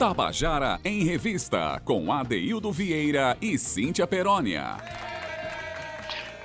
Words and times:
Tabajara 0.00 0.80
em 0.82 1.04
Revista, 1.04 1.78
com 1.84 2.10
Adeildo 2.10 2.72
Vieira 2.72 3.36
e 3.38 3.58
Cíntia 3.58 4.06
Perónia. 4.06 4.78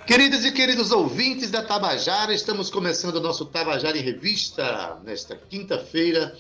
Queridas 0.06 0.44
e 0.44 0.52
queridos 0.52 0.92
ouvintes 0.92 1.50
da 1.50 1.64
Tabajara, 1.64 2.34
estamos 2.34 2.70
começando 2.70 3.16
o 3.16 3.22
nosso 3.22 3.46
Tabajara 3.46 3.98
em 3.98 4.02
Revista 4.02 5.00
nesta 5.06 5.38
quinta-feira, 5.38 6.38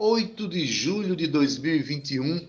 8 0.00 0.48
de 0.48 0.66
julho 0.66 1.14
de 1.14 1.28
2021. 1.28 2.48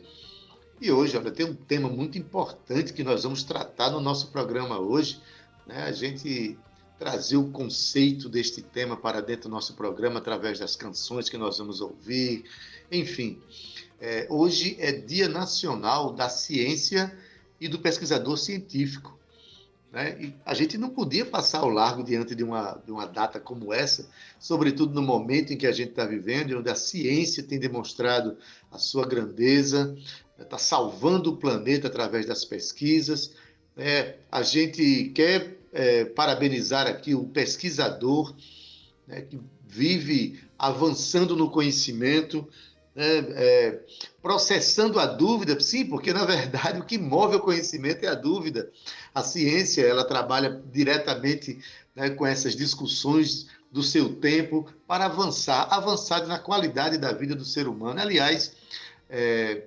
E 0.82 0.92
hoje, 0.92 1.16
olha, 1.16 1.30
tem 1.30 1.46
um 1.46 1.54
tema 1.54 1.88
muito 1.88 2.18
importante 2.18 2.94
que 2.94 3.04
nós 3.04 3.22
vamos 3.22 3.44
tratar 3.44 3.92
no 3.92 4.02
nosso 4.02 4.32
programa 4.32 4.80
hoje. 4.80 5.22
Né? 5.68 5.84
A 5.84 5.92
gente 5.92 6.58
trazer 6.98 7.38
o 7.38 7.52
conceito 7.52 8.28
deste 8.28 8.64
tema 8.64 8.98
para 8.98 9.22
dentro 9.22 9.44
do 9.44 9.54
nosso 9.54 9.76
programa 9.76 10.18
através 10.18 10.58
das 10.58 10.76
canções 10.76 11.30
que 11.30 11.38
nós 11.38 11.60
vamos 11.60 11.80
ouvir, 11.80 12.44
enfim. 12.92 13.42
É, 14.00 14.28
hoje 14.30 14.78
é 14.80 14.92
Dia 14.92 15.28
Nacional 15.28 16.14
da 16.14 16.30
Ciência 16.30 17.14
e 17.60 17.68
do 17.68 17.80
Pesquisador 17.80 18.38
Científico. 18.38 19.20
Né? 19.92 20.18
E 20.22 20.36
a 20.46 20.54
gente 20.54 20.78
não 20.78 20.90
podia 20.90 21.26
passar 21.26 21.60
ao 21.60 21.70
largo 21.70 22.04
diante 22.04 22.36
de 22.36 22.44
uma, 22.44 22.82
de 22.86 22.92
uma 22.92 23.06
data 23.06 23.40
como 23.40 23.74
essa, 23.74 24.08
sobretudo 24.40 24.94
no 24.94 25.02
momento 25.02 25.52
em 25.52 25.58
que 25.58 25.68
a 25.68 25.72
gente 25.72 25.90
está 25.90 26.06
vivendo, 26.06 26.58
onde 26.58 26.70
a 26.70 26.76
ciência 26.76 27.44
tem 27.44 27.60
demonstrado 27.60 28.38
a 28.72 28.78
sua 28.78 29.06
grandeza, 29.06 29.98
está 30.40 30.58
salvando 30.58 31.32
o 31.32 31.38
planeta 31.38 31.88
através 31.88 32.26
das 32.26 32.46
pesquisas. 32.46 33.34
É, 33.76 34.18
a 34.32 34.44
gente 34.44 35.12
quer 35.16 35.58
é, 35.74 36.06
parabenizar 36.06 36.88
aqui 36.88 37.16
o 37.16 37.26
pesquisador 37.26 38.34
né, 39.08 39.22
que 39.22 39.40
vive 39.68 40.40
avançando 40.58 41.36
no 41.36 41.50
conhecimento, 41.50 42.48
né, 43.00 43.20
é, 43.34 43.80
processando 44.22 45.00
a 45.00 45.06
dúvida, 45.06 45.58
sim, 45.62 45.86
porque 45.86 46.12
na 46.12 46.26
verdade 46.26 46.82
o 46.82 46.84
que 46.84 46.98
move 46.98 47.38
o 47.38 47.40
conhecimento 47.40 48.04
é 48.04 48.10
a 48.10 48.14
dúvida. 48.14 48.70
A 49.16 49.24
ciência 49.24 49.84
ela 49.84 50.04
trabalha 50.04 50.62
diretamente 50.70 51.60
né, 51.96 52.10
com 52.10 52.28
essas 52.28 52.58
discussões 52.58 53.48
do 53.72 53.82
seu 53.82 54.16
tempo 54.16 54.70
para 54.86 55.06
avançar, 55.06 55.70
avançar 55.72 56.28
na 56.28 56.38
qualidade 56.38 56.98
da 56.98 57.14
vida 57.14 57.34
do 57.34 57.46
ser 57.46 57.70
humano. 57.70 58.02
Aliás, 58.02 58.52
é, 59.10 59.64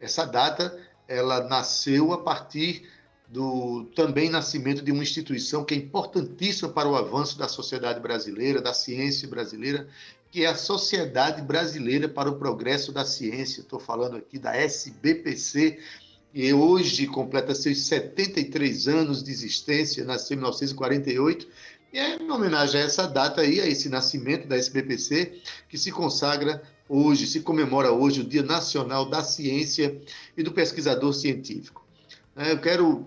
essa 0.00 0.24
data 0.24 0.76
ela 1.06 1.46
nasceu 1.46 2.12
a 2.12 2.18
partir 2.18 2.88
do 3.28 3.84
também 3.94 4.28
nascimento 4.28 4.82
de 4.82 4.90
uma 4.90 5.04
instituição 5.04 5.64
que 5.64 5.72
é 5.72 5.76
importantíssima 5.76 6.68
para 6.68 6.88
o 6.88 6.96
avanço 6.96 7.38
da 7.38 7.46
sociedade 7.46 8.00
brasileira, 8.00 8.60
da 8.60 8.74
ciência 8.74 9.28
brasileira, 9.28 9.88
que 10.32 10.44
é 10.44 10.46
a 10.46 10.56
Sociedade 10.56 11.42
Brasileira 11.42 12.08
para 12.08 12.30
o 12.30 12.36
Progresso 12.36 12.90
da 12.90 13.04
Ciência. 13.04 13.60
Estou 13.60 13.78
falando 13.78 14.16
aqui 14.16 14.38
da 14.38 14.56
SBPC, 14.56 15.78
e 16.32 16.50
hoje 16.54 17.06
completa 17.06 17.54
seus 17.54 17.82
73 17.82 18.88
anos 18.88 19.22
de 19.22 19.30
existência, 19.30 20.02
nasceu 20.06 20.34
em 20.34 20.38
1948, 20.38 21.46
e 21.92 21.98
é 21.98 22.16
em 22.16 22.30
homenagem 22.30 22.80
a 22.80 22.84
essa 22.84 23.06
data 23.06 23.42
aí, 23.42 23.60
a 23.60 23.66
esse 23.66 23.90
nascimento 23.90 24.48
da 24.48 24.56
SBPC, 24.56 25.42
que 25.68 25.76
se 25.76 25.92
consagra 25.92 26.62
hoje, 26.88 27.26
se 27.26 27.40
comemora 27.40 27.92
hoje 27.92 28.22
o 28.22 28.24
Dia 28.24 28.42
Nacional 28.42 29.04
da 29.04 29.22
Ciência 29.22 30.00
e 30.34 30.42
do 30.42 30.50
Pesquisador 30.50 31.12
Científico. 31.12 31.86
Eu 32.34 32.58
quero 32.58 33.06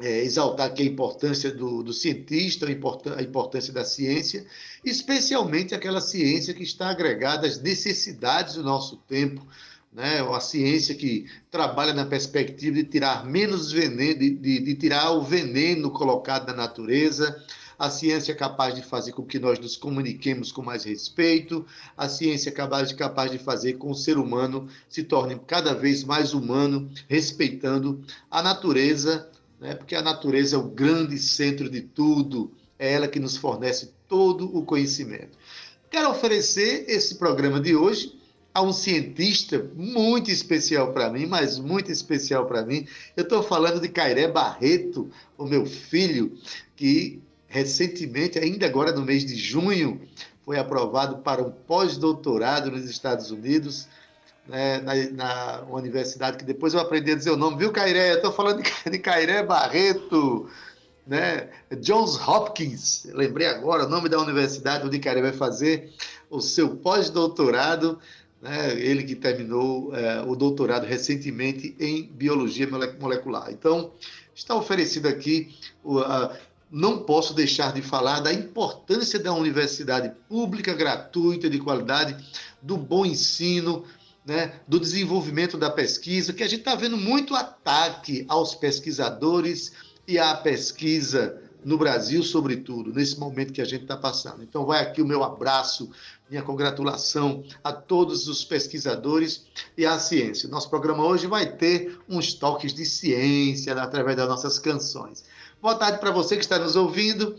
é, 0.00 0.22
exaltar 0.22 0.68
aqui 0.68 0.82
a 0.82 0.86
importância 0.86 1.50
do, 1.50 1.82
do 1.82 1.92
cientista, 1.92 2.66
a, 2.66 3.22
importância 3.22 3.72
da 3.72 3.84
ciência, 3.84 4.46
especialmente 4.84 5.74
aquela 5.74 6.00
ciência 6.00 6.54
que 6.54 6.62
está 6.62 6.90
agregada 6.90 7.46
às 7.46 7.60
necessidades 7.60 8.54
do 8.54 8.62
nosso 8.62 8.96
tempo, 9.08 9.44
né? 9.92 10.20
a 10.20 10.40
ciência 10.40 10.94
que 10.94 11.26
trabalha 11.50 11.92
na 11.92 12.06
perspectiva 12.06 12.76
de 12.76 12.84
tirar 12.84 13.24
menos 13.24 13.72
veneno, 13.72 14.18
de, 14.18 14.30
de, 14.30 14.60
de 14.60 14.74
tirar 14.74 15.10
o 15.10 15.22
veneno 15.22 15.90
colocado 15.90 16.46
na 16.46 16.54
natureza, 16.54 17.44
a 17.78 17.90
ciência 17.90 18.32
é 18.32 18.34
capaz 18.34 18.74
de 18.74 18.82
fazer 18.82 19.12
com 19.12 19.24
que 19.24 19.38
nós 19.38 19.58
nos 19.60 19.76
comuniquemos 19.76 20.50
com 20.50 20.62
mais 20.62 20.82
respeito, 20.82 21.64
a 21.96 22.08
ciência 22.08 22.50
é 22.50 22.52
capaz 22.52 22.88
de, 22.88 22.96
capaz 22.96 23.30
de 23.30 23.38
fazer 23.38 23.74
com 23.74 23.88
que 23.88 23.92
o 23.92 23.96
ser 23.96 24.18
humano 24.18 24.68
se 24.88 25.04
torne 25.04 25.40
cada 25.46 25.74
vez 25.74 26.02
mais 26.02 26.34
humano, 26.34 26.90
respeitando 27.08 28.04
a 28.28 28.42
natureza 28.42 29.30
né? 29.60 29.74
porque 29.74 29.94
a 29.94 30.02
natureza 30.02 30.56
é 30.56 30.58
o 30.58 30.68
grande 30.68 31.18
centro 31.18 31.68
de 31.68 31.80
tudo, 31.80 32.52
é 32.78 32.92
ela 32.92 33.08
que 33.08 33.20
nos 33.20 33.36
fornece 33.36 33.92
todo 34.08 34.56
o 34.56 34.64
conhecimento. 34.64 35.36
Quero 35.90 36.10
oferecer 36.10 36.84
esse 36.88 37.16
programa 37.16 37.60
de 37.60 37.74
hoje 37.74 38.18
a 38.54 38.62
um 38.62 38.72
cientista 38.72 39.70
muito 39.74 40.30
especial 40.30 40.92
para 40.92 41.10
mim, 41.10 41.26
mas 41.26 41.58
muito 41.58 41.92
especial 41.92 42.46
para 42.46 42.64
mim. 42.64 42.86
Eu 43.16 43.22
estou 43.22 43.42
falando 43.42 43.80
de 43.80 43.88
Cairé 43.88 44.28
Barreto, 44.28 45.10
o 45.36 45.44
meu 45.44 45.64
filho, 45.64 46.36
que 46.76 47.22
recentemente, 47.46 48.38
ainda 48.38 48.66
agora 48.66 48.92
no 48.92 49.04
mês 49.04 49.24
de 49.24 49.34
junho, 49.34 50.00
foi 50.44 50.58
aprovado 50.58 51.18
para 51.18 51.42
um 51.42 51.50
pós-doutorado 51.50 52.70
nos 52.70 52.88
Estados 52.88 53.30
Unidos 53.30 53.88
né, 54.48 54.80
na, 54.80 54.94
na 55.10 55.62
universidade, 55.70 56.38
que 56.38 56.44
depois 56.44 56.72
eu 56.72 56.80
aprendi 56.80 57.12
a 57.12 57.14
dizer 57.14 57.30
o 57.30 57.36
nome, 57.36 57.58
viu, 57.58 57.70
Cairé? 57.70 58.12
Eu 58.12 58.16
estou 58.16 58.32
falando 58.32 58.62
de, 58.90 58.98
Cairé 58.98 59.42
Barreto, 59.42 60.48
né? 61.06 61.48
Johns 61.80 62.16
Hopkins, 62.16 63.06
lembrei 63.12 63.46
agora 63.46 63.84
o 63.84 63.88
nome 63.88 64.08
da 64.08 64.18
universidade 64.18 64.86
onde 64.86 64.98
Cairé 64.98 65.20
vai 65.20 65.32
fazer 65.32 65.92
o 66.30 66.40
seu 66.40 66.76
pós-doutorado, 66.76 67.98
né? 68.40 68.72
ele 68.78 69.04
que 69.04 69.14
terminou 69.14 69.94
é, 69.94 70.22
o 70.22 70.34
doutorado 70.34 70.86
recentemente 70.86 71.76
em 71.78 72.04
biologia 72.04 72.68
molecular. 73.00 73.50
Então, 73.50 73.92
está 74.34 74.54
oferecido 74.54 75.08
aqui 75.08 75.54
não 76.70 76.98
posso 76.98 77.32
deixar 77.32 77.72
de 77.72 77.80
falar 77.80 78.20
da 78.20 78.32
importância 78.32 79.18
da 79.18 79.32
universidade 79.32 80.12
pública, 80.28 80.74
gratuita, 80.74 81.48
de 81.48 81.58
qualidade, 81.58 82.16
do 82.60 82.76
bom 82.76 83.06
ensino, 83.06 83.84
né, 84.28 84.60
do 84.68 84.78
desenvolvimento 84.78 85.56
da 85.56 85.70
pesquisa, 85.70 86.34
que 86.34 86.42
a 86.42 86.48
gente 86.48 86.60
está 86.60 86.74
vendo 86.74 86.98
muito 86.98 87.34
ataque 87.34 88.26
aos 88.28 88.54
pesquisadores 88.54 89.72
e 90.06 90.18
à 90.18 90.34
pesquisa 90.34 91.42
no 91.64 91.78
Brasil, 91.78 92.22
sobretudo, 92.22 92.92
nesse 92.92 93.18
momento 93.18 93.52
que 93.52 93.60
a 93.60 93.64
gente 93.64 93.82
está 93.82 93.96
passando. 93.96 94.42
Então, 94.42 94.66
vai 94.66 94.82
aqui 94.82 95.00
o 95.02 95.06
meu 95.06 95.24
abraço, 95.24 95.90
minha 96.30 96.42
congratulação 96.42 97.42
a 97.64 97.72
todos 97.72 98.28
os 98.28 98.44
pesquisadores 98.44 99.46
e 99.76 99.86
à 99.86 99.98
ciência. 99.98 100.48
Nosso 100.48 100.68
programa 100.68 101.04
hoje 101.04 101.26
vai 101.26 101.50
ter 101.50 101.98
uns 102.08 102.34
toques 102.34 102.72
de 102.74 102.84
ciência 102.84 103.74
através 103.74 104.16
das 104.16 104.28
nossas 104.28 104.58
canções. 104.58 105.24
Boa 105.60 105.74
tarde 105.74 105.98
para 105.98 106.12
você 106.12 106.36
que 106.36 106.42
está 106.42 106.58
nos 106.58 106.76
ouvindo, 106.76 107.34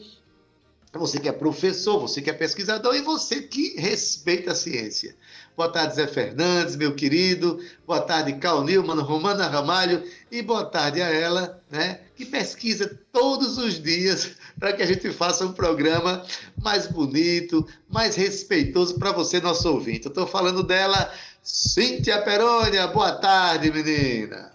você 0.97 1.19
que 1.19 1.29
é 1.29 1.31
professor, 1.31 1.99
você 1.99 2.21
que 2.21 2.29
é 2.29 2.33
pesquisador 2.33 2.95
e 2.95 3.01
você 3.01 3.43
que 3.43 3.79
respeita 3.79 4.53
a 4.53 4.55
ciência. 4.55 5.15
Boa 5.55 5.69
tarde, 5.69 5.95
Zé 5.95 6.07
Fernandes, 6.07 6.75
meu 6.75 6.95
querido. 6.95 7.63
Boa 7.85 8.01
tarde, 8.01 8.33
Cal 8.33 8.63
Nilman, 8.63 9.01
Romana 9.01 9.47
Ramalho. 9.47 10.03
E 10.31 10.41
boa 10.41 10.65
tarde 10.65 11.01
a 11.01 11.07
ela, 11.07 11.61
né, 11.69 11.99
que 12.15 12.25
pesquisa 12.25 12.97
todos 13.11 13.57
os 13.57 13.79
dias 13.79 14.31
para 14.57 14.73
que 14.73 14.81
a 14.81 14.85
gente 14.85 15.11
faça 15.11 15.45
um 15.45 15.51
programa 15.51 16.25
mais 16.59 16.87
bonito, 16.87 17.67
mais 17.87 18.15
respeitoso 18.15 18.97
para 18.97 19.11
você, 19.11 19.39
nosso 19.39 19.69
ouvinte. 19.71 20.05
Eu 20.05 20.09
estou 20.09 20.25
falando 20.25 20.63
dela, 20.63 21.13
Cíntia 21.43 22.21
Perônia. 22.21 22.87
Boa 22.87 23.11
tarde, 23.11 23.71
menina. 23.71 24.51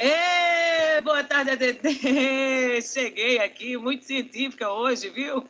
Ei, 0.00 0.41
boa 1.02 1.24
tarde, 1.24 1.50
ADT. 1.50 2.82
Cheguei 2.82 3.38
aqui, 3.40 3.76
muito 3.76 4.04
científica 4.04 4.70
hoje, 4.70 5.10
viu? 5.10 5.44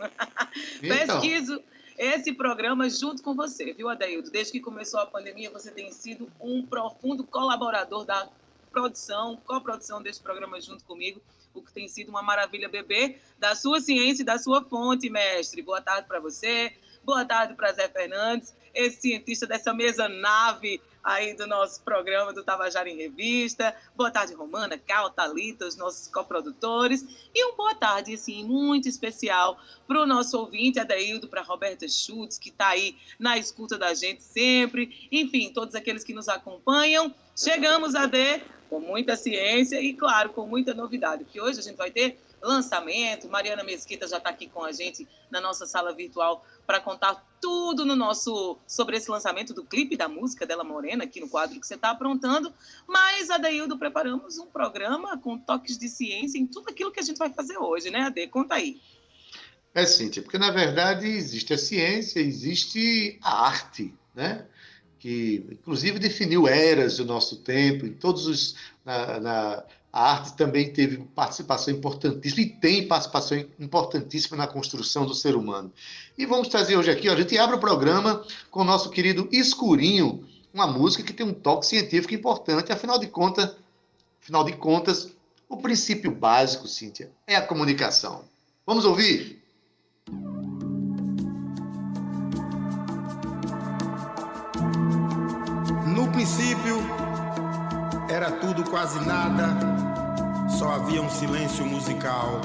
Então. 0.82 1.20
Pesquiso 1.20 1.62
esse 1.99 2.32
programa 2.32 2.88
junto 2.88 3.22
com 3.22 3.34
você, 3.34 3.72
viu, 3.72 3.88
Adaildo? 3.88 4.31
Desde 4.31 4.52
que 4.52 4.60
começou 4.60 5.00
a 5.00 5.06
pandemia, 5.06 5.50
você 5.50 5.70
tem 5.70 5.93
sido 5.93 6.31
um 6.40 6.64
profundo 6.64 7.25
colaborador 7.25 8.04
da 8.04 8.28
produção, 8.72 9.37
coprodução 9.46 10.02
desse 10.02 10.20
programa 10.20 10.60
junto 10.60 10.82
comigo, 10.84 11.20
o 11.55 11.60
que 11.60 11.72
tem 11.72 11.87
sido 11.87 12.08
uma 12.08 12.22
maravilha 12.22 12.69
beber 12.69 13.20
da 13.38 13.55
sua 13.55 13.81
ciência 13.81 14.22
e 14.22 14.26
da 14.26 14.38
sua 14.38 14.64
fonte, 14.64 15.10
mestre. 15.10 15.60
Boa 15.60 15.82
tarde 15.82 16.08
para 16.08 16.19
você, 16.19 16.72
boa 17.05 17.25
tarde 17.25 17.55
para 17.55 17.72
Zé 17.72 17.88
Fernandes, 17.88 18.55
esse 18.75 19.02
cientista 19.02 19.46
dessa 19.46 19.75
mesa 19.75 20.08
nave 20.08 20.81
aí 21.02 21.34
do 21.34 21.46
nosso 21.46 21.82
programa 21.82 22.32
do 22.32 22.44
Tabajara 22.44 22.88
em 22.88 22.96
Revista. 22.96 23.75
Boa 23.96 24.10
tarde, 24.10 24.34
Romana, 24.34 24.78
Cal, 24.78 25.10
Thalita, 25.10 25.66
os 25.66 25.76
nossos 25.76 26.06
coprodutores. 26.08 27.04
E 27.34 27.44
um 27.46 27.56
boa 27.56 27.75
tarde, 27.75 28.14
assim, 28.14 28.44
muito 28.44 28.88
especial 28.88 29.58
para 29.87 30.00
o 30.00 30.06
nosso 30.06 30.38
ouvinte, 30.38 30.78
Adaildo, 30.78 31.28
para 31.28 31.43
Roberta 31.43 31.88
Schultz, 31.88 32.38
que 32.38 32.50
está 32.50 32.69
aí 32.69 32.96
na 33.19 33.37
escuta 33.37 33.76
da 33.76 33.94
gente 33.94 34.22
sempre. 34.22 35.08
Enfim, 35.10 35.52
todos 35.52 35.75
aqueles 35.75 36.04
que 36.04 36.14
nos 36.14 36.28
acompanham. 36.28 37.12
Chegamos 37.37 37.94
a 37.94 38.06
D 38.06 38.40
com 38.69 38.81
muita 38.81 39.16
ciência 39.16 39.81
e, 39.81 39.93
claro, 39.93 40.31
com 40.31 40.46
muita 40.46 40.72
novidade, 40.72 41.25
porque 41.25 41.40
hoje 41.40 41.58
a 41.58 41.62
gente 41.62 41.76
vai 41.76 41.90
ter 41.90 42.19
lançamento. 42.43 43.29
Mariana 43.29 43.62
Mesquita 43.62 44.06
já 44.06 44.19
está 44.19 44.31
aqui 44.31 44.49
com 44.49 44.65
a 44.65 44.73
gente 44.73 45.09
na 45.31 45.41
nossa 45.41 45.67
sala 45.67 45.94
virtual 45.94 46.44
para 46.67 46.81
contar 46.81 47.25
tudo 47.41 47.85
no 47.85 47.97
nosso 47.97 48.59
sobre 48.67 48.97
esse 48.97 49.11
lançamento 49.11 49.53
do 49.53 49.65
clipe 49.65 49.97
da 49.97 50.09
música 50.09 50.47
dela 50.47 50.62
Morena, 50.62 51.05
aqui 51.05 51.21
no 51.21 51.29
quadro 51.29 51.59
que 51.61 51.67
você 51.67 51.75
está 51.75 51.91
aprontando. 51.91 52.53
Mas, 52.87 53.31
Adeildo, 53.31 53.79
preparamos 53.79 54.39
um 54.39 54.47
programa 54.47 55.19
com 55.19 55.39
toques 55.39 55.79
de 55.79 55.89
ciência 55.89 56.39
em 56.39 56.47
tudo 56.47 56.69
aquilo 56.69 56.93
que 56.93 57.00
a 57.00 57.03
gente 57.03 57.19
vai 57.19 57.31
fazer 57.31 57.59
hoje, 57.59 57.91
né, 57.91 58.00
Ade? 58.00 58.27
Conta 58.29 58.55
aí. 58.55 58.81
É, 59.75 59.87
Cíntia, 59.87 60.23
porque 60.23 60.39
na 60.39 60.50
verdade 60.50 61.06
existe 61.06 61.55
a 61.55 61.59
ciência, 61.59 62.21
existe 62.21 63.19
a 63.23 63.47
arte, 63.47 63.94
né? 64.15 64.47
Que 64.99 65.47
inclusive 65.50 65.99
definiu 65.99 66.47
eras 66.47 66.99
do 66.99 67.05
nosso 67.05 67.39
tempo, 67.43 67.87
em 67.87 67.94
todos 67.94 68.27
os. 68.27 68.55
Na, 68.85 69.19
na, 69.19 69.65
a 69.93 70.12
arte 70.12 70.33
também 70.35 70.73
teve 70.73 70.97
participação 71.15 71.75
importantíssima 71.75 72.41
e 72.41 72.49
tem 72.49 72.89
participação 72.89 73.44
importantíssima 73.61 74.39
na 74.39 74.47
construção 74.47 75.05
do 75.05 75.15
ser 75.15 75.37
humano. 75.37 75.71
E 76.17 76.25
vamos 76.25 76.49
trazer 76.49 76.77
hoje 76.77 76.91
aqui, 76.91 77.11
ó, 77.11 77.12
a 77.12 77.17
gente 77.17 77.37
abre 77.37 77.56
o 77.56 77.61
programa 77.61 78.25
com 78.50 78.61
o 78.61 78.65
nosso 78.65 78.89
querido 78.89 79.29
Escurinho, 79.31 80.27
uma 80.53 80.67
música 80.67 81.03
que 81.03 81.12
tem 81.12 81.27
um 81.27 81.35
toque 81.35 81.67
científico 81.67 82.15
importante, 82.15 82.73
afinal 82.73 82.99
de 82.99 83.06
contas, 83.06 83.55
afinal 84.23 84.44
de 84.44 84.53
contas, 84.53 85.11
o 85.47 85.59
princípio 85.59 86.11
básico, 86.11 86.67
Cíntia, 86.67 87.11
é 87.27 87.37
a 87.37 87.43
comunicação. 87.43 88.25
Vamos 88.67 88.87
ouvir? 88.87 89.43
No 95.94 96.11
princípio, 96.11 96.79
era 98.09 98.31
tudo 98.33 98.65
quase 98.65 98.99
nada, 99.06 99.71
só 100.58 100.75
havia 100.75 101.00
um 101.00 101.08
silêncio 101.08 101.64
musical. 101.64 102.40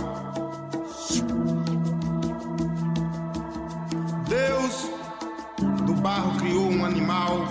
Deus 4.28 4.90
do 5.86 5.94
barro 5.94 6.38
criou 6.38 6.72
um 6.72 6.86
animal 6.86 7.46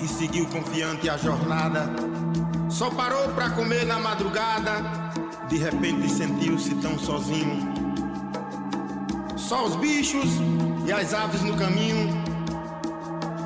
e 0.00 0.06
seguiu 0.06 0.46
confiante 0.46 1.08
a 1.08 1.16
jornada. 1.16 1.90
Só 2.68 2.90
parou 2.90 3.28
para 3.30 3.50
comer 3.50 3.84
na 3.84 3.98
madrugada, 3.98 4.82
de 5.48 5.58
repente 5.58 6.08
sentiu-se 6.08 6.74
tão 6.76 6.98
sozinho. 6.98 7.72
Só 9.36 9.64
os 9.64 9.76
bichos 9.76 10.28
e 10.86 10.92
as 10.92 11.12
aves 11.12 11.42
no 11.42 11.56
caminho, 11.56 12.08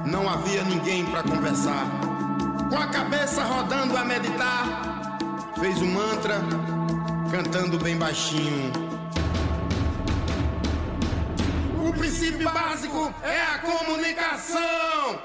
não 0.04 0.28
havia 0.28 0.64
ninguém 0.64 1.04
para 1.06 1.22
conversar. 1.22 1.86
Com 2.68 2.76
a 2.76 2.88
cabeça 2.88 3.44
rodando 3.44 3.96
a 3.96 4.04
meditar, 4.04 4.91
fez 5.62 5.80
um 5.80 5.92
mantra, 5.92 6.40
cantando 7.30 7.78
bem 7.78 7.96
baixinho. 7.96 8.72
O 11.86 11.92
princípio 11.92 12.50
básico 12.50 13.14
é 13.22 13.40
a 13.42 13.58
comunicação. 13.60 15.22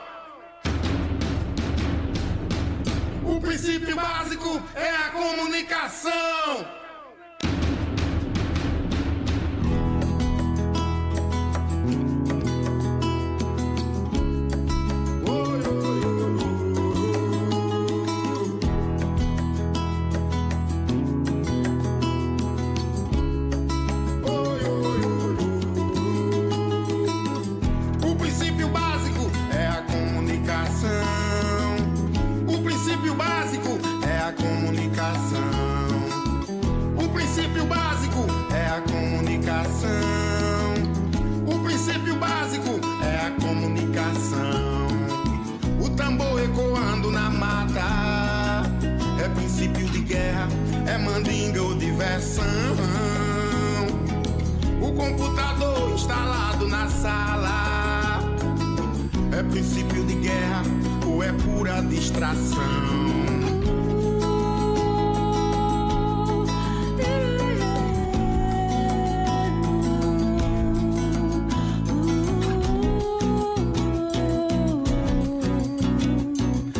O 3.23 3.41
princípio 3.41 3.95
básico 3.95 4.61
é 4.75 4.89
a 4.91 5.09
comunicação. 5.09 6.67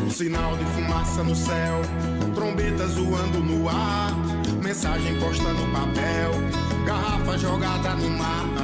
Sinal 0.09 0.57
de 0.57 0.65
fumaça 0.65 1.23
no 1.23 1.35
céu, 1.35 1.81
trombetas 2.33 2.93
zoando 2.93 3.39
no 3.39 3.69
ar, 3.69 4.11
mensagem 4.63 5.19
posta 5.19 5.53
no 5.53 5.71
papel, 5.71 6.31
garrafa 6.83 7.37
jogada 7.37 7.93
no 7.93 8.09
mar. 8.17 8.56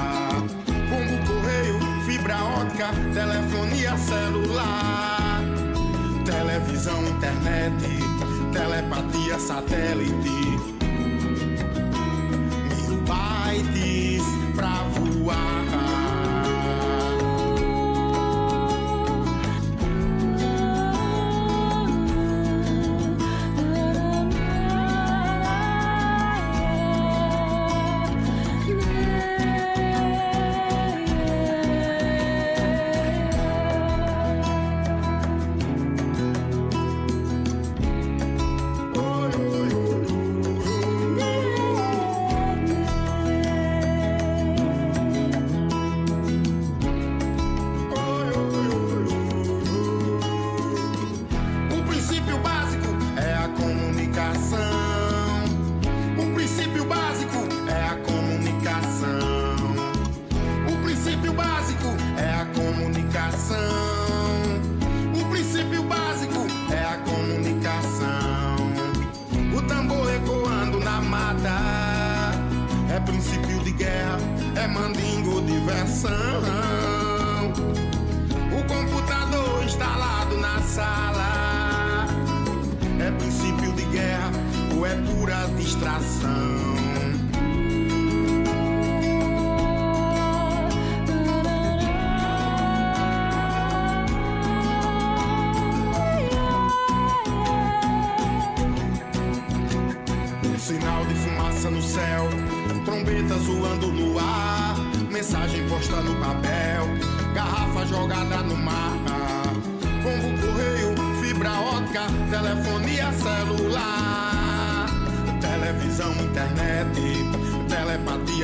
internet, 7.33 7.73
telepatia 8.53 9.37
satélite. 9.39 10.42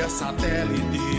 Satélite. 0.08 1.09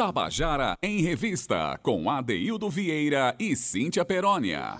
Tabajara 0.00 0.78
em 0.82 1.02
Revista, 1.02 1.78
com 1.82 2.08
Adeildo 2.08 2.70
Vieira 2.70 3.36
e 3.38 3.54
Cíntia 3.54 4.02
Perónia. 4.02 4.78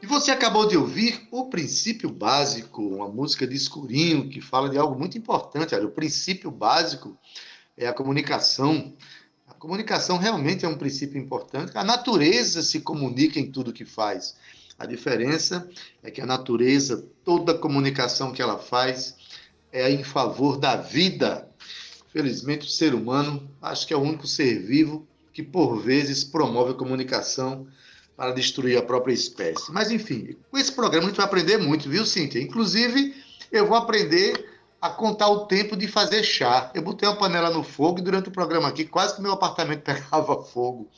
E 0.00 0.06
você 0.06 0.30
acabou 0.30 0.68
de 0.68 0.76
ouvir 0.76 1.26
O 1.32 1.46
Princípio 1.46 2.08
Básico, 2.08 2.80
uma 2.80 3.08
música 3.08 3.44
de 3.44 3.56
escurinho 3.56 4.28
que 4.28 4.40
fala 4.40 4.70
de 4.70 4.78
algo 4.78 4.96
muito 4.96 5.18
importante. 5.18 5.74
Olha, 5.74 5.88
o 5.88 5.90
princípio 5.90 6.48
básico 6.48 7.18
é 7.76 7.88
a 7.88 7.92
comunicação. 7.92 8.94
A 9.48 9.54
comunicação 9.54 10.16
realmente 10.16 10.64
é 10.64 10.68
um 10.68 10.78
princípio 10.78 11.20
importante. 11.20 11.72
A 11.74 11.82
natureza 11.82 12.62
se 12.62 12.78
comunica 12.78 13.40
em 13.40 13.50
tudo 13.50 13.72
que 13.72 13.84
faz. 13.84 14.36
A 14.78 14.86
diferença 14.86 15.68
é 16.04 16.10
que 16.12 16.20
a 16.20 16.26
natureza, 16.26 17.04
toda 17.24 17.50
a 17.50 17.58
comunicação 17.58 18.30
que 18.30 18.40
ela 18.40 18.58
faz, 18.58 19.16
é 19.72 19.90
em 19.90 20.04
favor 20.04 20.56
da 20.56 20.76
vida, 20.76 21.47
Felizmente, 22.18 22.66
o 22.66 22.68
ser 22.68 22.94
humano 22.94 23.48
acho 23.62 23.86
que 23.86 23.94
é 23.94 23.96
o 23.96 24.00
único 24.00 24.26
ser 24.26 24.58
vivo 24.66 25.06
que, 25.32 25.40
por 25.40 25.76
vezes, 25.76 26.24
promove 26.24 26.72
a 26.72 26.74
comunicação 26.74 27.68
para 28.16 28.32
destruir 28.32 28.76
a 28.76 28.82
própria 28.82 29.12
espécie. 29.12 29.70
Mas, 29.70 29.92
enfim, 29.92 30.36
com 30.50 30.58
esse 30.58 30.72
programa 30.72 31.06
a 31.06 31.08
gente 31.10 31.16
vai 31.18 31.26
aprender 31.26 31.58
muito, 31.58 31.88
viu, 31.88 32.04
Cíntia? 32.04 32.42
Inclusive, 32.42 33.14
eu 33.52 33.68
vou 33.68 33.76
aprender 33.76 34.50
a 34.82 34.90
contar 34.90 35.28
o 35.28 35.46
tempo 35.46 35.76
de 35.76 35.86
fazer 35.86 36.24
chá. 36.24 36.72
Eu 36.74 36.82
botei 36.82 37.08
uma 37.08 37.16
panela 37.16 37.50
no 37.50 37.62
fogo 37.62 38.00
e 38.00 38.02
durante 38.02 38.30
o 38.30 38.32
programa 38.32 38.66
aqui 38.66 38.84
quase 38.84 39.14
que 39.14 39.22
meu 39.22 39.30
apartamento 39.30 39.82
pegava 39.86 40.42
fogo. 40.42 40.90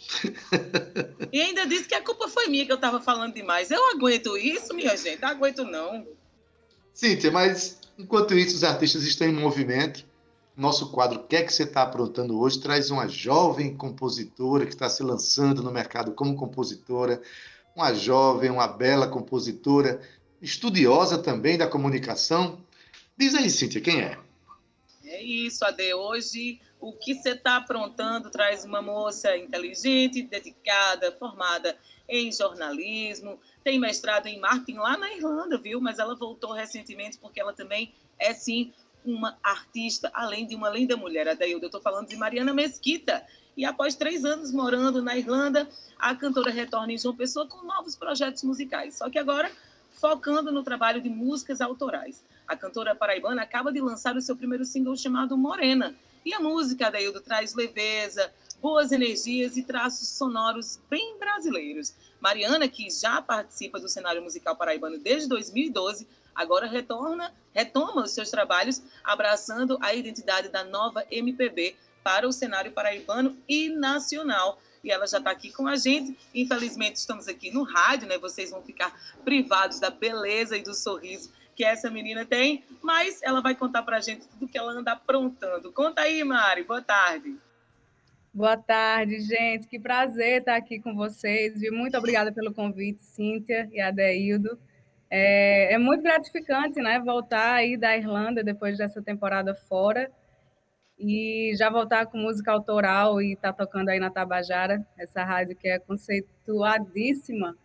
E 1.30 1.38
ainda 1.38 1.66
disse 1.66 1.86
que 1.86 1.94
a 1.94 2.02
culpa 2.02 2.28
foi 2.28 2.46
minha 2.46 2.64
que 2.64 2.72
eu 2.72 2.76
estava 2.76 2.98
falando 2.98 3.34
demais. 3.34 3.70
Eu 3.70 3.90
aguento 3.90 4.38
isso, 4.38 4.72
minha 4.72 4.96
gente? 4.96 5.20
Não 5.20 5.28
aguento 5.28 5.64
não. 5.64 6.06
Cíntia, 6.94 7.30
mas 7.30 7.78
enquanto 7.98 8.32
isso 8.32 8.56
os 8.56 8.64
artistas 8.64 9.02
estão 9.02 9.28
em 9.28 9.34
movimento 9.34 10.08
nosso 10.60 10.90
quadro 10.90 11.20
O 11.20 11.24
que 11.24 11.36
é 11.36 11.42
que 11.42 11.52
você 11.52 11.62
está 11.62 11.82
aprontando 11.82 12.38
hoje 12.38 12.60
traz 12.60 12.90
uma 12.90 13.08
jovem 13.08 13.74
compositora 13.74 14.66
que 14.66 14.72
está 14.72 14.88
se 14.88 15.02
lançando 15.02 15.62
no 15.62 15.72
mercado 15.72 16.12
como 16.12 16.36
compositora, 16.36 17.20
uma 17.74 17.94
jovem, 17.94 18.50
uma 18.50 18.68
bela 18.68 19.08
compositora, 19.08 20.00
estudiosa 20.40 21.18
também 21.18 21.56
da 21.56 21.66
comunicação. 21.66 22.60
Diz 23.16 23.34
aí, 23.34 23.48
Cíntia, 23.48 23.80
quem 23.80 24.02
é? 24.02 24.18
É 25.04 25.22
isso, 25.22 25.64
Ade. 25.64 25.94
Hoje, 25.94 26.60
o 26.78 26.92
que 26.92 27.14
você 27.14 27.30
está 27.30 27.56
aprontando 27.56 28.30
traz 28.30 28.64
uma 28.64 28.82
moça 28.82 29.36
inteligente, 29.36 30.22
dedicada, 30.22 31.12
formada 31.12 31.76
em 32.08 32.30
jornalismo, 32.30 33.38
tem 33.62 33.78
mestrado 33.78 34.26
em 34.26 34.38
marketing 34.38 34.78
lá 34.78 34.96
na 34.96 35.12
Irlanda, 35.12 35.58
viu? 35.58 35.80
Mas 35.80 35.98
ela 35.98 36.14
voltou 36.14 36.52
recentemente 36.52 37.18
porque 37.18 37.40
ela 37.40 37.52
também 37.52 37.94
é, 38.18 38.34
sim, 38.34 38.72
uma 39.04 39.38
artista, 39.42 40.10
além 40.14 40.46
de 40.46 40.54
uma 40.54 40.70
linda 40.70 40.96
mulher. 40.96 41.28
Adaildo, 41.28 41.64
eu 41.64 41.68
estou 41.68 41.80
falando 41.80 42.08
de 42.08 42.16
Mariana 42.16 42.52
Mesquita. 42.52 43.24
E 43.56 43.64
após 43.64 43.94
três 43.94 44.24
anos 44.24 44.52
morando 44.52 45.02
na 45.02 45.16
Irlanda, 45.16 45.68
a 45.98 46.14
cantora 46.14 46.50
retorna 46.50 46.92
em 46.92 46.98
João 46.98 47.16
Pessoa 47.16 47.46
com 47.46 47.66
novos 47.66 47.96
projetos 47.96 48.42
musicais. 48.42 48.96
Só 48.96 49.10
que 49.10 49.18
agora 49.18 49.50
focando 50.00 50.50
no 50.50 50.62
trabalho 50.62 51.00
de 51.00 51.10
músicas 51.10 51.60
autorais. 51.60 52.24
A 52.48 52.56
cantora 52.56 52.94
paraibana 52.94 53.42
acaba 53.42 53.72
de 53.72 53.80
lançar 53.80 54.16
o 54.16 54.22
seu 54.22 54.36
primeiro 54.36 54.64
single 54.64 54.96
chamado 54.96 55.36
Morena. 55.36 55.94
E 56.24 56.34
a 56.34 56.40
música, 56.40 56.86
Adaildo, 56.86 57.20
traz 57.20 57.54
leveza, 57.54 58.32
boas 58.60 58.92
energias 58.92 59.56
e 59.56 59.62
traços 59.62 60.08
sonoros 60.08 60.80
bem 60.88 61.18
brasileiros. 61.18 61.94
Mariana, 62.20 62.68
que 62.68 62.90
já 62.90 63.22
participa 63.22 63.80
do 63.80 63.88
cenário 63.88 64.22
musical 64.22 64.56
paraibano 64.56 64.98
desde 64.98 65.28
2012, 65.28 66.06
agora 66.34 66.66
retorna, 66.66 67.32
retoma 67.52 68.02
os 68.02 68.12
seus 68.12 68.30
trabalhos, 68.30 68.82
abraçando 69.04 69.78
a 69.80 69.94
identidade 69.94 70.48
da 70.48 70.64
nova 70.64 71.04
MPB 71.10 71.76
para 72.02 72.26
o 72.26 72.32
cenário 72.32 72.72
paraibano 72.72 73.36
e 73.48 73.68
nacional. 73.68 74.60
E 74.82 74.90
ela 74.90 75.06
já 75.06 75.18
está 75.18 75.30
aqui 75.30 75.52
com 75.52 75.68
a 75.68 75.76
gente. 75.76 76.18
Infelizmente, 76.34 76.96
estamos 76.96 77.28
aqui 77.28 77.50
no 77.50 77.62
rádio, 77.62 78.08
né? 78.08 78.18
Vocês 78.18 78.50
vão 78.50 78.62
ficar 78.62 78.98
privados 79.24 79.78
da 79.78 79.90
beleza 79.90 80.56
e 80.56 80.62
do 80.62 80.74
sorriso 80.74 81.30
que 81.54 81.64
essa 81.64 81.90
menina 81.90 82.24
tem, 82.24 82.64
mas 82.80 83.22
ela 83.22 83.42
vai 83.42 83.54
contar 83.54 83.82
para 83.82 83.98
a 83.98 84.00
gente 84.00 84.26
tudo 84.26 84.48
que 84.48 84.56
ela 84.56 84.72
anda 84.72 84.92
aprontando. 84.92 85.70
Conta 85.70 86.00
aí, 86.00 86.24
Mari. 86.24 86.64
Boa 86.64 86.80
tarde. 86.80 87.36
Boa 88.32 88.56
tarde, 88.56 89.20
gente. 89.20 89.66
Que 89.66 89.78
prazer 89.78 90.40
estar 90.40 90.56
aqui 90.56 90.80
com 90.80 90.94
vocês. 90.94 91.60
Muito 91.70 91.98
obrigada 91.98 92.32
pelo 92.32 92.54
convite, 92.54 93.02
Cíntia 93.02 93.68
e 93.72 93.80
Adeildo. 93.80 94.58
É, 95.10 95.74
é, 95.74 95.78
muito 95.78 96.02
gratificante, 96.02 96.80
né? 96.80 97.00
Voltar 97.00 97.54
aí 97.54 97.76
da 97.76 97.96
Irlanda 97.96 98.44
depois 98.44 98.78
dessa 98.78 99.02
temporada 99.02 99.54
fora 99.54 100.10
e 100.96 101.52
já 101.56 101.68
voltar 101.68 102.06
com 102.06 102.18
música 102.18 102.52
autoral 102.52 103.20
e 103.20 103.32
estar 103.32 103.52
tá 103.52 103.64
tocando 103.64 103.88
aí 103.88 103.98
na 103.98 104.10
Tabajara, 104.10 104.86
essa 104.98 105.24
rádio 105.24 105.56
que 105.56 105.68
é 105.68 105.78
conceituadíssima. 105.78 107.56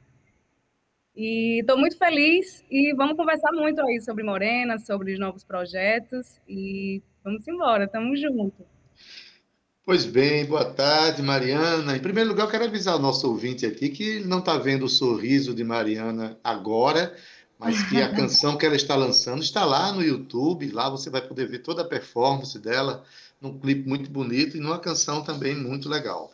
E 1.16 1.60
estou 1.62 1.78
muito 1.78 1.98
feliz 1.98 2.66
e 2.70 2.94
vamos 2.96 3.16
conversar 3.16 3.52
muito 3.52 3.80
aí 3.82 4.02
sobre 4.02 4.24
Morena, 4.24 4.78
sobre 4.80 5.14
os 5.14 5.20
novos 5.20 5.44
projetos 5.44 6.42
e 6.48 7.02
vamos 7.24 7.48
embora, 7.48 7.86
estamos 7.86 8.20
juntos. 8.20 8.66
Pois 9.86 10.04
bem, 10.04 10.44
boa 10.48 10.66
tarde, 10.66 11.22
Mariana. 11.22 11.96
Em 11.96 12.00
primeiro 12.00 12.32
lugar, 12.32 12.46
eu 12.46 12.50
quero 12.50 12.64
avisar 12.64 12.96
o 12.96 13.00
nosso 13.00 13.30
ouvinte 13.30 13.68
aqui 13.68 13.90
que 13.90 14.20
não 14.22 14.40
está 14.40 14.58
vendo 14.58 14.86
o 14.86 14.90
sorriso 14.90 15.54
de 15.54 15.64
Mariana 15.64 16.40
agora, 16.44 17.16
mas 17.60 17.84
que 17.88 18.02
a 18.02 18.10
canção 18.12 18.58
que 18.58 18.66
ela 18.66 18.76
está 18.76 18.96
lançando 18.96 19.44
está 19.44 19.64
lá 19.64 19.92
no 19.92 20.02
YouTube. 20.02 20.72
Lá 20.72 20.90
você 20.90 21.12
vai 21.12 21.22
poder 21.22 21.48
ver 21.48 21.60
toda 21.60 21.84
a 21.84 21.88
performance 21.88 22.58
dela, 22.58 23.04
num 23.40 23.60
clipe 23.60 23.88
muito 23.88 24.10
bonito 24.10 24.58
e 24.58 24.60
numa 24.60 24.80
canção 24.80 25.24
também 25.24 25.56
muito 25.56 25.88
legal. 25.88 26.34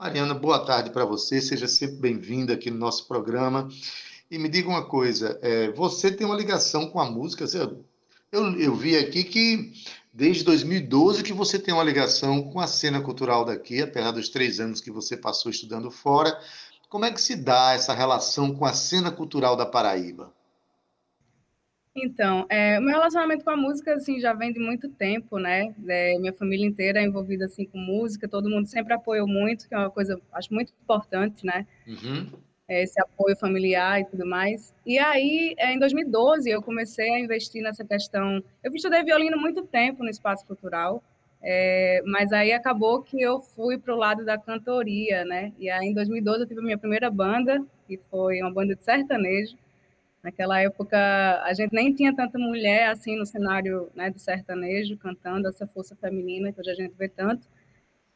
Mariana, 0.00 0.32
boa 0.32 0.60
tarde 0.60 0.88
para 0.88 1.04
você, 1.04 1.38
seja 1.38 1.68
sempre 1.68 1.96
bem-vinda 1.96 2.54
aqui 2.54 2.70
no 2.70 2.78
nosso 2.78 3.06
programa. 3.06 3.68
E 4.30 4.38
me 4.38 4.48
diga 4.48 4.70
uma 4.70 4.86
coisa, 4.86 5.38
é, 5.42 5.70
você 5.72 6.10
tem 6.10 6.26
uma 6.26 6.34
ligação 6.34 6.88
com 6.88 6.98
a 6.98 7.10
música? 7.10 7.44
Eu, 8.32 8.58
eu 8.58 8.74
vi 8.74 8.96
aqui 8.96 9.22
que 9.22 9.74
desde 10.16 10.44
2012 10.44 11.22
que 11.22 11.34
você 11.34 11.58
tem 11.58 11.74
uma 11.74 11.84
ligação 11.84 12.42
com 12.42 12.58
a 12.58 12.66
cena 12.66 13.02
cultural 13.02 13.44
daqui, 13.44 13.82
apesar 13.82 14.12
dos 14.12 14.30
três 14.30 14.58
anos 14.58 14.80
que 14.80 14.90
você 14.90 15.14
passou 15.14 15.50
estudando 15.50 15.90
fora. 15.90 16.40
Como 16.88 17.04
é 17.04 17.12
que 17.12 17.20
se 17.20 17.36
dá 17.36 17.74
essa 17.74 17.92
relação 17.92 18.54
com 18.54 18.64
a 18.64 18.72
cena 18.72 19.12
cultural 19.12 19.54
da 19.56 19.66
Paraíba? 19.66 20.32
Então, 21.94 22.46
é, 22.48 22.78
o 22.78 22.82
meu 22.82 22.94
relacionamento 22.94 23.44
com 23.44 23.50
a 23.50 23.56
música, 23.56 23.94
assim, 23.94 24.18
já 24.18 24.32
vem 24.32 24.52
de 24.52 24.60
muito 24.60 24.88
tempo, 24.88 25.38
né? 25.38 25.74
É, 25.86 26.18
minha 26.18 26.32
família 26.32 26.66
inteira 26.66 27.00
é 27.00 27.04
envolvida, 27.04 27.44
assim, 27.44 27.66
com 27.66 27.78
música, 27.78 28.28
todo 28.28 28.50
mundo 28.50 28.66
sempre 28.68 28.94
apoiou 28.94 29.26
muito, 29.26 29.68
que 29.68 29.74
é 29.74 29.78
uma 29.78 29.90
coisa, 29.90 30.20
acho 30.32 30.52
muito 30.52 30.72
importante, 30.82 31.44
né? 31.44 31.66
Uhum. 31.86 32.28
É, 32.68 32.82
esse 32.82 33.00
apoio 33.00 33.36
familiar 33.36 34.00
e 34.00 34.04
tudo 34.06 34.26
mais. 34.26 34.74
E 34.84 34.98
aí, 34.98 35.54
é, 35.56 35.72
em 35.72 35.78
2012, 35.78 36.50
eu 36.50 36.60
comecei 36.60 37.08
a 37.10 37.20
investir 37.20 37.62
nessa 37.62 37.84
questão. 37.84 38.42
Eu 38.62 38.74
estudei 38.74 39.04
violino 39.04 39.38
muito 39.38 39.62
tempo 39.62 40.02
no 40.02 40.10
espaço 40.10 40.44
cultural, 40.44 41.00
é, 41.40 42.02
mas 42.04 42.32
aí 42.32 42.52
acabou 42.52 43.02
que 43.02 43.22
eu 43.22 43.40
fui 43.40 43.78
para 43.78 43.94
o 43.94 43.96
lado 43.96 44.24
da 44.24 44.36
cantoria, 44.36 45.24
né? 45.24 45.52
E 45.58 45.70
aí, 45.70 45.86
em 45.86 45.94
2012, 45.94 46.40
eu 46.40 46.46
tive 46.48 46.60
a 46.60 46.64
minha 46.64 46.78
primeira 46.78 47.08
banda, 47.08 47.64
que 47.86 48.00
foi 48.10 48.42
uma 48.42 48.52
banda 48.52 48.74
de 48.74 48.82
sertanejo. 48.82 49.56
Naquela 50.20 50.60
época, 50.60 50.98
a 51.44 51.54
gente 51.54 51.72
nem 51.72 51.94
tinha 51.94 52.12
tanta 52.12 52.36
mulher 52.36 52.88
assim 52.88 53.16
no 53.16 53.24
cenário 53.24 53.88
né, 53.94 54.10
do 54.10 54.18
sertanejo, 54.18 54.96
cantando 54.96 55.46
essa 55.46 55.68
força 55.68 55.94
feminina 55.94 56.52
que 56.52 56.60
hoje 56.60 56.70
a 56.70 56.74
gente 56.74 56.94
vê 56.98 57.08
tanto. 57.08 57.46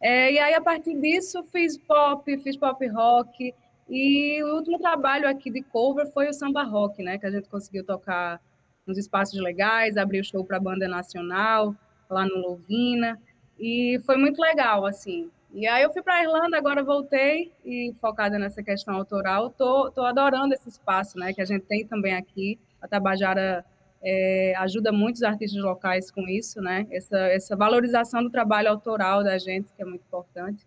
É, 0.00 0.32
e 0.32 0.38
aí, 0.40 0.54
a 0.54 0.60
partir 0.60 1.00
disso, 1.00 1.44
fiz 1.52 1.78
pop, 1.78 2.36
fiz 2.38 2.56
pop 2.56 2.84
rock. 2.88 3.54
E 3.90 4.40
o 4.44 4.54
último 4.54 4.78
trabalho 4.78 5.28
aqui 5.28 5.50
de 5.50 5.62
cover 5.62 6.06
foi 6.12 6.28
o 6.28 6.32
samba 6.32 6.62
rock, 6.62 7.02
né? 7.02 7.18
Que 7.18 7.26
a 7.26 7.30
gente 7.30 7.48
conseguiu 7.48 7.84
tocar 7.84 8.40
nos 8.86 8.96
espaços 8.96 9.40
legais, 9.40 9.96
abrir 9.96 10.20
o 10.20 10.24
show 10.24 10.44
para 10.44 10.58
a 10.58 10.60
banda 10.60 10.86
nacional, 10.86 11.74
lá 12.08 12.24
no 12.24 12.36
Louvina. 12.36 13.18
E 13.58 14.00
foi 14.06 14.16
muito 14.16 14.40
legal, 14.40 14.86
assim. 14.86 15.28
E 15.52 15.66
aí 15.66 15.82
eu 15.82 15.92
fui 15.92 16.02
para 16.02 16.14
a 16.14 16.22
Irlanda, 16.22 16.56
agora 16.56 16.84
voltei 16.84 17.52
e 17.64 17.92
focada 18.00 18.38
nessa 18.38 18.62
questão 18.62 18.94
autoral. 18.94 19.50
Tô, 19.50 19.90
tô 19.90 20.02
adorando 20.02 20.54
esse 20.54 20.68
espaço, 20.68 21.18
né, 21.18 21.32
que 21.32 21.42
a 21.42 21.44
gente 21.44 21.66
tem 21.66 21.84
também 21.84 22.14
aqui. 22.14 22.56
A 22.80 22.86
Tabajara 22.86 23.64
é, 24.00 24.54
ajuda 24.58 24.92
muitos 24.92 25.24
artistas 25.24 25.60
locais 25.60 26.10
com 26.10 26.28
isso, 26.28 26.60
né? 26.60 26.86
Essa, 26.90 27.18
essa 27.18 27.56
valorização 27.56 28.22
do 28.22 28.30
trabalho 28.30 28.68
autoral 28.68 29.24
da 29.24 29.36
gente, 29.36 29.72
que 29.72 29.82
é 29.82 29.84
muito 29.84 30.02
importante. 30.02 30.64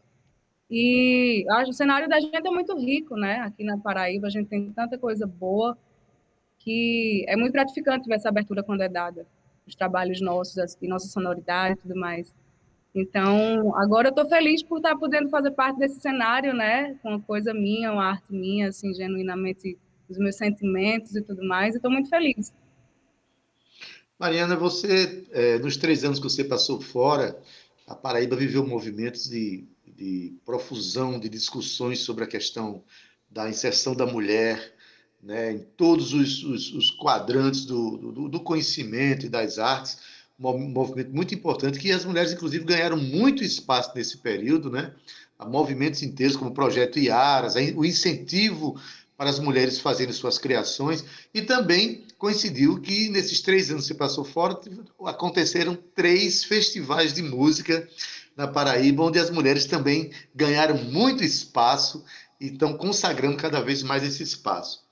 E 0.76 1.46
acho 1.52 1.70
o 1.70 1.74
cenário 1.74 2.10
da 2.10 2.20
gente 2.20 2.36
é 2.36 2.50
muito 2.50 2.76
rico, 2.76 3.16
né? 3.16 3.42
Aqui 3.42 3.64
na 3.64 3.78
Paraíba 3.78 4.26
a 4.26 4.30
gente 4.32 4.48
tem 4.48 4.72
tanta 4.72 4.98
coisa 4.98 5.28
boa 5.28 5.78
que 6.58 7.24
é 7.28 7.36
muito 7.36 7.54
gratificante 7.54 8.08
ver 8.08 8.16
essa 8.16 8.30
abertura 8.30 8.64
quando 8.64 8.82
é 8.82 8.90
dada. 8.90 9.28
Os 9.68 9.76
trabalhos 9.76 10.20
nossos, 10.20 10.76
e 10.82 10.88
nossa 10.88 11.08
sonoridade 11.08 11.76
e 11.76 11.82
tudo 11.84 11.96
mais. 11.96 12.34
Então, 12.96 13.78
agora 13.78 14.08
eu 14.08 14.10
estou 14.10 14.28
feliz 14.28 14.64
por 14.64 14.78
estar 14.78 14.96
podendo 14.96 15.30
fazer 15.30 15.52
parte 15.52 15.78
desse 15.78 16.02
cenário, 16.02 16.56
né? 16.56 16.98
Com 17.04 17.10
uma 17.10 17.22
coisa 17.22 17.54
minha, 17.54 17.94
uma 17.94 18.06
arte 18.06 18.34
minha, 18.34 18.70
assim, 18.70 18.96
genuinamente 18.96 19.78
os 20.10 20.18
meus 20.18 20.38
sentimentos 20.38 21.16
e 21.16 21.22
tudo 21.22 21.48
mais. 21.48 21.76
Estou 21.76 21.92
muito 21.92 22.10
feliz. 22.10 22.52
Mariana, 24.18 24.56
você, 24.56 25.24
é, 25.32 25.60
nos 25.60 25.78
três 25.78 26.04
anos 26.04 26.18
que 26.18 26.24
você 26.24 26.44
passou 26.44 26.82
fora, 26.82 27.40
a 27.88 27.94
Paraíba 27.94 28.36
viveu 28.36 28.66
movimentos 28.66 29.30
de, 29.30 29.68
de 29.96 30.36
profusão 30.46 31.20
de 31.20 31.30
discussões 31.30 32.00
sobre 32.00 32.24
a 32.24 32.28
questão 32.28 32.84
da 33.30 33.50
inserção 33.50 33.96
da 33.96 34.06
mulher 34.06 34.74
né, 35.22 35.54
em 35.54 35.60
todos 35.78 36.14
os, 36.14 36.44
os, 36.44 36.74
os 36.74 36.92
quadrantes 36.92 37.66
do, 37.66 37.98
do, 37.98 38.30
do 38.30 38.40
conhecimento 38.40 39.26
e 39.26 39.30
das 39.30 39.58
artes 39.58 39.98
um 40.40 40.70
movimento 40.70 41.12
muito 41.14 41.34
importante, 41.34 41.80
que 41.80 41.92
as 41.92 42.06
mulheres, 42.06 42.34
inclusive, 42.34 42.66
ganharam 42.66 42.98
muito 42.98 43.44
espaço 43.44 43.92
nesse 43.96 44.18
período, 44.18 44.70
né? 44.70 44.92
Há 45.38 45.46
movimentos 45.48 46.02
inteiros, 46.02 46.36
como 46.36 46.52
o 46.52 46.54
Projeto 46.54 47.00
Iaras, 47.00 47.56
o 47.76 47.86
incentivo 47.86 48.80
para 49.16 49.30
as 49.30 49.40
mulheres 49.40 49.80
fazerem 49.80 50.14
suas 50.14 50.38
criações, 50.38 51.06
e 51.34 51.42
também 51.42 52.04
coincidiu 52.18 52.80
que 52.82 53.10
nesses 53.10 53.42
três 53.42 53.70
anos 53.70 53.84
que 53.84 53.90
você 53.90 53.94
passou 53.94 54.26
fora, 54.26 54.60
aconteceram 55.06 55.78
três 55.96 56.44
festivais 56.44 57.14
de 57.14 57.22
música 57.22 57.88
na 58.36 58.48
Paraíba, 58.48 59.04
onde 59.04 59.20
as 59.20 59.30
mulheres 59.30 59.66
também 59.66 60.12
ganharam 60.34 60.78
muito 60.78 61.24
espaço 61.24 62.04
e 62.40 62.48
estão 62.48 62.78
consagrando 62.78 63.38
cada 63.38 63.62
vez 63.62 63.84
mais 63.84 64.04
esse 64.04 64.24
espaço. 64.24 64.84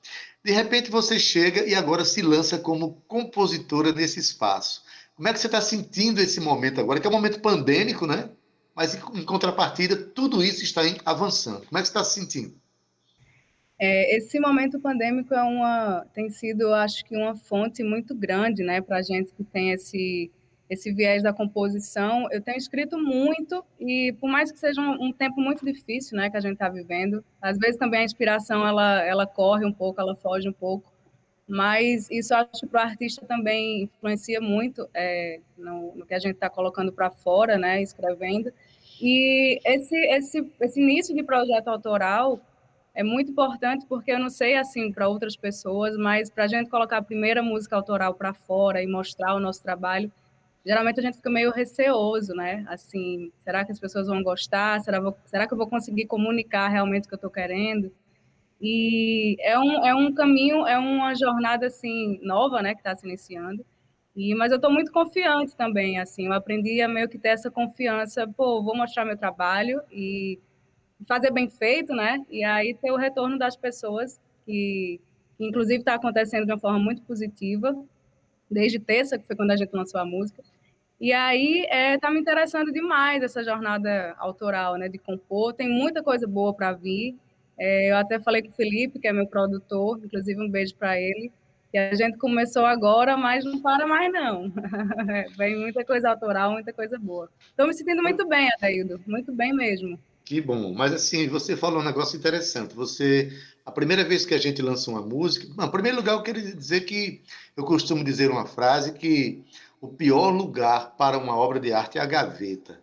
De 0.43 0.51
repente 0.51 0.89
você 0.89 1.19
chega 1.19 1.65
e 1.65 1.75
agora 1.75 2.03
se 2.03 2.21
lança 2.21 2.57
como 2.57 3.01
compositora 3.07 3.91
nesse 3.91 4.19
espaço. 4.19 4.83
Como 5.15 5.27
é 5.27 5.33
que 5.33 5.39
você 5.39 5.47
está 5.47 5.61
sentindo 5.61 6.19
esse 6.19 6.39
momento 6.39 6.79
agora, 6.79 6.99
que 6.99 7.05
é 7.05 7.09
um 7.09 7.13
momento 7.13 7.41
pandêmico, 7.41 8.07
né? 8.07 8.29
Mas 8.75 8.95
em 8.95 9.23
contrapartida, 9.23 9.95
tudo 9.95 10.43
isso 10.43 10.63
está 10.63 10.81
avançando. 11.05 11.65
Como 11.67 11.77
é 11.77 11.81
que 11.81 11.87
você 11.87 11.91
está 11.91 12.03
se 12.03 12.19
sentindo? 12.19 12.59
É, 13.77 14.15
esse 14.15 14.39
momento 14.39 14.79
pandêmico 14.79 15.33
é 15.33 15.41
uma, 15.41 16.05
tem 16.13 16.29
sido, 16.29 16.71
acho 16.73 17.03
que, 17.03 17.15
uma 17.15 17.35
fonte 17.35 17.83
muito 17.83 18.13
grande, 18.13 18.63
né, 18.63 18.79
para 18.79 18.97
a 18.97 19.01
gente 19.01 19.33
que 19.33 19.43
tem 19.43 19.71
esse 19.71 20.31
esse 20.71 20.91
viés 20.91 21.21
da 21.21 21.33
composição. 21.33 22.27
Eu 22.31 22.41
tenho 22.41 22.57
escrito 22.57 22.97
muito 22.97 23.63
e, 23.79 24.15
por 24.19 24.29
mais 24.29 24.51
que 24.51 24.57
seja 24.57 24.81
um, 24.81 25.07
um 25.07 25.13
tempo 25.13 25.39
muito 25.39 25.63
difícil, 25.65 26.17
né, 26.17 26.29
que 26.29 26.37
a 26.37 26.41
gente 26.41 26.53
está 26.53 26.69
vivendo, 26.69 27.23
às 27.41 27.57
vezes 27.57 27.77
também 27.77 27.99
a 27.99 28.05
inspiração 28.05 28.65
ela 28.65 29.03
ela 29.03 29.27
corre 29.27 29.65
um 29.65 29.73
pouco, 29.73 29.99
ela 29.99 30.15
foge 30.15 30.47
um 30.47 30.53
pouco 30.53 30.91
mas 31.51 32.09
isso 32.09 32.33
acho 32.33 32.61
que 32.61 32.67
para 32.67 32.85
o 32.85 32.87
artista 32.87 33.25
também 33.25 33.83
influencia 33.83 34.39
muito 34.39 34.87
é, 34.93 35.41
no, 35.57 35.93
no, 35.97 36.05
que 36.05 36.13
a 36.13 36.19
gente 36.19 36.35
está 36.35 36.49
colocando 36.49 36.93
para 36.93 37.11
fora, 37.11 37.57
né, 37.57 37.81
escrevendo. 37.81 38.53
E 39.01 39.59
esse, 39.65 39.95
esse, 39.97 40.53
esse 40.61 40.79
início 40.79 41.13
de 41.13 41.21
projeto 41.23 41.67
autoral 41.67 42.39
é 42.95 43.03
muito 43.03 43.31
importante 43.31 43.85
porque 43.85 44.13
eu 44.13 44.19
não 44.19 44.29
sei 44.29 44.55
assim 44.55 44.93
para 44.93 45.09
outras 45.09 45.35
pessoas, 45.35 45.97
mas 45.97 46.29
para 46.29 46.45
a 46.45 46.47
gente 46.47 46.69
colocar 46.69 46.99
a 46.99 47.03
primeira 47.03 47.43
música 47.43 47.75
autoral 47.75 48.13
para 48.13 48.33
fora 48.33 48.81
e 48.81 48.87
mostrar 48.87 49.35
o 49.35 49.39
nosso 49.39 49.61
trabalho, 49.61 50.09
geralmente 50.65 50.99
a 50.99 51.03
gente 51.03 51.17
fica 51.17 51.29
meio 51.29 51.51
receoso, 51.51 52.33
né? 52.33 52.65
Assim, 52.67 53.31
será 53.43 53.65
que 53.65 53.71
as 53.71 53.79
pessoas 53.79 54.07
vão 54.07 54.23
gostar? 54.23 54.79
Será, 54.81 54.99
será 55.25 55.47
que 55.47 55.53
eu 55.53 55.57
vou 55.57 55.67
conseguir 55.67 56.05
comunicar 56.05 56.67
realmente 56.67 57.05
o 57.05 57.07
que 57.07 57.13
eu 57.13 57.17
estou 57.17 57.31
querendo? 57.31 57.91
E 58.61 59.37
é 59.41 59.57
um, 59.57 59.85
é 59.85 59.95
um 59.95 60.13
caminho, 60.13 60.67
é 60.67 60.77
uma 60.77 61.15
jornada 61.15 61.65
assim 61.65 62.19
nova, 62.21 62.61
né, 62.61 62.73
que 62.75 62.81
está 62.81 62.95
se 62.95 63.05
iniciando. 63.07 63.65
E, 64.15 64.35
mas 64.35 64.51
eu 64.51 64.57
estou 64.57 64.71
muito 64.71 64.91
confiante 64.91 65.55
também, 65.55 65.97
assim, 65.99 66.27
eu 66.27 66.33
aprendi 66.33 66.81
a 66.81 66.87
meio 66.87 67.07
que 67.09 67.17
ter 67.17 67.29
essa 67.29 67.49
confiança, 67.49 68.27
pô, 68.27 68.61
vou 68.61 68.75
mostrar 68.75 69.05
meu 69.05 69.17
trabalho 69.17 69.81
e 69.89 70.37
fazer 71.07 71.31
bem 71.31 71.49
feito, 71.49 71.93
né? 71.93 72.23
E 72.29 72.43
aí 72.43 72.75
ter 72.75 72.91
o 72.91 72.97
retorno 72.97 73.37
das 73.39 73.55
pessoas, 73.55 74.19
que, 74.45 74.99
que 75.37 75.45
inclusive 75.45 75.79
está 75.79 75.95
acontecendo 75.95 76.45
de 76.45 76.51
uma 76.51 76.59
forma 76.59 76.77
muito 76.79 77.01
positiva, 77.03 77.73
desde 78.51 78.79
terça, 78.79 79.17
que 79.17 79.25
foi 79.25 79.35
quando 79.35 79.51
a 79.51 79.55
gente 79.55 79.71
lançou 79.73 79.99
a 79.99 80.05
música. 80.05 80.43
E 80.99 81.11
aí 81.11 81.65
está 81.93 82.09
é, 82.09 82.11
me 82.11 82.19
interessando 82.19 82.71
demais 82.71 83.23
essa 83.23 83.43
jornada 83.43 84.15
autoral, 84.19 84.77
né, 84.77 84.87
de 84.87 84.99
compor. 84.99 85.53
Tem 85.53 85.67
muita 85.67 86.03
coisa 86.03 86.27
boa 86.27 86.53
para 86.53 86.73
vir. 86.73 87.15
É, 87.57 87.91
eu 87.91 87.97
até 87.97 88.19
falei 88.19 88.43
com 88.43 88.49
o 88.49 88.53
Felipe, 88.53 88.99
que 88.99 89.07
é 89.07 89.13
meu 89.13 89.25
produtor, 89.25 89.99
inclusive 90.03 90.39
um 90.39 90.49
beijo 90.49 90.75
para 90.75 90.99
ele. 90.99 91.31
E 91.73 91.77
a 91.77 91.95
gente 91.95 92.17
começou 92.17 92.65
agora, 92.65 93.15
mas 93.15 93.45
não 93.45 93.61
para 93.61 93.87
mais 93.87 94.11
não. 94.11 94.51
Vem 95.37 95.57
muita 95.57 95.83
coisa 95.85 96.09
autoral, 96.09 96.51
muita 96.51 96.73
coisa 96.73 96.99
boa. 96.99 97.29
Estou 97.49 97.65
me 97.65 97.73
sentindo 97.73 98.03
muito 98.03 98.27
bem, 98.27 98.49
Adaildo, 98.53 99.01
muito 99.07 99.31
bem 99.31 99.53
mesmo. 99.53 99.97
Que 100.25 100.39
bom. 100.39 100.73
Mas 100.73 100.93
assim, 100.93 101.27
você 101.27 101.57
falou 101.57 101.81
um 101.81 101.85
negócio 101.85 102.17
interessante. 102.17 102.75
Você, 102.75 103.31
a 103.65 103.71
primeira 103.71 104.03
vez 104.03 104.25
que 104.25 104.33
a 104.33 104.37
gente 104.37 104.61
lança 104.61 104.89
uma 104.89 105.01
música, 105.01 105.45
em 105.45 105.69
primeiro 105.69 105.97
lugar, 105.97 106.13
eu 106.13 106.23
queria 106.23 106.55
dizer 106.55 106.81
que 106.81 107.21
eu 107.55 107.63
costumo 107.63 108.03
dizer 108.03 108.29
uma 108.29 108.45
frase 108.45 108.93
que 108.93 109.43
o 109.79 109.87
pior 109.87 110.29
lugar 110.29 110.95
para 110.97 111.17
uma 111.17 111.35
obra 111.35 111.59
de 111.59 111.73
arte 111.73 111.97
é 111.97 112.01
a 112.01 112.05
gaveta. 112.05 112.79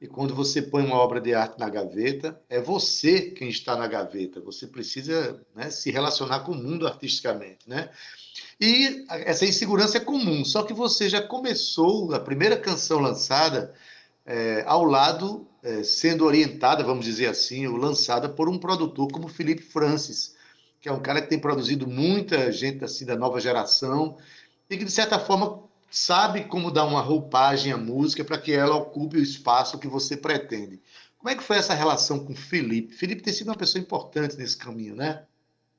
E 0.00 0.06
quando 0.06 0.32
você 0.32 0.62
põe 0.62 0.84
uma 0.84 0.96
obra 0.96 1.20
de 1.20 1.34
arte 1.34 1.58
na 1.58 1.68
gaveta, 1.68 2.40
é 2.48 2.60
você 2.60 3.22
quem 3.32 3.48
está 3.48 3.76
na 3.76 3.86
gaveta. 3.86 4.40
Você 4.40 4.66
precisa 4.66 5.40
né, 5.54 5.70
se 5.70 5.90
relacionar 5.90 6.40
com 6.40 6.52
o 6.52 6.54
mundo 6.54 6.86
artisticamente, 6.86 7.68
né? 7.68 7.90
E 8.60 9.04
essa 9.08 9.44
insegurança 9.44 9.98
é 9.98 10.00
comum, 10.00 10.44
só 10.44 10.62
que 10.62 10.72
você 10.72 11.08
já 11.08 11.20
começou 11.20 12.14
a 12.14 12.20
primeira 12.20 12.56
canção 12.56 13.00
lançada 13.00 13.74
é, 14.24 14.62
ao 14.66 14.84
lado, 14.84 15.48
é, 15.62 15.82
sendo 15.82 16.24
orientada, 16.24 16.84
vamos 16.84 17.04
dizer 17.04 17.26
assim, 17.26 17.66
ou 17.66 17.76
lançada 17.76 18.28
por 18.28 18.48
um 18.48 18.58
produtor 18.58 19.08
como 19.10 19.28
Felipe 19.28 19.62
Francis, 19.62 20.36
que 20.80 20.88
é 20.88 20.92
um 20.92 21.00
cara 21.00 21.20
que 21.20 21.28
tem 21.28 21.38
produzido 21.38 21.86
muita 21.86 22.50
gente 22.52 22.84
assim 22.84 23.04
da 23.04 23.16
nova 23.16 23.40
geração 23.40 24.16
e 24.70 24.76
que, 24.76 24.84
de 24.84 24.90
certa 24.90 25.18
forma, 25.18 25.62
sabe 25.90 26.44
como 26.44 26.70
dar 26.70 26.84
uma 26.84 27.00
roupagem 27.00 27.72
à 27.72 27.76
música 27.76 28.24
para 28.24 28.38
que 28.38 28.52
ela 28.52 28.76
ocupe 28.76 29.16
o 29.16 29.22
espaço 29.22 29.78
que 29.78 29.88
você 29.88 30.16
pretende. 30.16 30.80
Como 31.18 31.30
é 31.30 31.34
que 31.34 31.42
foi 31.42 31.56
essa 31.56 31.74
relação 31.74 32.24
com 32.24 32.34
Felipe? 32.34 32.94
Felipe 32.94 33.22
tem 33.22 33.32
sido 33.32 33.48
uma 33.48 33.56
pessoa 33.56 33.82
importante 33.82 34.36
nesse 34.36 34.56
caminho, 34.56 34.94
né? 34.94 35.24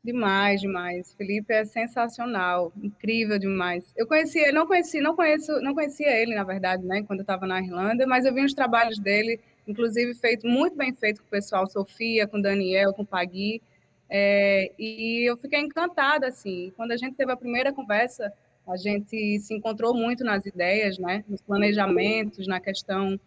Demais, 0.04 0.62
demais. 0.62 1.14
Felipe 1.14 1.54
é 1.54 1.66
sensacional, 1.66 2.72
incrível 2.82 3.38
demais. 3.38 3.94
Eu 3.98 4.08
conhecia, 4.08 4.52
não 4.52 4.66
conheci, 4.66 5.02
não 5.02 5.16
conheço, 5.16 5.52
não 5.62 5.74
conhecia 5.74 6.10
ele 6.10 6.36
na 6.36 6.44
verdade, 6.44 6.84
né, 6.86 7.04
quando 7.04 7.20
eu 7.20 7.24
estava 7.24 7.46
na 7.46 7.62
Irlanda, 7.62 8.08
mas 8.08 8.26
eu 8.26 8.34
vi 8.34 8.44
os 8.44 8.54
trabalhos 8.54 8.98
dele, 8.98 9.40
inclusive 9.70 10.14
feito 10.16 10.48
muito 10.48 10.76
bem 10.76 10.94
feito 10.94 11.22
com 11.22 11.28
o 11.28 11.30
pessoal, 11.30 11.68
Sofia, 11.68 12.28
com 12.28 12.42
Daniel, 12.42 12.94
com 12.94 13.06
Pagui, 13.06 13.62
é, 14.10 14.72
e 14.80 15.30
eu 15.30 15.38
fiquei 15.38 15.60
encantada 15.60 16.28
assim. 16.28 16.72
Quando 16.76 16.92
a 16.92 16.98
gente 16.98 17.16
teve 17.16 17.32
a 17.32 17.38
primeira 17.38 17.72
conversa, 17.72 18.34
A 18.70 18.78
gente 18.78 19.40
se 19.40 19.54
encontrou 19.56 19.96
muito 19.96 20.24
nas 20.24 20.46
ideias, 20.46 21.00
né? 21.00 21.24
Nos 21.28 21.42
planejamentos, 21.42 22.46
na 22.48 22.60
questão 22.60 23.20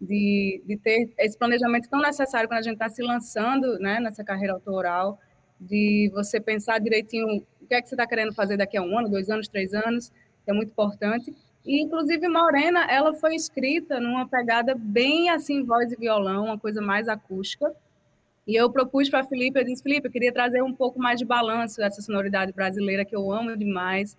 de, 0.00 0.62
de 0.64 0.76
ter 0.78 1.10
esse 1.18 1.36
planejamento 1.36 1.88
tão 1.90 2.00
necessário 2.00 2.48
quando 2.48 2.60
a 2.60 2.62
gente 2.62 2.74
está 2.74 2.88
se 2.88 3.02
lançando, 3.02 3.78
né? 3.78 4.00
Nessa 4.00 4.24
carreira 4.24 4.54
autoral, 4.54 5.20
de 5.60 6.10
você 6.14 6.40
pensar 6.40 6.78
direitinho 6.80 7.26
o 7.60 7.66
que 7.66 7.74
é 7.74 7.82
que 7.82 7.88
você 7.88 7.94
está 7.94 8.06
querendo 8.06 8.32
fazer 8.32 8.56
daqui 8.56 8.76
a 8.76 8.82
um 8.82 8.98
ano, 8.98 9.10
dois 9.10 9.28
anos, 9.28 9.48
três 9.48 9.74
anos, 9.74 10.10
que 10.44 10.50
é 10.50 10.54
muito 10.54 10.70
importante. 10.70 11.34
E, 11.66 11.82
inclusive, 11.82 12.28
Morena, 12.28 12.86
ela 12.88 13.12
foi 13.12 13.34
escrita 13.34 13.98
numa 13.98 14.26
pegada 14.28 14.74
bem 14.74 15.28
assim, 15.30 15.64
voz 15.64 15.90
e 15.90 15.96
violão, 15.96 16.44
uma 16.44 16.58
coisa 16.58 16.80
mais 16.80 17.08
acústica. 17.08 17.74
E 18.46 18.54
eu 18.54 18.70
propus 18.70 19.10
para 19.10 19.24
Felipe, 19.24 19.58
eu 19.58 19.64
disse, 19.64 19.82
Felipe, 19.82 20.06
eu 20.06 20.12
queria 20.12 20.32
trazer 20.32 20.62
um 20.62 20.72
pouco 20.72 21.00
mais 21.00 21.18
de 21.18 21.24
balanço 21.24 21.78
dessa 21.78 22.00
sonoridade 22.00 22.52
brasileira 22.52 23.04
que 23.04 23.16
eu 23.16 23.32
amo 23.32 23.56
demais, 23.56 24.16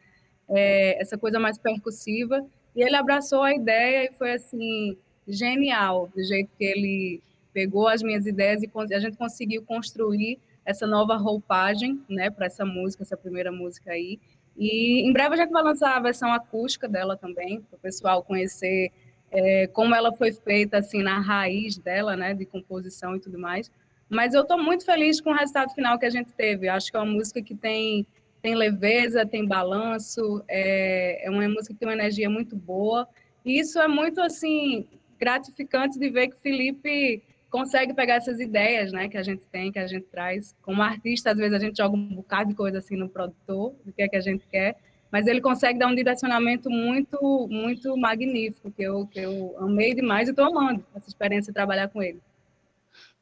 é, 0.49 1.01
essa 1.01 1.17
coisa 1.17 1.39
mais 1.39 1.57
percussiva. 1.57 2.45
E 2.75 2.81
ele 2.83 2.95
abraçou 2.97 3.41
a 3.41 3.55
ideia 3.55 4.09
e 4.09 4.13
foi 4.13 4.33
assim 4.33 4.97
genial, 5.25 6.09
do 6.13 6.21
jeito 6.21 6.49
que 6.57 6.65
ele 6.65 7.21
pegou 7.53 7.87
as 7.87 8.03
minhas 8.03 8.25
ideias 8.25 8.61
e 8.61 8.69
a 8.93 8.99
gente 8.99 9.17
conseguiu 9.17 9.63
construir 9.63 10.37
essa 10.65 10.85
nova 10.85 11.15
roupagem, 11.15 12.01
né, 12.09 12.29
para 12.29 12.45
essa 12.45 12.65
música, 12.65 13.03
essa 13.03 13.15
primeira 13.15 13.51
música 13.53 13.91
aí. 13.91 14.19
E 14.57 15.07
em 15.07 15.13
breve 15.13 15.35
a 15.35 15.37
gente 15.37 15.51
vai 15.51 15.63
lançar 15.63 15.95
a 15.95 15.99
versão 15.99 16.33
acústica 16.33 16.87
dela 16.87 17.15
também, 17.15 17.61
para 17.61 17.77
o 17.77 17.79
pessoal 17.79 18.23
conhecer 18.23 18.91
é, 19.31 19.67
como 19.67 19.93
ela 19.93 20.11
foi 20.13 20.31
feita 20.31 20.77
assim 20.77 21.03
na 21.03 21.19
raiz 21.19 21.77
dela, 21.77 22.15
né, 22.15 22.33
de 22.33 22.45
composição 22.45 23.15
e 23.15 23.19
tudo 23.19 23.37
mais. 23.37 23.71
Mas 24.09 24.33
eu 24.33 24.41
estou 24.41 24.57
muito 24.57 24.85
feliz 24.85 25.19
com 25.19 25.31
o 25.31 25.35
resultado 25.35 25.73
final 25.73 25.99
que 25.99 26.05
a 26.05 26.09
gente 26.09 26.31
teve. 26.33 26.69
Acho 26.69 26.89
que 26.89 26.97
é 26.97 26.99
uma 26.99 27.11
música 27.11 27.41
que 27.41 27.53
tem 27.55 28.05
tem 28.39 28.55
leveza, 28.55 29.25
tem 29.25 29.45
balanço, 29.45 30.43
é, 30.47 31.25
é 31.25 31.29
uma 31.29 31.47
música 31.49 31.73
que 31.73 31.79
tem 31.79 31.87
uma 31.87 31.95
energia 31.95 32.29
muito 32.29 32.55
boa. 32.55 33.07
E 33.43 33.59
isso 33.59 33.79
é 33.79 33.87
muito 33.87 34.21
assim 34.21 34.87
gratificante 35.19 35.99
de 35.99 36.09
ver 36.09 36.27
que 36.27 36.35
o 36.35 36.39
Felipe 36.39 37.23
consegue 37.57 37.93
pegar 37.93 38.15
essas 38.15 38.39
ideias, 38.39 38.91
né, 38.91 39.09
que 39.09 39.17
a 39.17 39.23
gente 39.23 39.41
tem, 39.51 39.71
que 39.71 39.79
a 39.79 39.87
gente 39.87 40.05
traz. 40.11 40.55
Como 40.61 40.81
artista, 40.81 41.31
às 41.31 41.37
vezes 41.37 41.53
a 41.53 41.59
gente 41.59 41.77
joga 41.77 41.95
um 41.95 42.15
bocado 42.15 42.49
de 42.49 42.55
coisa 42.55 42.77
assim 42.77 42.95
no 42.95 43.09
produtor, 43.09 43.73
do 43.83 43.91
que 43.91 44.03
é 44.03 44.07
que 44.07 44.15
a 44.15 44.21
gente 44.21 44.45
quer, 44.47 44.77
mas 45.11 45.25
ele 45.25 45.41
consegue 45.41 45.79
dar 45.79 45.87
um 45.87 45.95
direcionamento 45.95 46.69
muito, 46.69 47.47
muito 47.49 47.97
magnífico, 47.97 48.69
que 48.69 48.83
eu, 48.83 49.07
que 49.07 49.19
eu 49.19 49.55
amei 49.57 49.95
demais 49.95 50.27
e 50.27 50.31
estou 50.31 50.45
amando 50.45 50.85
essa 50.95 51.09
experiência 51.09 51.51
de 51.51 51.55
trabalhar 51.55 51.87
com 51.87 52.03
ele. 52.03 52.21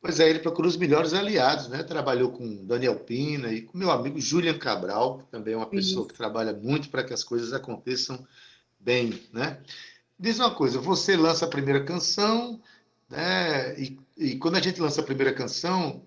Pois 0.01 0.19
é, 0.19 0.29
ele 0.29 0.39
procura 0.39 0.67
os 0.67 0.77
melhores 0.77 1.13
aliados, 1.13 1.69
né? 1.69 1.81
Trabalhou 1.81 2.31
com 2.31 2.65
Daniel 2.65 2.99
Pina 2.99 3.51
e 3.51 3.61
com 3.61 3.77
meu 3.77 3.89
amigo 3.89 4.19
Julian 4.19 4.57
Cabral, 4.57 5.19
que 5.19 5.25
também 5.31 5.53
é 5.53 5.57
uma 5.57 5.65
pessoa 5.65 6.01
Isso. 6.01 6.07
que 6.09 6.13
trabalha 6.13 6.53
muito 6.53 6.89
para 6.89 7.03
que 7.03 7.13
as 7.13 7.23
coisas 7.23 7.53
aconteçam 7.53 8.23
bem, 8.79 9.19
né? 9.33 9.59
Diz 10.19 10.39
uma 10.39 10.53
coisa, 10.53 10.79
você 10.79 11.15
lança 11.15 11.45
a 11.45 11.49
primeira 11.49 11.83
canção, 11.83 12.61
né? 13.09 13.79
E, 13.79 13.99
e 14.17 14.35
quando 14.37 14.55
a 14.55 14.61
gente 14.61 14.81
lança 14.81 15.01
a 15.01 15.05
primeira 15.05 15.33
canção, 15.33 16.03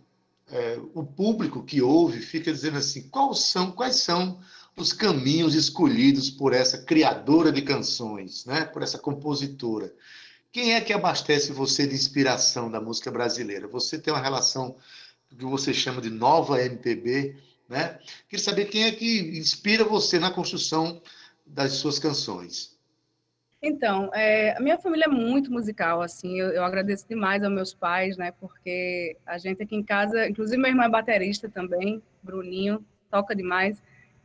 é, 0.50 0.78
o 0.94 1.04
público 1.04 1.62
que 1.62 1.82
ouve 1.82 2.20
fica 2.20 2.52
dizendo 2.52 2.78
assim: 2.78 3.08
quais 3.08 3.40
são, 3.40 3.72
quais 3.72 3.96
são 3.96 4.40
os 4.76 4.92
caminhos 4.92 5.54
escolhidos 5.54 6.30
por 6.30 6.52
essa 6.52 6.78
criadora 6.78 7.52
de 7.52 7.62
canções, 7.62 8.44
né? 8.46 8.64
Por 8.64 8.82
essa 8.82 8.98
compositora. 8.98 9.92
Quem 10.50 10.74
é 10.74 10.80
que 10.80 10.92
abastece 10.92 11.52
você 11.52 11.86
de 11.86 11.94
inspiração 11.94 12.70
da 12.70 12.80
música 12.80 13.10
brasileira? 13.10 13.68
Você 13.68 13.98
tem 13.98 14.12
uma 14.12 14.22
relação 14.22 14.76
que 15.28 15.44
você 15.44 15.74
chama 15.74 16.00
de 16.00 16.08
nova 16.08 16.64
MPB, 16.64 17.36
né? 17.68 17.98
Queria 18.28 18.44
saber 18.44 18.64
quem 18.66 18.84
é 18.84 18.92
que 18.92 19.38
inspira 19.38 19.84
você 19.84 20.18
na 20.18 20.30
construção 20.30 21.02
das 21.46 21.72
suas 21.72 21.98
canções. 21.98 22.77
Então, 23.60 24.10
é, 24.14 24.56
a 24.56 24.60
minha 24.60 24.78
família 24.78 25.06
é 25.06 25.08
muito 25.08 25.52
musical, 25.52 26.00
assim, 26.00 26.38
eu, 26.38 26.50
eu, 26.50 26.62
agradeço 26.62 27.08
demais 27.08 27.42
aos 27.42 27.52
meus 27.52 27.74
pais, 27.74 28.16
né, 28.16 28.32
porque 28.40 29.16
a 29.26 29.36
gente 29.36 29.60
aqui 29.60 29.74
em 29.74 29.82
casa, 29.82 30.28
inclusive 30.28 30.56
meu 30.56 30.70
irmão 30.70 30.86
é 30.86 30.88
baterista 30.88 31.48
também, 31.48 32.00
Bruninho, 32.22 32.84
toca 33.10 33.34
demais, 33.34 33.82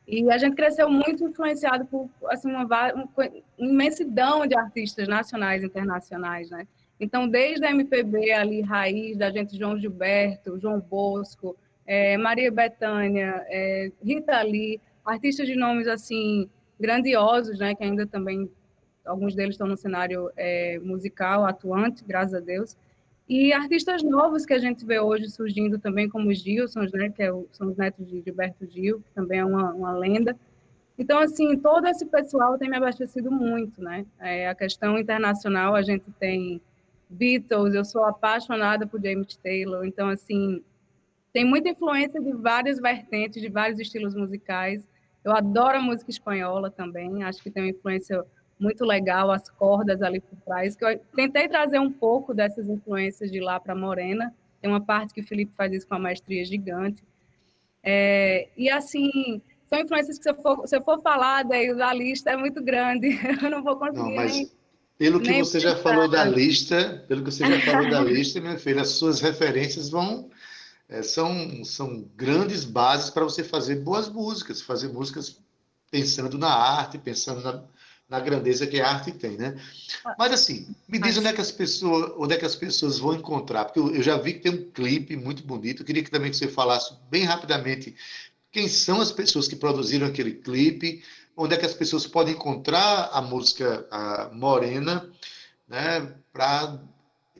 e 0.07 0.29
a 0.29 0.37
gente 0.37 0.55
cresceu 0.55 0.87
muito 0.87 1.23
influenciado 1.23 1.83
por, 1.85 2.07
assim, 2.27 2.47
uma, 2.47 2.63
uma, 2.93 3.09
imensidão 3.57 4.45
de 4.45 4.55
artistas 4.55 5.07
nacionais 5.07 5.63
e 5.63 5.65
internacionais, 5.65 6.51
né, 6.51 6.67
então, 6.99 7.27
desde 7.27 7.65
a 7.65 7.71
MPB 7.71 8.31
ali, 8.31 8.61
raiz, 8.61 9.17
da 9.17 9.31
gente 9.31 9.57
João 9.57 9.77
Gilberto, 9.77 10.59
João 10.59 10.79
Bosco, 10.79 11.57
é, 11.85 12.17
Maria 12.17 12.51
Bethânia, 12.51 13.43
é, 13.47 13.91
Rita 14.01 14.41
Lee, 14.41 14.79
artistas 15.03 15.47
de 15.47 15.55
nomes, 15.55 15.87
assim, 15.87 16.47
grandiosos, 16.79 17.59
né, 17.59 17.73
que 17.75 17.83
ainda 17.83 18.05
também 18.05 18.49
alguns 19.05 19.35
deles 19.35 19.55
estão 19.55 19.67
no 19.67 19.77
cenário 19.77 20.31
é, 20.35 20.79
musical 20.79 21.45
atuante, 21.45 22.03
graças 22.05 22.33
a 22.33 22.39
Deus. 22.39 22.77
E 23.27 23.53
artistas 23.53 24.03
novos 24.03 24.45
que 24.45 24.53
a 24.53 24.59
gente 24.59 24.85
vê 24.85 24.99
hoje 24.99 25.29
surgindo 25.29 25.79
também, 25.79 26.09
como 26.09 26.29
os 26.29 26.39
Gilsons, 26.39 26.91
né, 26.91 27.09
que 27.09 27.23
é 27.23 27.31
o, 27.31 27.47
são 27.51 27.69
os 27.69 27.77
netos 27.77 28.05
de 28.07 28.21
Gilberto 28.21 28.65
Gil, 28.69 28.99
que 28.99 29.11
também 29.13 29.39
é 29.39 29.45
uma, 29.45 29.73
uma 29.73 29.93
lenda. 29.93 30.37
Então, 30.97 31.19
assim, 31.19 31.57
todo 31.57 31.87
esse 31.87 32.05
pessoal 32.05 32.57
tem 32.57 32.69
me 32.69 32.77
abastecido 32.77 33.31
muito, 33.31 33.81
né? 33.81 34.05
É, 34.19 34.47
a 34.47 34.53
questão 34.53 34.97
internacional, 34.97 35.73
a 35.73 35.81
gente 35.81 36.05
tem 36.19 36.61
Beatles, 37.09 37.73
eu 37.73 37.85
sou 37.85 38.03
apaixonada 38.03 38.85
por 38.85 39.01
James 39.01 39.35
Taylor, 39.37 39.85
então, 39.85 40.09
assim, 40.09 40.61
tem 41.31 41.43
muita 41.43 41.69
influência 41.69 42.21
de 42.21 42.31
várias 42.33 42.79
vertentes, 42.79 43.41
de 43.41 43.49
vários 43.49 43.79
estilos 43.79 44.13
musicais. 44.13 44.85
Eu 45.23 45.31
adoro 45.31 45.77
a 45.77 45.81
música 45.81 46.11
espanhola 46.11 46.69
também, 46.69 47.23
acho 47.23 47.41
que 47.41 47.49
tem 47.49 47.63
uma 47.63 47.69
influência 47.69 48.23
muito 48.59 48.85
legal 48.85 49.31
as 49.31 49.49
cordas 49.49 50.01
ali 50.01 50.19
por 50.19 50.37
trás, 50.45 50.75
que 50.75 50.85
eu 50.85 50.99
tentei 51.15 51.47
trazer 51.47 51.79
um 51.79 51.91
pouco 51.91 52.33
dessas 52.33 52.67
influências 52.67 53.31
de 53.31 53.39
lá 53.39 53.59
para 53.59 53.75
Morena. 53.75 54.33
Tem 54.61 54.69
uma 54.69 54.81
parte 54.81 55.13
que 55.13 55.21
o 55.21 55.27
Felipe 55.27 55.51
faz 55.57 55.73
isso 55.73 55.87
com 55.87 55.95
a 55.95 55.99
maestria 55.99 56.45
gigante. 56.45 57.03
É, 57.83 58.47
e 58.55 58.69
assim, 58.69 59.41
são 59.67 59.79
influências 59.79 60.17
que 60.17 60.23
se 60.23 60.29
eu 60.29 60.35
for, 60.35 60.67
se 60.67 60.75
eu 60.77 60.83
for 60.83 61.01
falar 61.01 61.43
daí 61.43 61.75
da 61.75 61.93
lista 61.93 62.31
é 62.31 62.37
muito 62.37 62.63
grande, 62.63 63.09
eu 63.43 63.49
não 63.49 63.63
vou 63.63 63.75
conseguir. 63.75 63.99
Não, 63.99 64.15
mas 64.15 64.31
nem, 64.31 64.51
pelo 64.97 65.19
que 65.19 65.33
você 65.33 65.59
já 65.59 65.75
falou 65.75 66.07
da 66.07 66.23
lista, 66.23 67.03
pelo 67.07 67.23
que 67.23 67.31
você 67.31 67.45
já 67.45 67.59
falou 67.71 67.89
da 67.89 67.99
lista, 68.05 68.39
minha 68.39 68.57
filha, 68.57 68.81
as 68.81 68.89
suas 68.89 69.19
referências 69.19 69.89
vão 69.89 70.29
é, 70.93 71.01
são, 71.01 71.63
são 71.63 72.07
grandes 72.15 72.63
bases 72.63 73.09
para 73.09 73.23
você 73.23 73.43
fazer 73.43 73.77
boas 73.77 74.09
músicas, 74.09 74.61
fazer 74.61 74.89
músicas 74.89 75.39
pensando 75.89 76.37
na 76.37 76.53
arte, 76.53 76.97
pensando 76.97 77.41
na, 77.41 77.63
na 78.09 78.19
grandeza 78.19 78.67
que 78.67 78.79
a 78.79 78.89
arte 78.89 79.11
tem, 79.11 79.37
né? 79.37 79.55
Ah, 80.05 80.15
Mas 80.17 80.33
assim, 80.33 80.75
me 80.87 80.99
diz 80.99 81.17
onde 81.17 81.27
é 81.27 81.33
que 81.33 81.41
as 81.41 81.51
pessoas, 81.51 82.13
onde 82.17 82.33
é 82.33 82.37
que 82.37 82.45
as 82.45 82.55
pessoas 82.55 82.99
vão 82.99 83.15
encontrar, 83.15 83.65
porque 83.65 83.79
eu, 83.79 84.03
já 84.03 84.17
vi 84.17 84.33
que 84.33 84.41
tem 84.41 84.51
um 84.51 84.71
clipe 84.71 85.15
muito 85.15 85.43
bonito. 85.43 85.81
Eu 85.81 85.85
queria 85.85 86.03
que 86.03 86.11
também 86.11 86.29
que 86.29 86.37
você 86.37 86.47
falasse 86.47 86.93
bem 87.09 87.23
rapidamente 87.23 87.95
quem 88.51 88.67
são 88.67 89.01
as 89.01 89.11
pessoas 89.11 89.47
que 89.47 89.55
produziram 89.55 90.05
aquele 90.05 90.33
clipe, 90.33 91.03
onde 91.35 91.55
é 91.55 91.57
que 91.57 91.65
as 91.65 91.73
pessoas 91.73 92.05
podem 92.05 92.35
encontrar 92.35 93.09
a 93.11 93.21
música 93.21 93.87
a 93.89 94.29
Morena, 94.31 95.09
né? 95.67 96.13
Para, 96.31 96.79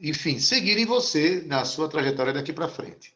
enfim, 0.01 0.39
seguirem 0.39 0.85
você 0.85 1.43
na 1.45 1.65
sua 1.65 1.87
trajetória 1.87 2.33
daqui 2.33 2.51
para 2.51 2.67
frente. 2.67 3.12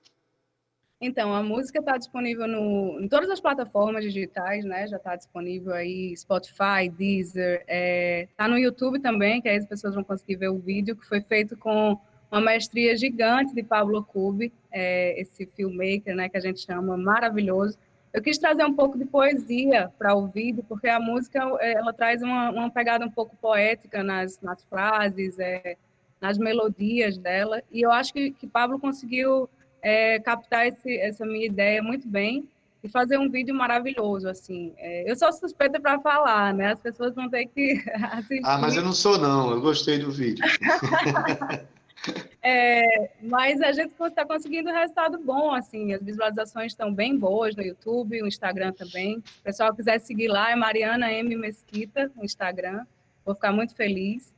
Então, 1.00 1.34
a 1.36 1.44
música 1.44 1.78
está 1.80 1.96
disponível 1.96 2.48
no, 2.48 3.00
em 3.00 3.08
todas 3.08 3.30
as 3.30 3.40
plataformas 3.40 4.04
digitais, 4.04 4.66
né? 4.66 4.88
Já 4.88 4.98
está 4.98 5.16
disponível 5.16 5.74
aí 5.74 6.16
Spotify, 6.18 6.90
Deezer, 6.92 7.60
está 7.60 7.66
é, 7.68 8.28
tá 8.36 8.48
no 8.48 8.58
YouTube 8.58 9.00
também, 9.00 9.40
que 9.40 9.48
aí 9.48 9.58
as 9.58 9.66
pessoas 9.66 9.94
vão 9.94 10.04
conseguir 10.04 10.38
ver 10.38 10.50
o 10.50 10.58
vídeo, 10.58 10.96
que 10.96 11.06
foi 11.08 11.22
feito 11.22 11.56
com 11.56 12.00
uma 12.32 12.42
mestria 12.42 12.98
gigante 12.98 13.54
de 13.54 13.62
Pablo 13.62 14.04
Cubi, 14.04 14.52
é, 14.72 15.20
esse 15.22 15.46
filmmaker, 15.46 16.16
né, 16.16 16.30
que 16.30 16.38
a 16.38 16.42
gente 16.42 16.66
chama 16.66 16.98
maravilhoso. 16.98 17.78
Eu 18.12 18.22
quis 18.22 18.40
trazer 18.40 18.66
um 18.66 18.74
pouco 18.74 18.98
de 18.98 19.06
poesia 19.06 19.92
para 20.00 20.16
o 20.16 20.26
vídeo, 20.26 20.66
porque 20.68 20.88
a 20.88 21.00
música 21.00 21.40
ela 21.62 21.94
traz 21.94 22.24
uma, 22.24 22.50
uma 22.50 22.72
pegada 22.72 23.06
um 23.06 23.12
pouco 23.12 23.36
poética 23.38 24.04
nas, 24.04 24.42
nas 24.42 24.64
frases, 24.64 25.38
é, 25.38 25.78
nas 26.20 26.40
melodias 26.40 27.20
dela, 27.20 27.62
e 27.72 27.82
eu 27.82 27.92
acho 27.92 28.12
que, 28.12 28.32
que 28.32 28.48
Pablo 28.48 28.80
conseguiu 28.80 29.48
é, 29.82 30.20
captar 30.20 30.68
esse, 30.68 30.98
essa 30.98 31.26
minha 31.26 31.46
ideia 31.46 31.82
muito 31.82 32.08
bem 32.08 32.48
e 32.84 32.90
fazer 32.90 33.18
um 33.18 33.30
vídeo 33.30 33.54
maravilhoso, 33.54 34.30
assim. 34.30 34.74
É, 34.78 35.10
eu 35.10 35.16
sou 35.16 35.32
suspeita 35.34 35.80
para 35.80 36.00
falar, 36.00 36.54
né? 36.54 36.74
As 36.74 36.80
pessoas 36.80 37.14
vão 37.16 37.30
ter 37.30 37.46
que 37.48 37.84
assistir. 38.12 38.42
Ah, 38.44 38.58
mas 38.58 38.76
eu 38.76 38.84
não 38.84 38.94
sou, 38.94 39.18
não. 39.18 39.52
Eu 39.52 39.62
gostei 39.62 40.00
do 40.00 40.12
vídeo. 40.12 40.46
é, 42.42 43.12
mas 43.22 43.62
a 43.62 43.72
gente 43.72 43.94
está 44.00 44.26
conseguindo 44.26 44.72
resultado 44.72 45.20
bom, 45.20 45.54
assim. 45.54 45.94
As 45.94 46.02
visualizações 46.02 46.72
estão 46.72 46.94
bem 46.94 47.18
boas 47.18 47.56
no 47.56 47.64
YouTube, 47.64 48.22
no 48.22 48.28
Instagram 48.28 48.72
também. 48.74 49.22
Se 49.26 49.40
o 49.40 49.44
pessoal 49.44 49.76
quiser 49.76 50.00
seguir 50.00 50.28
lá, 50.28 50.52
é 50.52 50.56
Mariana 50.56 51.12
M. 51.12 51.36
Mesquita, 51.36 52.12
no 52.16 52.24
Instagram. 52.24 52.86
Vou 53.26 53.36
ficar 53.36 53.52
muito 53.52 53.76
feliz. 53.76 54.34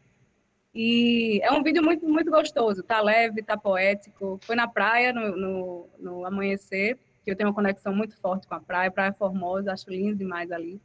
E 0.73 1.41
é 1.41 1.51
um 1.51 1.63
vídeo 1.63 1.83
muito, 1.83 2.07
muito 2.07 2.29
gostoso, 2.29 2.83
tá 2.83 3.01
leve, 3.01 3.41
tá 3.41 3.57
poético. 3.57 4.39
Foi 4.43 4.55
na 4.55 4.67
praia, 4.67 5.11
no, 5.11 5.35
no, 5.35 5.89
no, 5.97 6.25
amanhecer, 6.25 6.97
que 7.23 7.31
eu 7.31 7.35
tenho 7.35 7.49
uma 7.49 7.55
conexão 7.55 7.93
muito 7.93 8.15
forte 8.17 8.47
com 8.47 8.55
a 8.55 8.59
praia, 8.59 8.91
Praia 8.91 9.13
Formosa, 9.13 9.73
acho 9.73 9.89
lindo 9.89 10.17
demais 10.17 10.51
ali. 10.51 10.79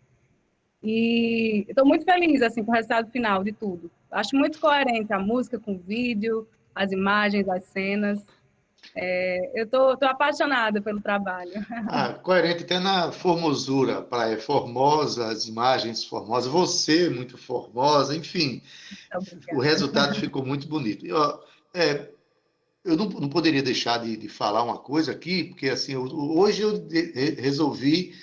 E 0.82 1.64
estou 1.68 1.86
muito 1.86 2.04
feliz 2.04 2.42
assim 2.42 2.62
com 2.64 2.70
o 2.70 2.74
resultado 2.74 3.10
final 3.10 3.42
de 3.44 3.52
tudo. 3.52 3.90
Acho 4.10 4.36
muito 4.36 4.60
coerente 4.60 5.12
a 5.12 5.18
música 5.18 5.58
com 5.58 5.74
o 5.74 5.78
vídeo, 5.78 6.46
as 6.74 6.92
imagens, 6.92 7.48
as 7.48 7.64
cenas. 7.64 8.24
É, 8.94 9.50
eu 9.54 9.68
tô, 9.68 9.96
tô 9.96 10.06
apaixonada 10.06 10.80
pelo 10.80 11.00
trabalho. 11.00 11.52
Ah, 11.88 12.14
coerente 12.14 12.64
até 12.64 12.78
na 12.78 13.12
formosura, 13.12 14.02
praia 14.02 14.38
formosa, 14.38 15.28
as 15.28 15.46
imagens 15.46 16.04
formosas, 16.04 16.50
você 16.50 17.08
muito 17.08 17.36
formosa, 17.36 18.16
enfim. 18.16 18.62
O 19.52 19.60
resultado 19.60 20.14
ficou 20.14 20.44
muito 20.44 20.66
bonito. 20.66 21.06
Eu, 21.06 21.40
é, 21.72 22.08
eu 22.84 22.96
não, 22.96 23.08
não, 23.08 23.28
poderia 23.28 23.62
deixar 23.62 23.98
de, 23.98 24.16
de, 24.16 24.28
falar 24.28 24.62
uma 24.62 24.78
coisa 24.78 25.12
aqui, 25.12 25.44
porque 25.44 25.68
assim, 25.68 25.92
eu, 25.92 26.04
hoje 26.04 26.62
eu 26.62 26.78
de, 26.78 27.12
resolvi 27.40 28.14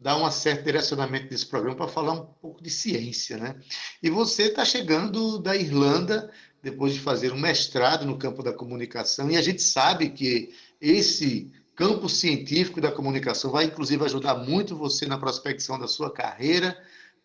dar 0.00 0.16
um 0.16 0.30
certo 0.30 0.64
direcionamento 0.64 1.28
desse 1.28 1.46
programa 1.46 1.76
para 1.76 1.88
falar 1.88 2.12
um 2.12 2.26
pouco 2.40 2.62
de 2.62 2.70
ciência, 2.70 3.36
né? 3.36 3.56
E 4.02 4.08
você 4.08 4.44
está 4.44 4.64
chegando 4.64 5.38
da 5.38 5.56
Irlanda 5.56 6.30
depois 6.70 6.92
de 6.92 7.00
fazer 7.00 7.32
um 7.32 7.38
mestrado 7.38 8.04
no 8.04 8.18
campo 8.18 8.42
da 8.42 8.52
comunicação, 8.52 9.30
e 9.30 9.36
a 9.36 9.42
gente 9.42 9.62
sabe 9.62 10.10
que 10.10 10.54
esse 10.80 11.50
campo 11.74 12.08
científico 12.08 12.80
da 12.80 12.92
comunicação 12.92 13.50
vai, 13.50 13.64
inclusive, 13.64 14.04
ajudar 14.04 14.34
muito 14.34 14.76
você 14.76 15.06
na 15.06 15.16
prospecção 15.16 15.78
da 15.78 15.88
sua 15.88 16.12
carreira, 16.12 16.76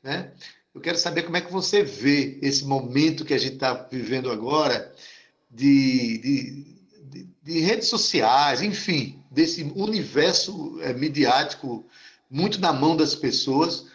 né? 0.01 0.31
Eu 0.73 0.81
quero 0.81 0.97
saber 0.97 1.23
como 1.23 1.37
é 1.37 1.41
que 1.41 1.51
você 1.51 1.83
vê 1.83 2.39
esse 2.41 2.65
momento 2.65 3.25
que 3.25 3.33
a 3.33 3.37
gente 3.37 3.55
está 3.55 3.73
vivendo 3.91 4.31
agora 4.31 4.91
de, 5.51 6.17
de, 6.17 6.77
de, 7.03 7.27
de, 7.43 7.59
redes 7.59 7.87
sociais, 7.87 8.61
enfim, 8.61 9.21
desse 9.29 9.63
universo 9.75 10.79
é, 10.81 10.93
midiático 10.93 11.85
muito 12.29 12.59
na 12.59 12.73
mão 12.73 12.97
das 12.97 13.13
pessoas 13.13 13.85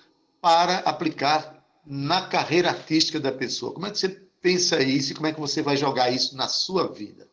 para 0.41 0.79
aplicar 0.79 1.65
na 1.85 2.23
carreira 2.23 2.69
artística 2.69 3.19
da 3.19 3.33
pessoa. 3.33 3.73
Como 3.73 3.87
é 3.87 3.91
que 3.91 3.99
você 3.99 4.28
pensa 4.41 4.83
isso 4.83 5.13
e 5.13 5.15
como 5.15 5.27
é 5.27 5.33
que 5.33 5.41
você 5.41 5.63
vai 5.63 5.77
jogar 5.77 6.11
isso 6.11 6.37
na 6.37 6.49
sua 6.49 6.93
vida? 6.93 7.27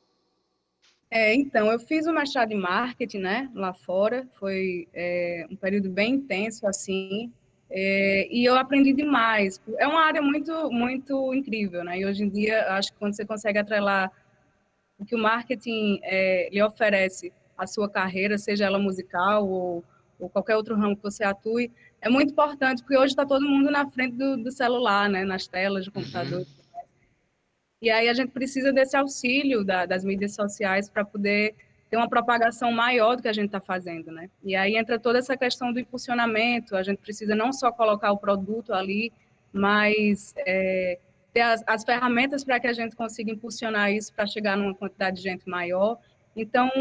É, 1.09 1.33
então, 1.33 1.71
eu 1.71 1.79
fiz 1.79 2.07
o 2.07 2.13
mestrado 2.13 2.51
em 2.51 2.59
marketing, 2.59 3.19
né, 3.19 3.49
lá 3.53 3.73
fora, 3.73 4.27
foi 4.39 4.87
é, 4.93 5.45
um 5.49 5.55
período 5.55 5.89
bem 5.89 6.15
intenso, 6.15 6.67
assim, 6.67 7.31
é, 7.69 8.27
e 8.29 8.43
eu 8.43 8.55
aprendi 8.55 8.91
demais. 8.91 9.61
É 9.77 9.87
uma 9.87 10.01
área 10.01 10.21
muito, 10.21 10.69
muito 10.71 11.33
incrível, 11.33 11.83
né, 11.83 11.99
e 11.99 12.05
hoje 12.05 12.23
em 12.23 12.29
dia, 12.29 12.73
acho 12.73 12.91
que 12.91 12.99
quando 12.99 13.15
você 13.15 13.25
consegue 13.25 13.59
atrelar 13.59 14.11
o 14.97 15.05
que 15.05 15.15
o 15.15 15.19
marketing 15.19 15.99
é, 16.03 16.49
lhe 16.51 16.61
oferece 16.61 17.31
à 17.57 17.67
sua 17.67 17.89
carreira, 17.89 18.37
seja 18.37 18.65
ela 18.65 18.79
musical 18.79 19.47
ou, 19.47 19.83
ou 20.19 20.29
qualquer 20.29 20.57
outro 20.57 20.75
ramo 20.75 20.97
que 20.97 21.03
você 21.03 21.23
atue, 21.23 21.71
é 22.01 22.09
muito 22.09 22.31
importante, 22.31 22.81
porque 22.81 22.97
hoje 22.97 23.13
está 23.13 23.25
todo 23.25 23.47
mundo 23.47 23.71
na 23.71 23.89
frente 23.89 24.15
do, 24.15 24.37
do, 24.37 24.51
celular, 24.51 25.09
né, 25.09 25.23
nas 25.23 25.47
telas 25.47 25.85
do 25.85 25.91
computador. 25.91 26.39
Uhum. 26.39 26.54
E 27.85 27.91
aí 27.91 28.09
a 28.09 28.15
gente 28.15 28.31
precisa 28.31 28.73
desse 28.73 28.97
auxílio 28.97 29.63
da, 29.63 29.85
das 29.85 30.03
mídias 30.03 30.33
sociais 30.33 30.89
para 30.89 31.05
poder 31.05 31.53
ter 31.87 31.97
uma 31.97 32.09
propagação 32.09 32.71
maior 32.71 33.15
do 33.15 33.21
que 33.21 33.27
a 33.27 33.33
gente 33.33 33.45
está 33.45 33.61
fazendo, 33.61 34.11
né? 34.11 34.27
E 34.43 34.55
aí 34.55 34.75
entra 34.75 34.97
toda 34.97 35.19
essa 35.19 35.37
questão 35.37 35.71
do 35.71 35.79
impulsionamento. 35.79 36.75
A 36.75 36.81
gente 36.81 36.97
precisa 36.97 37.35
não 37.35 37.53
só 37.53 37.71
colocar 37.71 38.11
o 38.11 38.17
produto 38.17 38.73
ali, 38.73 39.13
mas 39.53 40.33
é, 40.47 40.97
ter 41.31 41.41
as, 41.41 41.63
as 41.67 41.83
ferramentas 41.83 42.43
para 42.43 42.59
que 42.59 42.65
a 42.65 42.73
gente 42.73 42.95
consiga 42.95 43.31
impulsionar 43.31 43.91
isso 43.91 44.11
para 44.15 44.25
chegar 44.25 44.57
numa 44.57 44.73
quantidade 44.73 45.17
de 45.17 45.21
gente 45.21 45.47
maior. 45.47 45.99
Então, 46.35 46.71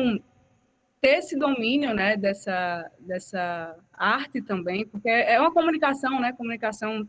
ter 1.02 1.18
esse 1.18 1.38
domínio, 1.38 1.92
né, 1.92 2.16
dessa 2.16 2.90
dessa 2.98 3.76
arte 3.92 4.40
também, 4.40 4.86
porque 4.86 5.10
é 5.10 5.38
uma 5.38 5.52
comunicação, 5.52 6.18
né? 6.18 6.32
Comunicação 6.32 7.06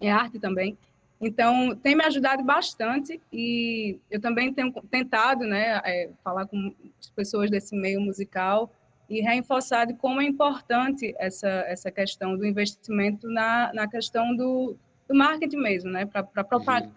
é 0.00 0.12
arte 0.12 0.38
também. 0.38 0.78
Então, 1.20 1.74
tem 1.74 1.96
me 1.96 2.04
ajudado 2.04 2.42
bastante 2.44 3.20
e 3.32 3.98
eu 4.10 4.20
também 4.20 4.52
tenho 4.52 4.70
tentado 4.90 5.46
né, 5.46 5.80
é, 5.84 6.10
falar 6.22 6.46
com 6.46 6.74
as 7.00 7.08
pessoas 7.08 7.50
desse 7.50 7.74
meio 7.74 8.00
musical 8.00 8.70
e 9.08 9.20
reforçado 9.22 9.94
como 9.94 10.20
é 10.20 10.24
importante 10.24 11.14
essa, 11.18 11.48
essa 11.48 11.90
questão 11.90 12.36
do 12.36 12.44
investimento 12.44 13.28
na, 13.28 13.72
na 13.72 13.88
questão 13.88 14.36
do, 14.36 14.76
do 15.08 15.14
marketing 15.14 15.56
mesmo, 15.56 15.90
né, 15.90 16.04
para 16.04 16.44
propagar, 16.44 16.90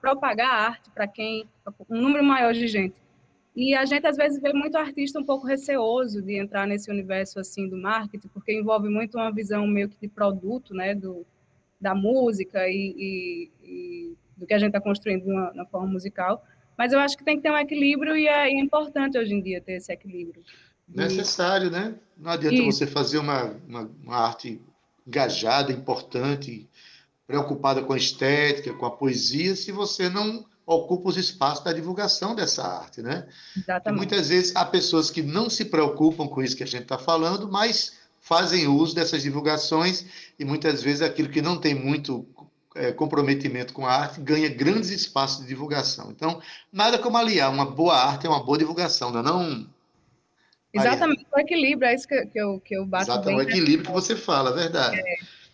propagar 0.00 0.50
a 0.50 0.66
arte 0.68 0.90
para 0.90 1.08
quem, 1.08 1.48
um 1.90 2.00
número 2.00 2.22
maior 2.22 2.52
de 2.52 2.68
gente. 2.68 3.02
E 3.56 3.74
a 3.74 3.84
gente, 3.84 4.06
às 4.06 4.16
vezes, 4.16 4.40
vê 4.40 4.52
muito 4.52 4.76
artista 4.76 5.18
um 5.18 5.24
pouco 5.24 5.46
receoso 5.46 6.20
de 6.20 6.36
entrar 6.36 6.66
nesse 6.66 6.90
universo 6.90 7.38
assim 7.38 7.68
do 7.68 7.76
marketing, 7.76 8.28
porque 8.28 8.52
envolve 8.52 8.88
muito 8.88 9.16
uma 9.16 9.32
visão 9.32 9.66
meio 9.66 9.88
que 9.88 9.96
de 10.00 10.08
produto, 10.08 10.74
né, 10.74 10.94
do, 10.94 11.24
da 11.84 11.94
música 11.94 12.66
e, 12.66 12.94
e, 12.96 13.50
e 13.62 14.16
do 14.36 14.46
que 14.46 14.54
a 14.54 14.58
gente 14.58 14.68
está 14.68 14.80
construindo 14.80 15.26
na, 15.26 15.52
na, 15.52 15.66
forma 15.66 15.86
musical. 15.86 16.42
Mas 16.76 16.92
eu 16.92 16.98
acho 16.98 17.16
que 17.16 17.22
tem 17.22 17.36
que 17.36 17.42
ter 17.42 17.52
um 17.52 17.58
equilíbrio 17.58 18.16
e 18.16 18.26
é, 18.26 18.48
é 18.48 18.58
importante 18.58 19.18
hoje 19.18 19.34
em 19.34 19.42
dia 19.42 19.60
ter 19.60 19.74
esse 19.74 19.92
equilíbrio. 19.92 20.42
Necessário, 20.88 21.70
né? 21.70 21.94
Não 22.16 22.32
adianta 22.32 22.56
Isso. 22.56 22.78
você 22.78 22.86
fazer 22.86 23.18
uma, 23.18 23.54
uma, 23.68 23.90
uma 24.02 24.16
arte 24.16 24.60
engajada, 25.06 25.70
importante, 25.72 26.66
preocupada 27.26 27.82
com 27.82 27.92
a 27.92 27.96
estética, 27.96 28.72
com 28.72 28.86
a 28.86 28.90
poesia, 28.90 29.54
se 29.54 29.70
você 29.70 30.08
não 30.08 30.44
ocupa 30.66 31.10
os 31.10 31.18
espaços 31.18 31.62
da 31.62 31.72
divulgação 31.74 32.34
dessa 32.34 32.62
arte, 32.66 33.02
né? 33.02 33.28
Exatamente. 33.54 33.94
E 33.94 33.98
muitas 33.98 34.28
vezes 34.30 34.56
há 34.56 34.64
pessoas 34.64 35.10
que 35.10 35.22
não 35.22 35.50
se 35.50 35.66
preocupam 35.66 36.26
com 36.26 36.42
isso 36.42 36.56
que 36.56 36.62
a 36.62 36.66
gente 36.66 36.84
está 36.84 36.96
falando, 36.96 37.46
mas 37.50 37.92
fazem 38.24 38.66
uso 38.66 38.94
dessas 38.94 39.22
divulgações 39.22 40.06
e 40.38 40.46
muitas 40.46 40.82
vezes 40.82 41.02
aquilo 41.02 41.28
que 41.28 41.42
não 41.42 41.58
tem 41.58 41.74
muito 41.74 42.26
é, 42.74 42.90
comprometimento 42.90 43.74
com 43.74 43.86
a 43.86 43.92
arte 43.92 44.18
ganha 44.18 44.48
grandes 44.48 44.88
espaços 44.88 45.42
de 45.42 45.48
divulgação. 45.48 46.10
Então, 46.10 46.40
nada 46.72 46.98
como 46.98 47.18
aliar 47.18 47.52
uma 47.52 47.66
boa 47.66 47.94
arte 47.94 48.26
é 48.26 48.28
uma 48.30 48.42
boa 48.42 48.56
divulgação, 48.56 49.12
não 49.12 49.20
é 49.20 49.22
não? 49.22 49.70
Exatamente, 50.72 51.26
o 51.30 51.38
equilíbrio, 51.38 51.86
é 51.86 51.94
isso 51.94 52.08
que, 52.08 52.30
eu, 52.34 52.58
que 52.60 52.74
eu 52.74 52.86
bato 52.86 53.04
Exatamente, 53.04 53.36
bem. 53.36 53.46
o 53.46 53.50
equilíbrio 53.50 53.86
que 53.86 53.92
você 53.92 54.16
fala, 54.16 54.50
é 54.50 54.54
verdade. 54.54 54.98
É. 54.98 55.44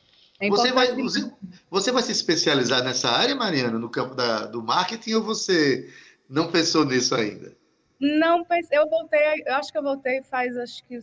É 0.42 0.48
você, 0.48 0.72
vai, 0.72 0.94
você, 0.94 1.30
você, 1.68 1.92
vai 1.92 2.02
se 2.02 2.12
especializar 2.12 2.82
nessa 2.82 3.10
área, 3.10 3.34
Mariana, 3.34 3.78
no 3.78 3.90
campo 3.90 4.14
da, 4.14 4.46
do 4.46 4.62
marketing, 4.62 5.14
ou 5.14 5.22
você 5.22 5.92
não 6.28 6.50
pensou 6.50 6.86
nisso 6.86 7.14
ainda? 7.14 7.54
Não 8.00 8.42
pensei, 8.44 8.78
eu 8.78 8.88
voltei, 8.88 9.20
eu 9.44 9.54
acho 9.56 9.70
que 9.70 9.76
eu 9.76 9.82
voltei 9.82 10.22
faz 10.22 10.56
acho 10.56 10.82
que 10.86 10.98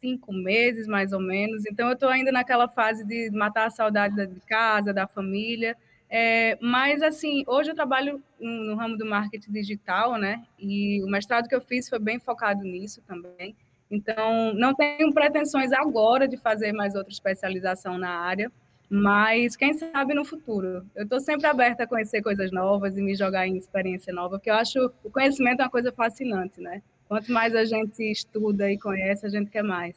cinco 0.00 0.32
meses, 0.32 0.86
mais 0.86 1.12
ou 1.12 1.20
menos. 1.20 1.64
Então, 1.66 1.88
eu 1.88 1.94
estou 1.94 2.08
ainda 2.08 2.32
naquela 2.32 2.66
fase 2.66 3.04
de 3.04 3.30
matar 3.30 3.66
a 3.66 3.70
saudade 3.70 4.16
da, 4.16 4.24
de 4.24 4.40
casa, 4.40 4.92
da 4.92 5.06
família. 5.06 5.76
É, 6.08 6.58
mas, 6.60 7.02
assim, 7.02 7.44
hoje 7.46 7.70
eu 7.70 7.74
trabalho 7.74 8.20
no, 8.38 8.74
ramo 8.74 8.96
do 8.96 9.06
marketing 9.06 9.52
digital, 9.52 10.18
né? 10.18 10.42
E 10.58 11.02
o 11.04 11.06
mestrado 11.08 11.48
que 11.48 11.54
eu 11.54 11.60
fiz 11.60 11.88
foi 11.88 11.98
bem 11.98 12.18
focado 12.18 12.62
nisso 12.62 13.00
também. 13.06 13.54
Então, 13.90 14.52
não 14.54 14.74
tenho 14.74 15.12
pretensões 15.12 15.72
agora 15.72 16.26
de 16.26 16.36
fazer 16.36 16.72
mais 16.72 16.94
outra 16.94 17.12
especialização 17.12 17.98
na 17.98 18.10
área, 18.10 18.50
mas 18.88 19.54
quem 19.56 19.72
sabe 19.72 20.14
no 20.14 20.24
futuro. 20.24 20.84
Eu 20.96 21.04
estou 21.04 21.20
sempre 21.20 21.46
aberta 21.46 21.84
a 21.84 21.86
conhecer 21.86 22.22
coisas 22.22 22.50
novas 22.50 22.96
e 22.96 23.02
me 23.02 23.14
jogar 23.14 23.46
em 23.46 23.56
experiência 23.56 24.12
nova, 24.12 24.36
porque 24.36 24.50
eu 24.50 24.54
acho 24.54 24.92
o 25.04 25.10
conhecimento 25.10 25.60
é 25.60 25.64
uma 25.64 25.70
coisa 25.70 25.92
fascinante, 25.92 26.60
né? 26.60 26.82
Quanto 27.10 27.32
mais 27.32 27.56
a 27.56 27.64
gente 27.64 28.00
estuda 28.08 28.70
e 28.70 28.78
conhece, 28.78 29.26
a 29.26 29.28
gente 29.28 29.50
quer 29.50 29.64
mais. 29.64 29.96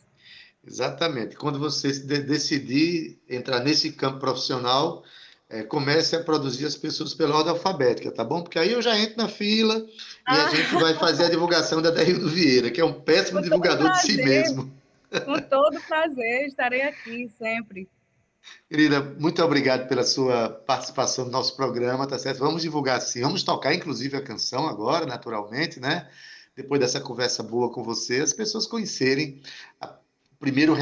Exatamente. 0.65 1.35
Quando 1.35 1.59
você 1.59 1.91
decidir 1.99 3.21
entrar 3.29 3.59
nesse 3.59 3.91
campo 3.91 4.17
profissional, 4.17 5.03
é, 5.47 5.61
comece 5.61 6.15
a 6.15 6.23
produzir 6.23 6.65
as 6.65 6.75
pessoas 6.75 7.13
pela 7.13 7.35
ordem 7.35 7.51
alfabética, 7.51 8.11
tá 8.11 8.23
bom? 8.23 8.41
Porque 8.41 8.57
aí 8.57 8.71
eu 8.71 8.81
já 8.81 8.97
entro 8.97 9.15
na 9.15 9.27
fila 9.27 9.77
e 9.77 9.85
ah. 10.25 10.47
a 10.47 10.55
gente 10.55 10.73
vai 10.73 10.95
fazer 10.95 11.25
a 11.25 11.29
divulgação 11.29 11.83
da 11.83 11.91
Darildo 11.91 12.27
Vieira, 12.27 12.71
que 12.71 12.81
é 12.81 12.85
um 12.85 12.99
péssimo 12.99 13.43
divulgador 13.43 13.91
de 13.91 14.01
si 14.01 14.17
mesmo. 14.17 14.73
Com 15.23 15.39
todo 15.39 15.79
prazer, 15.81 16.47
estarei 16.47 16.81
aqui 16.81 17.29
sempre. 17.37 17.87
Querida, 18.67 19.01
muito 19.19 19.43
obrigado 19.43 19.87
pela 19.87 20.03
sua 20.03 20.49
participação 20.49 21.25
no 21.25 21.31
nosso 21.31 21.55
programa, 21.55 22.07
tá 22.07 22.17
certo? 22.17 22.39
Vamos 22.39 22.63
divulgar 22.63 22.99
sim, 23.01 23.21
vamos 23.21 23.43
tocar 23.43 23.71
inclusive 23.71 24.17
a 24.17 24.23
canção 24.23 24.67
agora, 24.67 25.05
naturalmente, 25.05 25.79
né? 25.79 26.09
Depois 26.55 26.79
dessa 26.79 26.99
conversa 27.01 27.41
boa 27.41 27.71
com 27.71 27.83
você, 27.83 28.21
as 28.21 28.33
pessoas 28.33 28.67
conhecerem 28.67 29.41
o 29.81 30.35
primeiro, 30.39 30.75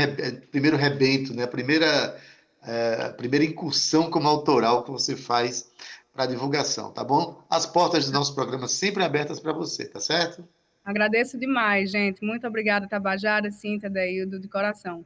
primeiro 0.50 0.78
rebento, 0.78 1.34
né? 1.34 1.44
a, 1.44 1.48
primeira, 1.48 2.20
é, 2.64 3.06
a 3.06 3.14
primeira 3.14 3.46
incursão 3.46 4.10
como 4.10 4.28
autoral 4.28 4.84
que 4.84 4.92
você 4.92 5.16
faz 5.16 5.72
para 6.14 6.26
divulgação, 6.26 6.92
tá 6.92 7.04
bom? 7.04 7.42
As 7.50 7.66
portas 7.66 8.06
do 8.06 8.12
nosso 8.12 8.36
programa 8.36 8.68
sempre 8.68 9.04
abertas 9.04 9.40
para 9.40 9.54
você, 9.54 9.86
tá 9.86 10.00
certo? 10.00 10.48
Agradeço 10.84 11.38
demais, 11.38 11.92
gente. 11.92 12.24
Muito 12.24 12.46
obrigada, 12.46 12.88
Tabajara, 12.88 13.52
Cíntia, 13.52 13.90
Deildo, 13.90 14.40
de 14.40 14.48
coração. 14.48 15.06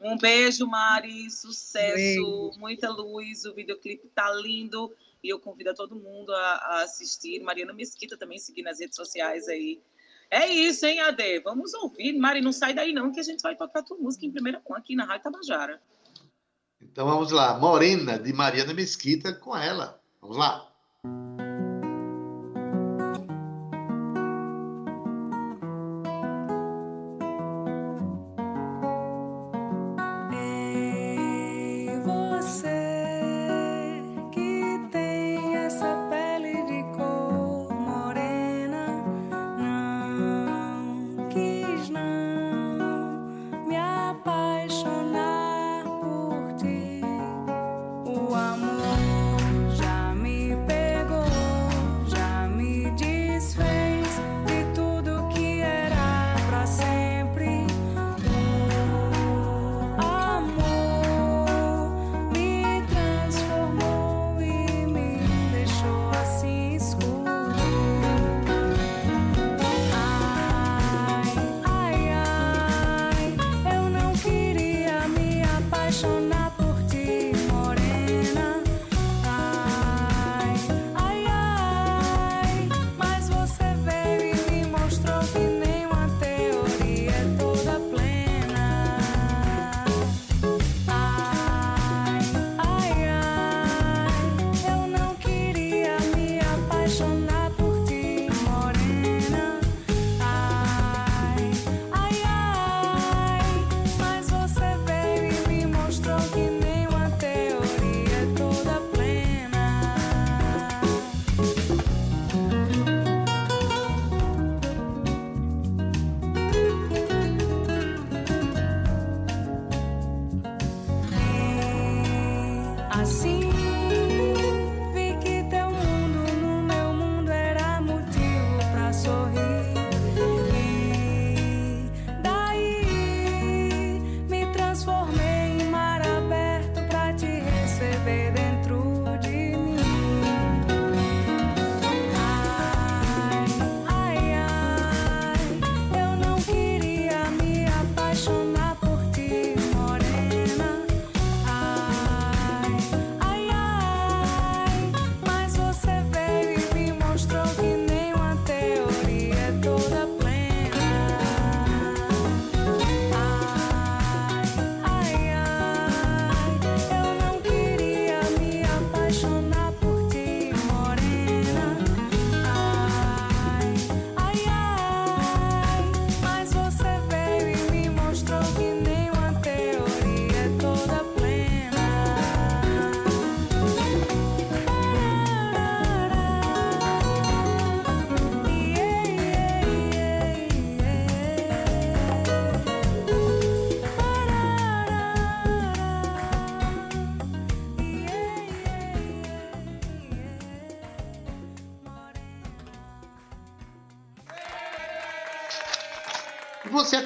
Um 0.00 0.16
beijo, 0.16 0.66
Mari. 0.66 1.30
Sucesso, 1.30 1.94
beijo. 1.94 2.50
muita 2.58 2.90
luz. 2.90 3.44
O 3.44 3.54
videoclipe 3.54 4.08
tá 4.08 4.32
lindo. 4.34 4.92
E 5.22 5.28
eu 5.28 5.38
convido 5.38 5.70
a 5.70 5.74
todo 5.74 5.94
mundo 5.94 6.34
a, 6.34 6.54
a 6.54 6.82
assistir. 6.82 7.40
Mariana 7.40 7.72
Mesquita 7.72 8.16
também 8.16 8.38
seguir 8.38 8.62
nas 8.62 8.80
redes 8.80 8.96
sociais 8.96 9.48
aí. 9.48 9.80
É 10.30 10.48
isso, 10.48 10.86
hein, 10.86 11.00
Ade? 11.00 11.40
Vamos 11.40 11.74
ouvir. 11.74 12.14
Mari, 12.14 12.40
não 12.40 12.52
sai 12.52 12.72
daí 12.72 12.92
não, 12.92 13.12
que 13.12 13.20
a 13.20 13.22
gente 13.22 13.42
vai 13.42 13.54
tocar 13.54 13.82
tua 13.82 13.98
música 13.98 14.24
em 14.24 14.32
primeira 14.32 14.62
mão 14.66 14.78
aqui 14.78 14.96
na 14.96 15.04
Rádio 15.04 15.24
Tabajara. 15.24 15.82
Então 16.80 17.06
vamos 17.06 17.30
lá, 17.30 17.58
Morena, 17.58 18.18
de 18.18 18.32
Mariana 18.32 18.74
Mesquita, 18.74 19.32
com 19.34 19.56
ela. 19.56 20.00
Vamos 20.20 20.36
lá. 20.36 20.71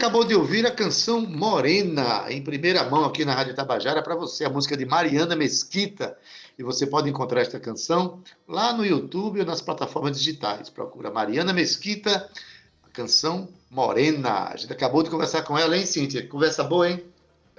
Acabou 0.06 0.24
de 0.24 0.36
ouvir 0.36 0.64
a 0.64 0.70
canção 0.70 1.20
Morena, 1.20 2.26
em 2.30 2.40
primeira 2.40 2.88
mão 2.88 3.04
aqui 3.04 3.24
na 3.24 3.34
Rádio 3.34 3.56
Tabajara, 3.56 4.00
para 4.00 4.14
você, 4.14 4.44
a 4.44 4.48
música 4.48 4.76
de 4.76 4.86
Mariana 4.86 5.34
Mesquita. 5.34 6.16
E 6.56 6.62
você 6.62 6.86
pode 6.86 7.10
encontrar 7.10 7.40
esta 7.40 7.58
canção 7.58 8.22
lá 8.46 8.72
no 8.72 8.86
YouTube 8.86 9.40
ou 9.40 9.44
nas 9.44 9.60
plataformas 9.60 10.16
digitais. 10.16 10.70
Procura 10.70 11.10
Mariana 11.10 11.52
Mesquita, 11.52 12.30
a 12.84 12.88
canção 12.90 13.48
Morena. 13.68 14.44
A 14.44 14.56
gente 14.56 14.72
acabou 14.72 15.02
de 15.02 15.10
conversar 15.10 15.42
com 15.42 15.58
ela, 15.58 15.76
hein, 15.76 15.84
Cíntia? 15.84 16.24
Conversa 16.28 16.62
boa, 16.62 16.88
hein? 16.88 17.02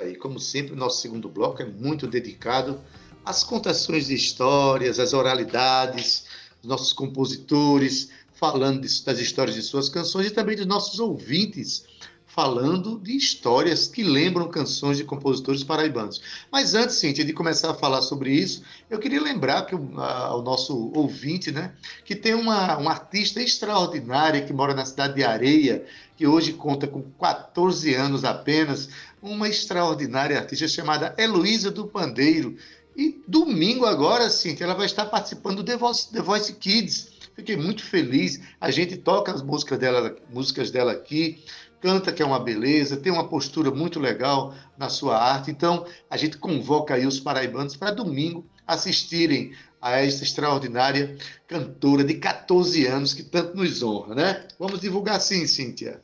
E 0.05 0.15
como 0.15 0.39
sempre, 0.39 0.71
o 0.71 0.77
nosso 0.77 1.01
segundo 1.01 1.27
bloco 1.27 1.61
é 1.61 1.65
muito 1.65 2.07
dedicado 2.07 2.79
às 3.25 3.43
contações 3.43 4.07
de 4.07 4.15
histórias, 4.15 4.99
às 4.99 5.11
oralidades, 5.11 6.23
dos 6.61 6.69
nossos 6.69 6.93
compositores, 6.93 8.09
falando 8.35 8.79
das 8.79 9.19
histórias 9.19 9.53
de 9.53 9.61
suas 9.61 9.89
canções 9.89 10.27
e 10.27 10.31
também 10.31 10.55
dos 10.55 10.65
nossos 10.65 10.97
ouvintes 10.97 11.96
falando 12.37 12.99
de 12.99 13.17
histórias 13.17 13.87
que 13.87 14.03
lembram 14.03 14.47
canções 14.47 14.95
de 14.95 15.03
compositores 15.03 15.63
paraibanos. 15.63 16.21
Mas 16.51 16.75
antes, 16.75 16.97
Cíntia, 16.97 17.25
de 17.25 17.33
começar 17.33 17.71
a 17.71 17.73
falar 17.73 18.03
sobre 18.03 18.31
isso, 18.31 18.61
eu 18.91 18.99
queria 18.99 19.19
lembrar 19.19 19.63
que 19.63 19.73
o, 19.73 19.99
a, 19.99 20.37
o 20.37 20.43
nosso 20.43 20.91
ouvinte, 20.93 21.51
né, 21.51 21.73
que 22.05 22.15
tem 22.15 22.35
uma, 22.35 22.77
uma 22.77 22.91
artista 22.91 23.41
extraordinária 23.41 24.45
que 24.45 24.53
mora 24.53 24.75
na 24.75 24.85
cidade 24.85 25.15
de 25.15 25.23
Areia, 25.23 25.83
que 26.15 26.27
hoje 26.27 26.53
conta 26.53 26.85
com 26.85 27.01
14 27.19 27.95
anos 27.95 28.23
apenas, 28.23 28.87
uma 29.19 29.49
extraordinária 29.49 30.37
artista 30.37 30.67
chamada 30.67 31.15
Heloísa 31.17 31.71
do 31.71 31.87
Pandeiro. 31.87 32.55
E 32.95 33.19
domingo 33.27 33.83
agora, 33.83 34.29
Cíntia, 34.29 34.65
ela 34.65 34.75
vai 34.75 34.85
estar 34.85 35.07
participando 35.07 35.57
do 35.57 35.63
The 35.63 35.75
Voice, 35.75 36.11
The 36.11 36.21
Voice 36.21 36.53
Kids. 36.53 37.16
Fiquei 37.37 37.55
muito 37.55 37.83
feliz. 37.83 38.41
A 38.59 38.71
gente 38.71 38.97
toca 38.97 39.31
as 39.31 39.43
músicas 39.43 39.77
dela, 39.77 40.17
músicas 40.33 40.71
dela 40.71 40.91
aqui 40.91 41.43
canta 41.79 42.11
que 42.11 42.23
é 42.23 42.25
uma 42.25 42.39
beleza, 42.39 42.97
tem 42.97 43.11
uma 43.11 43.29
postura 43.29 43.69
muito 43.69 43.99
legal 43.99 44.55
na 44.75 44.89
sua 44.89 45.17
arte. 45.17 45.51
Então, 45.51 45.85
a 46.09 46.17
gente 46.17 46.37
convoca 46.37 46.95
aí 46.95 47.05
os 47.05 47.19
paraibanos 47.19 47.75
para 47.75 47.91
domingo 47.91 48.43
assistirem 48.65 49.53
a 49.79 49.91
esta 49.91 50.23
extraordinária 50.23 51.15
cantora 51.47 52.03
de 52.03 52.15
14 52.15 52.87
anos 52.87 53.13
que 53.13 53.21
tanto 53.21 53.55
nos 53.55 53.83
honra, 53.83 54.15
né? 54.15 54.47
Vamos 54.57 54.79
divulgar 54.79 55.21
sim, 55.21 55.45
Cíntia. 55.45 56.01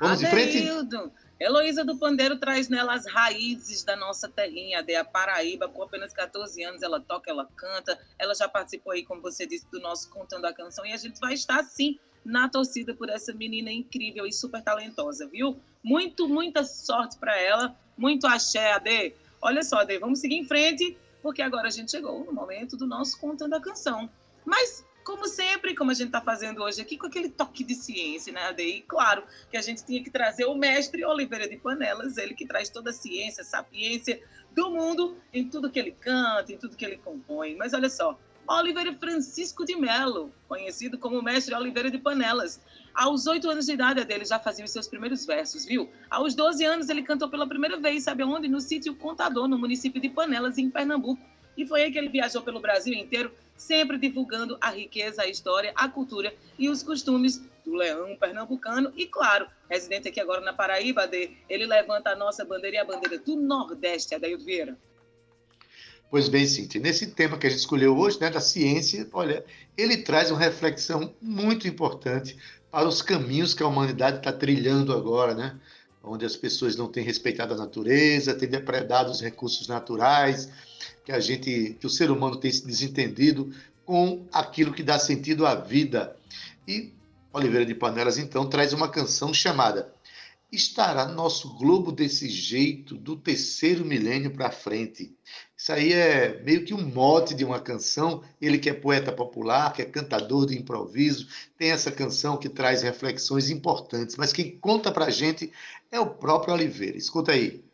Vamos 0.00 0.20
de 0.20 0.26
frente? 0.26 0.64
Heloísa 1.38 1.84
do 1.84 1.98
Pandeiro 1.98 2.38
traz 2.38 2.68
nela 2.68 2.94
as 2.94 3.06
raízes 3.06 3.84
da 3.84 3.94
nossa 3.94 4.26
terrinha, 4.28 4.84
a 4.98 5.04
Paraíba. 5.04 5.68
Com 5.68 5.82
apenas 5.82 6.12
14 6.12 6.62
anos, 6.64 6.82
ela 6.82 6.98
toca, 6.98 7.30
ela 7.30 7.46
canta. 7.56 7.98
Ela 8.18 8.34
já 8.34 8.48
participou 8.48 8.92
aí, 8.92 9.04
como 9.04 9.20
você 9.20 9.46
disse, 9.46 9.70
do 9.70 9.78
nosso 9.80 10.08
Contando 10.10 10.46
a 10.46 10.52
Canção. 10.52 10.86
E 10.86 10.92
a 10.92 10.96
gente 10.96 11.20
vai 11.20 11.34
estar, 11.34 11.62
sim, 11.64 11.98
na 12.24 12.48
torcida 12.48 12.94
por 12.94 13.10
essa 13.10 13.34
menina 13.34 13.70
incrível 13.70 14.26
e 14.26 14.32
super 14.32 14.62
talentosa, 14.62 15.26
viu? 15.26 15.60
Muito, 15.82 16.26
muita 16.26 16.64
sorte 16.64 17.18
para 17.18 17.38
ela, 17.38 17.76
muito 17.98 18.26
axé, 18.26 18.72
Ade. 18.72 19.14
Olha 19.42 19.62
só, 19.62 19.80
Ade, 19.80 19.98
vamos 19.98 20.20
seguir 20.20 20.36
em 20.36 20.44
frente, 20.44 20.96
porque 21.22 21.42
agora 21.42 21.68
a 21.68 21.70
gente 21.70 21.90
chegou 21.90 22.24
no 22.24 22.32
momento 22.32 22.78
do 22.78 22.86
nosso 22.86 23.20
Contando 23.20 23.54
a 23.54 23.60
Canção. 23.60 24.08
Mas 24.44 24.85
como 25.06 25.28
sempre, 25.28 25.72
como 25.72 25.92
a 25.92 25.94
gente 25.94 26.08
está 26.08 26.20
fazendo 26.20 26.64
hoje 26.64 26.82
aqui, 26.82 26.98
com 26.98 27.06
aquele 27.06 27.28
toque 27.28 27.62
de 27.62 27.76
ciência, 27.76 28.32
né, 28.32 28.42
Ade? 28.48 28.84
claro 28.88 29.22
que 29.48 29.56
a 29.56 29.62
gente 29.62 29.86
tinha 29.86 30.02
que 30.02 30.10
trazer 30.10 30.46
o 30.46 30.56
mestre 30.56 31.04
Oliveira 31.04 31.48
de 31.48 31.56
Panelas, 31.56 32.18
ele 32.18 32.34
que 32.34 32.44
traz 32.44 32.68
toda 32.68 32.90
a 32.90 32.92
ciência, 32.92 33.44
sapiência 33.44 34.20
do 34.50 34.68
mundo 34.68 35.16
em 35.32 35.48
tudo 35.48 35.70
que 35.70 35.78
ele 35.78 35.92
canta, 35.92 36.52
em 36.52 36.58
tudo 36.58 36.76
que 36.76 36.84
ele 36.84 36.96
compõe. 36.96 37.54
Mas 37.54 37.72
olha 37.72 37.88
só, 37.88 38.18
Oliveira 38.48 38.92
Francisco 38.94 39.64
de 39.64 39.76
Melo, 39.76 40.32
conhecido 40.48 40.98
como 40.98 41.22
mestre 41.22 41.54
Oliveira 41.54 41.88
de 41.88 41.98
Panelas. 41.98 42.60
Aos 42.92 43.28
oito 43.28 43.48
anos 43.48 43.66
de 43.66 43.74
idade 43.74 44.04
dele 44.04 44.24
já 44.24 44.40
fazia 44.40 44.64
os 44.64 44.72
seus 44.72 44.88
primeiros 44.88 45.24
versos, 45.24 45.64
viu? 45.64 45.88
Aos 46.10 46.34
12 46.34 46.64
anos 46.64 46.88
ele 46.88 47.04
cantou 47.04 47.28
pela 47.28 47.46
primeira 47.46 47.78
vez, 47.78 48.02
sabe 48.02 48.24
onde? 48.24 48.48
No 48.48 48.60
sítio 48.60 48.96
Contador, 48.96 49.46
no 49.46 49.56
município 49.56 50.00
de 50.00 50.08
Panelas, 50.08 50.58
em 50.58 50.68
Pernambuco. 50.68 51.22
E 51.56 51.66
foi 51.66 51.82
aí 51.82 51.92
que 51.92 51.98
ele 51.98 52.08
viajou 52.08 52.42
pelo 52.42 52.60
Brasil 52.60 52.94
inteiro, 52.94 53.32
sempre 53.56 53.98
divulgando 53.98 54.58
a 54.60 54.70
riqueza, 54.70 55.22
a 55.22 55.28
história, 55.28 55.72
a 55.74 55.88
cultura 55.88 56.34
e 56.58 56.68
os 56.68 56.82
costumes 56.82 57.42
do 57.64 57.74
leão 57.74 58.16
pernambucano. 58.16 58.92
E, 58.96 59.06
claro, 59.06 59.46
residente 59.68 60.08
aqui 60.08 60.20
agora 60.20 60.40
na 60.40 60.52
Paraíba, 60.52 61.08
ele 61.48 61.66
levanta 61.66 62.10
a 62.10 62.16
nossa 62.16 62.44
bandeira 62.44 62.76
e 62.76 62.78
a 62.78 62.84
bandeira 62.84 63.18
do 63.18 63.36
Nordeste, 63.36 64.14
Adaildo 64.14 64.44
Vieira. 64.44 64.76
Pois 66.08 66.28
bem, 66.28 66.46
Cintia, 66.46 66.80
nesse 66.80 67.08
tema 67.08 67.36
que 67.36 67.46
a 67.46 67.50
gente 67.50 67.58
escolheu 67.58 67.98
hoje, 67.98 68.20
né, 68.20 68.30
da 68.30 68.40
ciência, 68.40 69.08
olha, 69.12 69.44
ele 69.76 69.96
traz 69.98 70.30
uma 70.30 70.38
reflexão 70.38 71.12
muito 71.20 71.66
importante 71.66 72.36
para 72.70 72.86
os 72.86 73.02
caminhos 73.02 73.54
que 73.54 73.62
a 73.62 73.66
humanidade 73.66 74.18
está 74.18 74.32
trilhando 74.32 74.92
agora, 74.92 75.34
né? 75.34 75.58
Onde 76.02 76.24
as 76.24 76.36
pessoas 76.36 76.76
não 76.76 76.86
têm 76.86 77.02
respeitado 77.02 77.54
a 77.54 77.56
natureza, 77.56 78.34
têm 78.34 78.48
depredado 78.48 79.10
os 79.10 79.20
recursos 79.20 79.66
naturais, 79.66 80.48
que 81.06 81.12
a 81.12 81.20
gente, 81.20 81.76
que 81.80 81.86
o 81.86 81.90
ser 81.90 82.10
humano 82.10 82.36
tem 82.36 82.50
se 82.50 82.66
desentendido 82.66 83.54
com 83.84 84.26
aquilo 84.32 84.72
que 84.72 84.82
dá 84.82 84.98
sentido 84.98 85.46
à 85.46 85.54
vida. 85.54 86.16
E 86.66 86.92
Oliveira 87.32 87.64
de 87.64 87.76
Panelas 87.76 88.18
então 88.18 88.44
traz 88.48 88.72
uma 88.72 88.88
canção 88.88 89.32
chamada 89.32 89.94
Estará 90.50 91.06
nosso 91.06 91.54
globo 91.56 91.92
desse 91.92 92.28
jeito 92.28 92.96
do 92.96 93.16
terceiro 93.16 93.84
milênio 93.84 94.30
para 94.32 94.50
frente. 94.50 95.14
Isso 95.56 95.72
aí 95.72 95.92
é 95.92 96.40
meio 96.42 96.64
que 96.64 96.72
um 96.72 96.82
mote 96.82 97.34
de 97.34 97.44
uma 97.44 97.60
canção. 97.60 98.22
Ele 98.40 98.58
que 98.58 98.70
é 98.70 98.72
poeta 98.72 99.12
popular, 99.12 99.72
que 99.72 99.82
é 99.82 99.84
cantador 99.84 100.46
de 100.46 100.56
improviso, 100.56 101.28
tem 101.58 101.70
essa 101.72 101.90
canção 101.90 102.36
que 102.36 102.48
traz 102.48 102.82
reflexões 102.82 103.50
importantes. 103.50 104.16
Mas 104.16 104.32
quem 104.32 104.56
conta 104.58 104.90
para 104.90 105.06
a 105.06 105.10
gente 105.10 105.52
é 105.90 106.00
o 106.00 106.06
próprio 106.06 106.54
Oliveira. 106.54 106.96
Escuta 106.96 107.32
aí. 107.32 107.65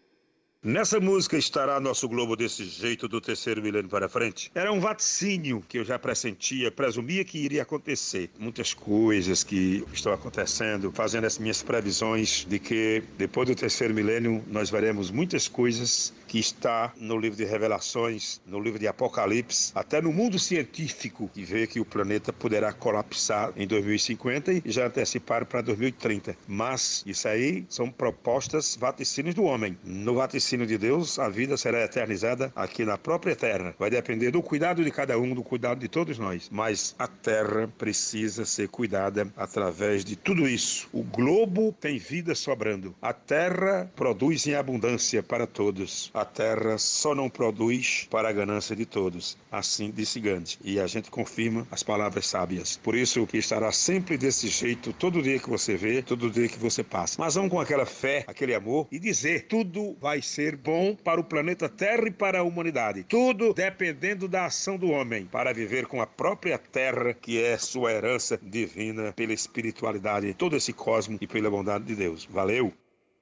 Nessa 0.64 1.00
música 1.00 1.36
estará 1.36 1.80
nosso 1.80 2.08
globo 2.08 2.36
desse 2.36 2.64
jeito 2.66 3.08
do 3.08 3.20
terceiro 3.20 3.60
milênio 3.60 3.90
para 3.90 4.08
frente. 4.08 4.48
Era 4.54 4.72
um 4.72 4.78
vaticínio 4.78 5.60
que 5.68 5.76
eu 5.76 5.84
já 5.84 5.98
pressentia, 5.98 6.70
presumia 6.70 7.24
que 7.24 7.36
iria 7.36 7.62
acontecer. 7.62 8.30
Muitas 8.38 8.72
coisas 8.72 9.42
que 9.42 9.84
estão 9.92 10.12
acontecendo, 10.12 10.92
fazendo 10.92 11.24
as 11.24 11.36
minhas 11.36 11.64
previsões 11.64 12.46
de 12.48 12.60
que 12.60 13.02
depois 13.18 13.48
do 13.48 13.56
terceiro 13.56 13.92
milênio 13.92 14.40
nós 14.46 14.70
veremos 14.70 15.10
muitas 15.10 15.48
coisas 15.48 16.14
que 16.28 16.38
está 16.38 16.92
no 16.96 17.18
livro 17.18 17.36
de 17.36 17.44
Revelações, 17.44 18.40
no 18.46 18.60
livro 18.60 18.78
de 18.78 18.86
Apocalipse, 18.86 19.72
até 19.74 20.00
no 20.00 20.12
mundo 20.12 20.38
científico, 20.38 21.28
que 21.34 21.42
vê 21.42 21.66
que 21.66 21.80
o 21.80 21.84
planeta 21.84 22.32
poderá 22.32 22.72
colapsar 22.72 23.52
em 23.56 23.66
2050 23.66 24.52
e 24.52 24.62
já 24.66 24.86
anteciparam 24.86 25.44
para 25.44 25.60
2030. 25.60 26.36
Mas 26.46 27.02
isso 27.04 27.26
aí 27.26 27.66
são 27.68 27.90
propostas 27.90 28.76
vaticínios 28.76 29.34
do 29.34 29.42
homem. 29.42 29.76
No 29.84 30.14
vaticínio 30.14 30.51
de 30.58 30.76
Deus, 30.76 31.18
a 31.18 31.28
vida 31.28 31.56
será 31.56 31.82
eternizada 31.82 32.52
aqui 32.54 32.84
na 32.84 32.98
própria 32.98 33.34
terra. 33.34 33.74
Vai 33.78 33.90
depender 33.90 34.30
do 34.30 34.42
cuidado 34.42 34.84
de 34.84 34.90
cada 34.90 35.18
um, 35.18 35.34
do 35.34 35.42
cuidado 35.42 35.80
de 35.80 35.88
todos 35.88 36.18
nós. 36.18 36.48
Mas 36.50 36.94
a 36.98 37.08
terra 37.08 37.68
precisa 37.78 38.44
ser 38.44 38.68
cuidada 38.68 39.32
através 39.36 40.04
de 40.04 40.16
tudo 40.16 40.48
isso. 40.48 40.88
O 40.92 41.02
globo 41.02 41.74
tem 41.80 41.98
vida 41.98 42.34
sobrando. 42.34 42.94
A 43.00 43.12
terra 43.12 43.90
produz 43.96 44.46
em 44.46 44.54
abundância 44.54 45.22
para 45.22 45.46
todos. 45.46 46.10
A 46.12 46.24
terra 46.24 46.76
só 46.78 47.14
não 47.14 47.30
produz 47.30 48.06
para 48.10 48.28
a 48.28 48.32
ganância 48.32 48.76
de 48.76 48.84
todos. 48.84 49.38
Assim 49.50 49.90
disse 49.90 50.20
Gandhi. 50.20 50.58
E 50.64 50.78
a 50.78 50.86
gente 50.86 51.10
confirma 51.10 51.66
as 51.70 51.82
palavras 51.82 52.26
sábias. 52.26 52.78
Por 52.82 52.94
isso 52.94 53.26
que 53.26 53.38
estará 53.38 53.72
sempre 53.72 54.18
desse 54.18 54.48
jeito 54.48 54.92
todo 54.92 55.22
dia 55.22 55.38
que 55.38 55.48
você 55.48 55.76
vê, 55.76 56.02
todo 56.02 56.30
dia 56.30 56.48
que 56.48 56.58
você 56.58 56.82
passa. 56.82 57.16
Mas 57.18 57.34
vamos 57.34 57.50
com 57.50 57.60
aquela 57.60 57.86
fé, 57.86 58.24
aquele 58.26 58.54
amor 58.54 58.86
e 58.90 58.98
dizer: 58.98 59.46
tudo 59.46 59.96
vai 60.00 60.20
ser 60.20 60.41
bom 60.56 60.96
para 60.96 61.20
o 61.20 61.24
planeta 61.24 61.68
Terra 61.68 62.08
e 62.08 62.10
para 62.10 62.40
a 62.40 62.42
humanidade. 62.42 63.04
Tudo 63.04 63.54
dependendo 63.54 64.26
da 64.26 64.46
ação 64.46 64.76
do 64.76 64.90
homem 64.90 65.26
para 65.26 65.52
viver 65.54 65.86
com 65.86 66.02
a 66.02 66.06
própria 66.06 66.58
terra, 66.58 67.14
que 67.14 67.40
é 67.40 67.56
sua 67.56 67.92
herança 67.92 68.38
divina 68.42 69.12
pela 69.12 69.32
espiritualidade 69.32 70.26
de 70.26 70.34
todo 70.34 70.56
esse 70.56 70.72
cosmo 70.72 71.18
e 71.20 71.26
pela 71.26 71.50
bondade 71.50 71.84
de 71.84 71.94
Deus. 71.94 72.24
Valeu! 72.24 72.72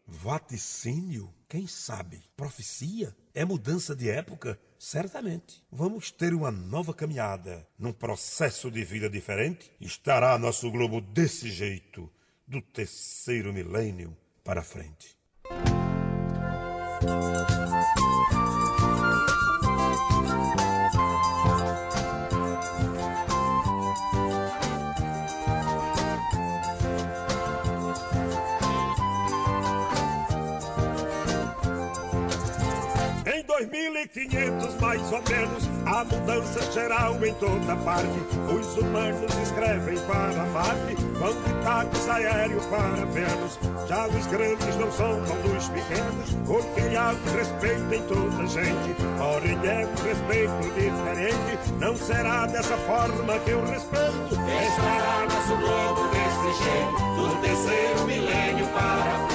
Vaticínio? 0.07 1.33
Quem 1.49 1.67
sabe? 1.67 2.21
Profecia? 2.37 3.15
É 3.33 3.45
mudança 3.45 3.95
de 3.95 4.11
época? 4.11 4.59
Certamente. 4.79 5.63
Vamos 5.71 6.11
ter 6.11 6.35
uma 6.35 6.51
nova 6.51 6.93
caminhada. 6.93 7.67
Num 7.79 7.93
processo 7.93 8.71
de 8.71 8.83
vida 8.85 9.09
diferente? 9.09 9.71
Estará 9.81 10.37
nosso 10.39 10.71
globo 10.71 11.01
desse 11.01 11.51
jeito, 11.51 12.11
do 12.47 12.61
terceiro 12.61 13.53
milênio 13.53 14.17
para 14.43 14.63
frente. 14.63 15.17
Quinhentos 34.09 34.75
mais 34.81 35.03
ou 35.13 35.23
menos, 35.29 35.69
a 35.87 36.05
mudança 36.05 36.73
geral 36.73 37.15
em 37.25 37.35
toda 37.35 37.77
parte. 37.77 38.09
Os 38.53 38.77
humanos 38.77 39.33
escrevem 39.43 39.99
para 40.07 40.45
Marte, 40.47 40.97
quantidades 41.19 42.09
aéreo 42.09 42.61
para 42.71 43.05
Vênus. 43.07 43.59
Já 43.89 44.07
os 44.07 44.27
grandes 44.27 44.77
não 44.77 44.91
são 44.93 45.21
como 45.25 45.55
dos 45.55 45.69
pequenos, 45.69 46.37
porque 46.47 46.97
há 46.97 47.11
um 47.11 47.37
respeito 47.37 47.95
em 47.95 48.03
toda 48.03 48.47
gente. 48.47 48.95
Porém 49.19 49.59
é 49.65 49.87
um 49.87 49.95
respeito 50.03 50.63
diferente, 50.75 51.73
não 51.79 51.97
será 51.97 52.47
dessa 52.47 52.77
forma 52.79 53.39
que 53.41 53.51
eu 53.51 53.65
respeito. 53.67 54.35
Estará 54.69 55.27
nosso 55.29 55.57
globo 55.57 56.09
desse 56.09 56.65
jeito, 56.65 57.01
do 57.17 57.41
terceiro 57.43 58.07
milênio 58.07 58.67
para 58.69 59.03
frente. 59.03 59.30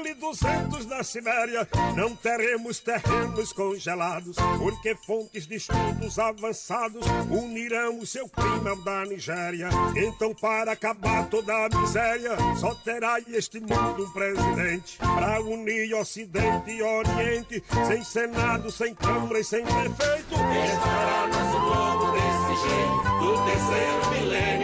2.200 0.00 0.86
na 0.86 1.02
Sibéria, 1.02 1.68
não 1.94 2.16
teremos 2.16 2.80
terrenos 2.80 3.52
congelados, 3.52 4.36
porque 4.58 4.96
fontes 5.06 5.46
de 5.46 5.56
estudos 5.56 6.18
avançados 6.18 7.04
unirão 7.30 7.98
o 7.98 8.06
seu 8.06 8.28
clima 8.28 8.70
ao 8.70 8.76
da 8.76 9.04
Nigéria. 9.04 9.68
Então, 9.94 10.34
para 10.34 10.72
acabar 10.72 11.28
toda 11.28 11.66
a 11.66 11.68
miséria, 11.68 12.36
só 12.58 12.74
terá 12.76 13.18
este 13.28 13.60
mundo 13.60 14.04
um 14.04 14.10
presidente, 14.12 14.96
para 14.98 15.42
unir 15.42 15.94
Ocidente 15.94 16.70
e 16.70 16.82
Oriente, 16.82 17.62
sem 17.86 18.02
Senado, 18.02 18.70
sem 18.70 18.94
Câmara 18.94 19.40
e 19.40 19.44
sem 19.44 19.62
prefeito. 19.64 20.34
Estará 20.34 21.26
nosso 21.26 21.60
globo 21.60 22.12
desse 22.12 22.54
jeito, 22.62 23.02
do 23.20 23.44
terceiro 23.44 24.10
milênio 24.10 24.61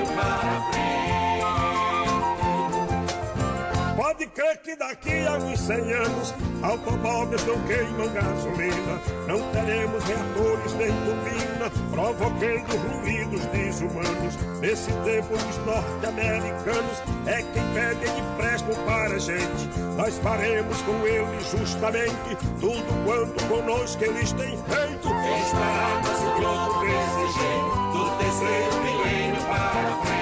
Pode 4.18 4.30
crer 4.30 4.56
que 4.58 4.74
daqui 4.74 5.26
a 5.28 5.34
uns 5.34 5.60
100 5.60 5.92
anos 5.92 6.34
automóveis 6.60 7.46
não 7.46 7.56
queimam 7.68 8.12
gasolina, 8.12 9.00
não 9.28 9.40
teremos 9.52 10.02
reatores 10.02 10.74
nem 10.74 10.88
turbina, 10.88 11.70
provocando 11.92 12.76
ruídos 12.98 13.46
desumanos. 13.46 14.34
Nesse 14.60 14.90
tempo 15.04 15.34
os 15.34 15.58
norte-americanos 15.64 16.98
é 17.28 17.36
quem 17.36 17.62
pedem 17.72 18.18
e 18.18 18.36
prestam 18.36 18.74
para 18.86 19.14
a 19.14 19.18
gente. 19.20 19.68
Nós 19.96 20.18
faremos 20.18 20.82
com 20.82 21.06
eles 21.06 21.50
justamente 21.52 22.36
tudo 22.58 23.04
quanto 23.04 23.44
conosco 23.44 24.02
eles 24.02 24.32
têm 24.32 24.58
feito. 24.64 25.08
Estará 25.44 26.02
nosso 26.02 26.40
globo 26.40 26.80
desse 26.80 27.38
jeito, 27.38 27.92
do 27.92 28.18
terceiro 28.18 28.82
milênio 28.82 29.42
para 29.44 29.96
frente. 30.02 30.17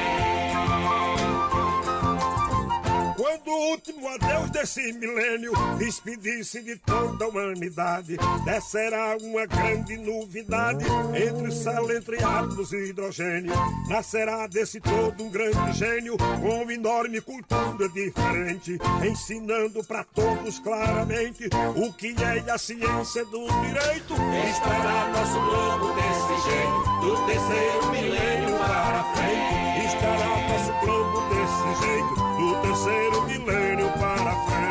Último 3.70 4.08
adeus 4.08 4.50
desse 4.50 4.92
milênio, 4.92 5.52
despedir-se 5.78 6.62
de 6.62 6.76
toda 6.76 7.24
a 7.24 7.28
humanidade. 7.28 8.16
Descerá 8.44 9.16
uma 9.20 9.46
grande 9.46 9.96
novidade 9.96 10.84
entre 11.14 11.52
céu, 11.52 11.90
entre 11.90 12.22
átomos 12.22 12.72
e 12.72 12.90
hidrogênio. 12.90 13.52
Nascerá 13.88 14.46
desse 14.46 14.80
todo 14.80 15.24
um 15.24 15.30
grande 15.30 15.72
gênio 15.72 16.16
com 16.16 16.70
enorme 16.70 17.20
cultura 17.20 17.88
diferente, 17.88 18.78
ensinando 19.04 19.82
para 19.84 20.04
todos 20.04 20.58
claramente 20.58 21.48
o 21.76 21.92
que 21.92 22.14
é 22.22 22.50
a 22.50 22.58
ciência 22.58 23.24
do 23.26 23.46
direito. 23.46 24.14
Estará 24.50 25.08
nosso 25.08 25.40
globo 25.40 25.94
desse 25.94 26.50
jeito, 26.50 26.86
do 27.00 27.26
terceiro 27.26 27.90
milênio 27.90 28.58
para 28.58 29.04
frente. 29.14 29.25
Desse 31.66 31.82
jeito, 31.82 32.14
do 32.14 32.62
terceiro 32.62 33.22
milênio 33.22 33.90
para 33.98 34.34
frente. 34.46 34.66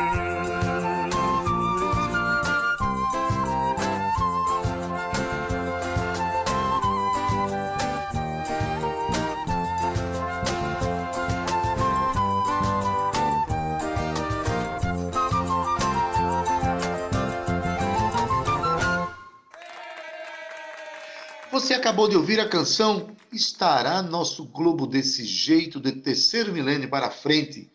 Você 21.52 21.74
acabou 21.74 22.08
de 22.08 22.16
ouvir 22.16 22.40
a 22.40 22.48
canção 22.48 23.15
Estará 23.36 24.00
Nosso 24.00 24.46
Globo 24.46 24.86
Desse 24.86 25.22
Jeito, 25.22 25.78
de 25.78 25.92
terceiro 25.92 26.54
milênio 26.54 26.88
para 26.88 27.10
frente. 27.10 27.70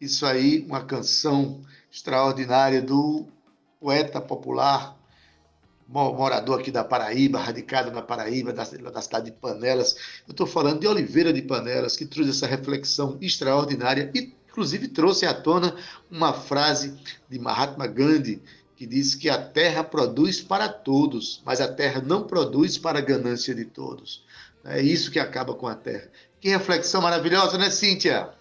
Isso 0.00 0.24
aí, 0.24 0.64
uma 0.66 0.82
canção 0.82 1.60
extraordinária 1.92 2.80
do 2.80 3.26
poeta 3.78 4.18
popular, 4.18 4.98
morador 5.86 6.58
aqui 6.58 6.70
da 6.70 6.82
Paraíba, 6.82 7.38
radicado 7.38 7.90
na 7.90 8.00
Paraíba, 8.00 8.50
da, 8.50 8.64
da 8.64 9.02
cidade 9.02 9.26
de 9.26 9.32
Panelas. 9.32 9.94
Eu 10.26 10.30
estou 10.30 10.46
falando 10.46 10.80
de 10.80 10.86
Oliveira 10.86 11.34
de 11.34 11.42
Panelas, 11.42 11.94
que 11.94 12.06
trouxe 12.06 12.30
essa 12.30 12.46
reflexão 12.46 13.18
extraordinária 13.20 14.10
e, 14.14 14.34
inclusive, 14.48 14.88
trouxe 14.88 15.26
à 15.26 15.34
tona 15.34 15.76
uma 16.10 16.32
frase 16.32 16.98
de 17.28 17.38
Mahatma 17.38 17.86
Gandhi, 17.86 18.42
que 18.74 18.86
diz 18.86 19.14
que 19.14 19.28
a 19.28 19.36
terra 19.36 19.84
produz 19.84 20.40
para 20.40 20.66
todos, 20.66 21.42
mas 21.44 21.60
a 21.60 21.68
terra 21.68 22.00
não 22.00 22.26
produz 22.26 22.78
para 22.78 23.00
a 23.00 23.02
ganância 23.02 23.54
de 23.54 23.66
todos. 23.66 24.26
É 24.68 24.80
isso 24.80 25.10
que 25.10 25.18
acaba 25.18 25.54
com 25.54 25.66
a 25.66 25.74
terra. 25.74 26.10
Que 26.40 26.48
reflexão 26.48 27.00
maravilhosa, 27.00 27.58
né, 27.58 27.70
Cíntia? 27.70 28.32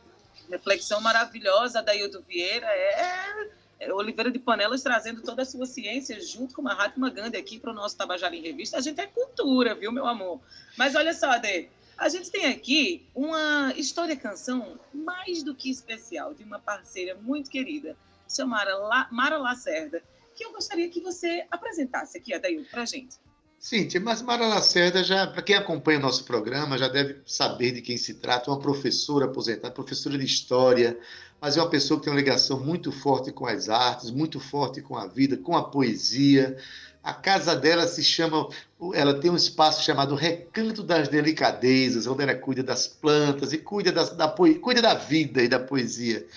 Reflexão 0.50 1.02
maravilhosa 1.02 1.82
da 1.82 1.96
Hildo 1.96 2.24
Vieira. 2.28 2.68
É, 2.68 3.50
é 3.80 3.94
Oliveira 3.94 4.32
de 4.32 4.40
Panelas 4.40 4.84
trazendo 4.84 5.22
toda 5.22 5.42
a 5.42 5.46
sua 5.46 5.66
ciência 5.66 6.20
junto 6.22 6.56
com 6.56 6.62
Mahatma 6.62 7.10
Gandhi 7.10 7.38
aqui 7.38 7.60
para 7.60 7.72
o 7.72 7.74
nosso 7.74 7.98
Tabajara 7.98 8.36
em 8.36 8.42
Revista. 8.42 8.78
A 8.78 8.82
gente 8.82 9.00
é 9.00 9.08
cultura, 9.08 9.76
viu, 9.76 9.92
meu 9.92 10.06
amor? 10.06 10.40
Mas 10.78 10.96
olha 10.96 11.14
só, 11.14 11.32
Ade, 11.32 11.70
a 11.98 12.10
gente 12.10 12.30
tem 12.30 12.46
aqui 12.46 13.08
uma 13.16 13.74
história-canção 13.76 14.80
mais 14.94 15.44
do 15.44 15.56
que 15.56 15.70
especial 15.70 16.34
de 16.34 16.44
uma 16.44 16.60
parceira 16.60 17.16
muito 17.16 17.50
querida, 17.50 17.96
chamada 18.28 18.78
La 18.78 19.08
Mara 19.12 19.38
Lacerda 19.38 20.02
que 20.38 20.46
eu 20.46 20.52
gostaria 20.52 20.88
que 20.88 21.02
você 21.02 21.46
apresentasse 21.50 22.18
aqui, 22.18 22.34
Adail, 22.34 22.64
para 22.70 22.84
a 22.84 22.86
gente. 22.86 23.18
Cíntia, 23.60 24.00
mas 24.00 24.22
Mara 24.22 24.48
Lacerda, 24.48 25.04
já, 25.04 25.26
para 25.26 25.42
quem 25.42 25.56
acompanha 25.56 25.98
o 25.98 26.02
nosso 26.02 26.24
programa, 26.24 26.78
já 26.78 26.88
deve 26.88 27.18
saber 27.26 27.72
de 27.72 27.82
quem 27.82 27.98
se 27.98 28.14
trata. 28.14 28.52
Uma 28.52 28.60
professora 28.60 29.26
aposentada, 29.26 29.74
professora 29.74 30.18
de 30.18 30.26
História, 30.26 30.98
mas 31.42 31.58
é 31.58 31.62
uma 31.62 31.70
pessoa 31.70 32.00
que 32.00 32.06
tem 32.06 32.14
uma 32.14 32.20
ligação 32.20 32.60
muito 32.60 32.92
forte 32.92 33.32
com 33.32 33.48
as 33.48 33.68
artes, 33.68 34.12
muito 34.12 34.40
forte 34.40 34.82
com 34.82 34.96
a 34.96 35.08
vida, 35.08 35.38
com 35.38 35.58
a 35.58 35.64
poesia. 35.64 36.56
A 37.04 37.14
casa 37.14 37.56
dela 37.56 37.88
se 37.88 38.04
chama, 38.04 38.48
ela 38.94 39.20
tem 39.20 39.32
um 39.32 39.36
espaço 39.36 39.84
chamado 39.84 40.14
Recanto 40.14 40.84
das 40.84 41.08
Delicadezas, 41.08 42.06
onde 42.06 42.24
ela 42.24 42.36
cuida 42.36 42.62
das 42.62 42.88
plantas 42.88 43.54
e 43.54 43.58
cuida, 43.58 43.92
da, 43.92 44.28
cuida 44.62 44.82
da 44.82 44.94
vida 44.94 45.42
e 45.42 45.48
da 45.48 45.60
poesia. 45.60 46.28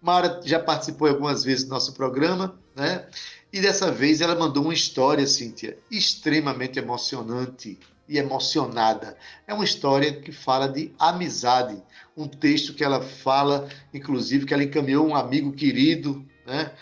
Mara 0.00 0.40
já 0.44 0.60
participou 0.60 1.08
algumas 1.08 1.42
vezes 1.42 1.64
do 1.64 1.70
nosso 1.70 1.92
programa, 1.92 2.56
né? 2.74 3.06
E 3.52 3.60
dessa 3.60 3.92
vez 3.92 4.20
ela 4.20 4.34
mandou 4.34 4.64
uma 4.64 4.72
história, 4.72 5.26
Cíntia, 5.26 5.76
extremamente 5.90 6.78
emocionante 6.78 7.78
e 8.08 8.16
emocionada. 8.16 9.16
É 9.46 9.52
uma 9.52 9.64
história 9.64 10.12
que 10.12 10.32
fala 10.32 10.66
de 10.66 10.92
amizade, 10.98 11.82
um 12.16 12.26
texto 12.26 12.72
que 12.72 12.82
ela 12.82 13.02
fala, 13.02 13.68
inclusive, 13.92 14.46
que 14.46 14.54
ela 14.54 14.64
encaminhou 14.64 15.06
um 15.06 15.14
amigo 15.14 15.52
querido, 15.52 16.24
né? 16.46 16.72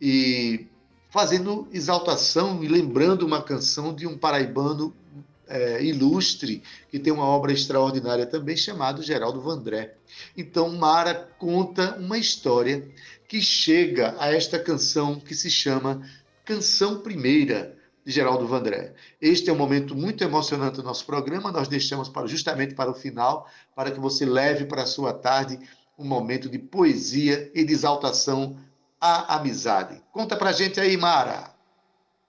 E 0.00 0.66
fazendo 1.10 1.66
exaltação 1.72 2.62
e 2.62 2.68
lembrando 2.68 3.26
uma 3.26 3.42
canção 3.42 3.92
de 3.92 4.06
um 4.06 4.16
paraibano 4.16 4.94
é, 5.48 5.82
ilustre, 5.82 6.62
que 6.90 6.98
tem 6.98 7.12
uma 7.12 7.24
obra 7.24 7.52
extraordinária 7.52 8.26
também, 8.26 8.56
chamado 8.56 9.02
Geraldo 9.02 9.40
Vandré. 9.40 9.94
Então, 10.36 10.68
Mara 10.76 11.14
conta 11.38 11.96
uma 11.98 12.18
história 12.18 12.86
que 13.28 13.42
chega 13.42 14.16
a 14.18 14.34
esta 14.34 14.58
canção 14.58 15.20
que 15.20 15.34
se 15.34 15.50
chama 15.50 16.00
Canção 16.46 17.02
Primeira, 17.02 17.76
de 18.02 18.10
Geraldo 18.10 18.46
Vandré. 18.46 18.94
Este 19.20 19.50
é 19.50 19.52
um 19.52 19.56
momento 19.56 19.94
muito 19.94 20.24
emocionante 20.24 20.76
do 20.76 20.82
nosso 20.82 21.04
programa, 21.04 21.52
nós 21.52 21.68
deixamos 21.68 22.08
para, 22.08 22.26
justamente 22.26 22.74
para 22.74 22.90
o 22.90 22.94
final, 22.94 23.46
para 23.76 23.90
que 23.90 24.00
você 24.00 24.24
leve 24.24 24.64
para 24.64 24.84
a 24.84 24.86
sua 24.86 25.12
tarde 25.12 25.60
um 25.98 26.06
momento 26.06 26.48
de 26.48 26.58
poesia 26.58 27.52
e 27.54 27.62
de 27.62 27.72
exaltação 27.74 28.56
à 28.98 29.36
amizade. 29.36 30.02
Conta 30.10 30.34
pra 30.36 30.52
gente 30.52 30.80
aí, 30.80 30.96
Mara. 30.96 31.57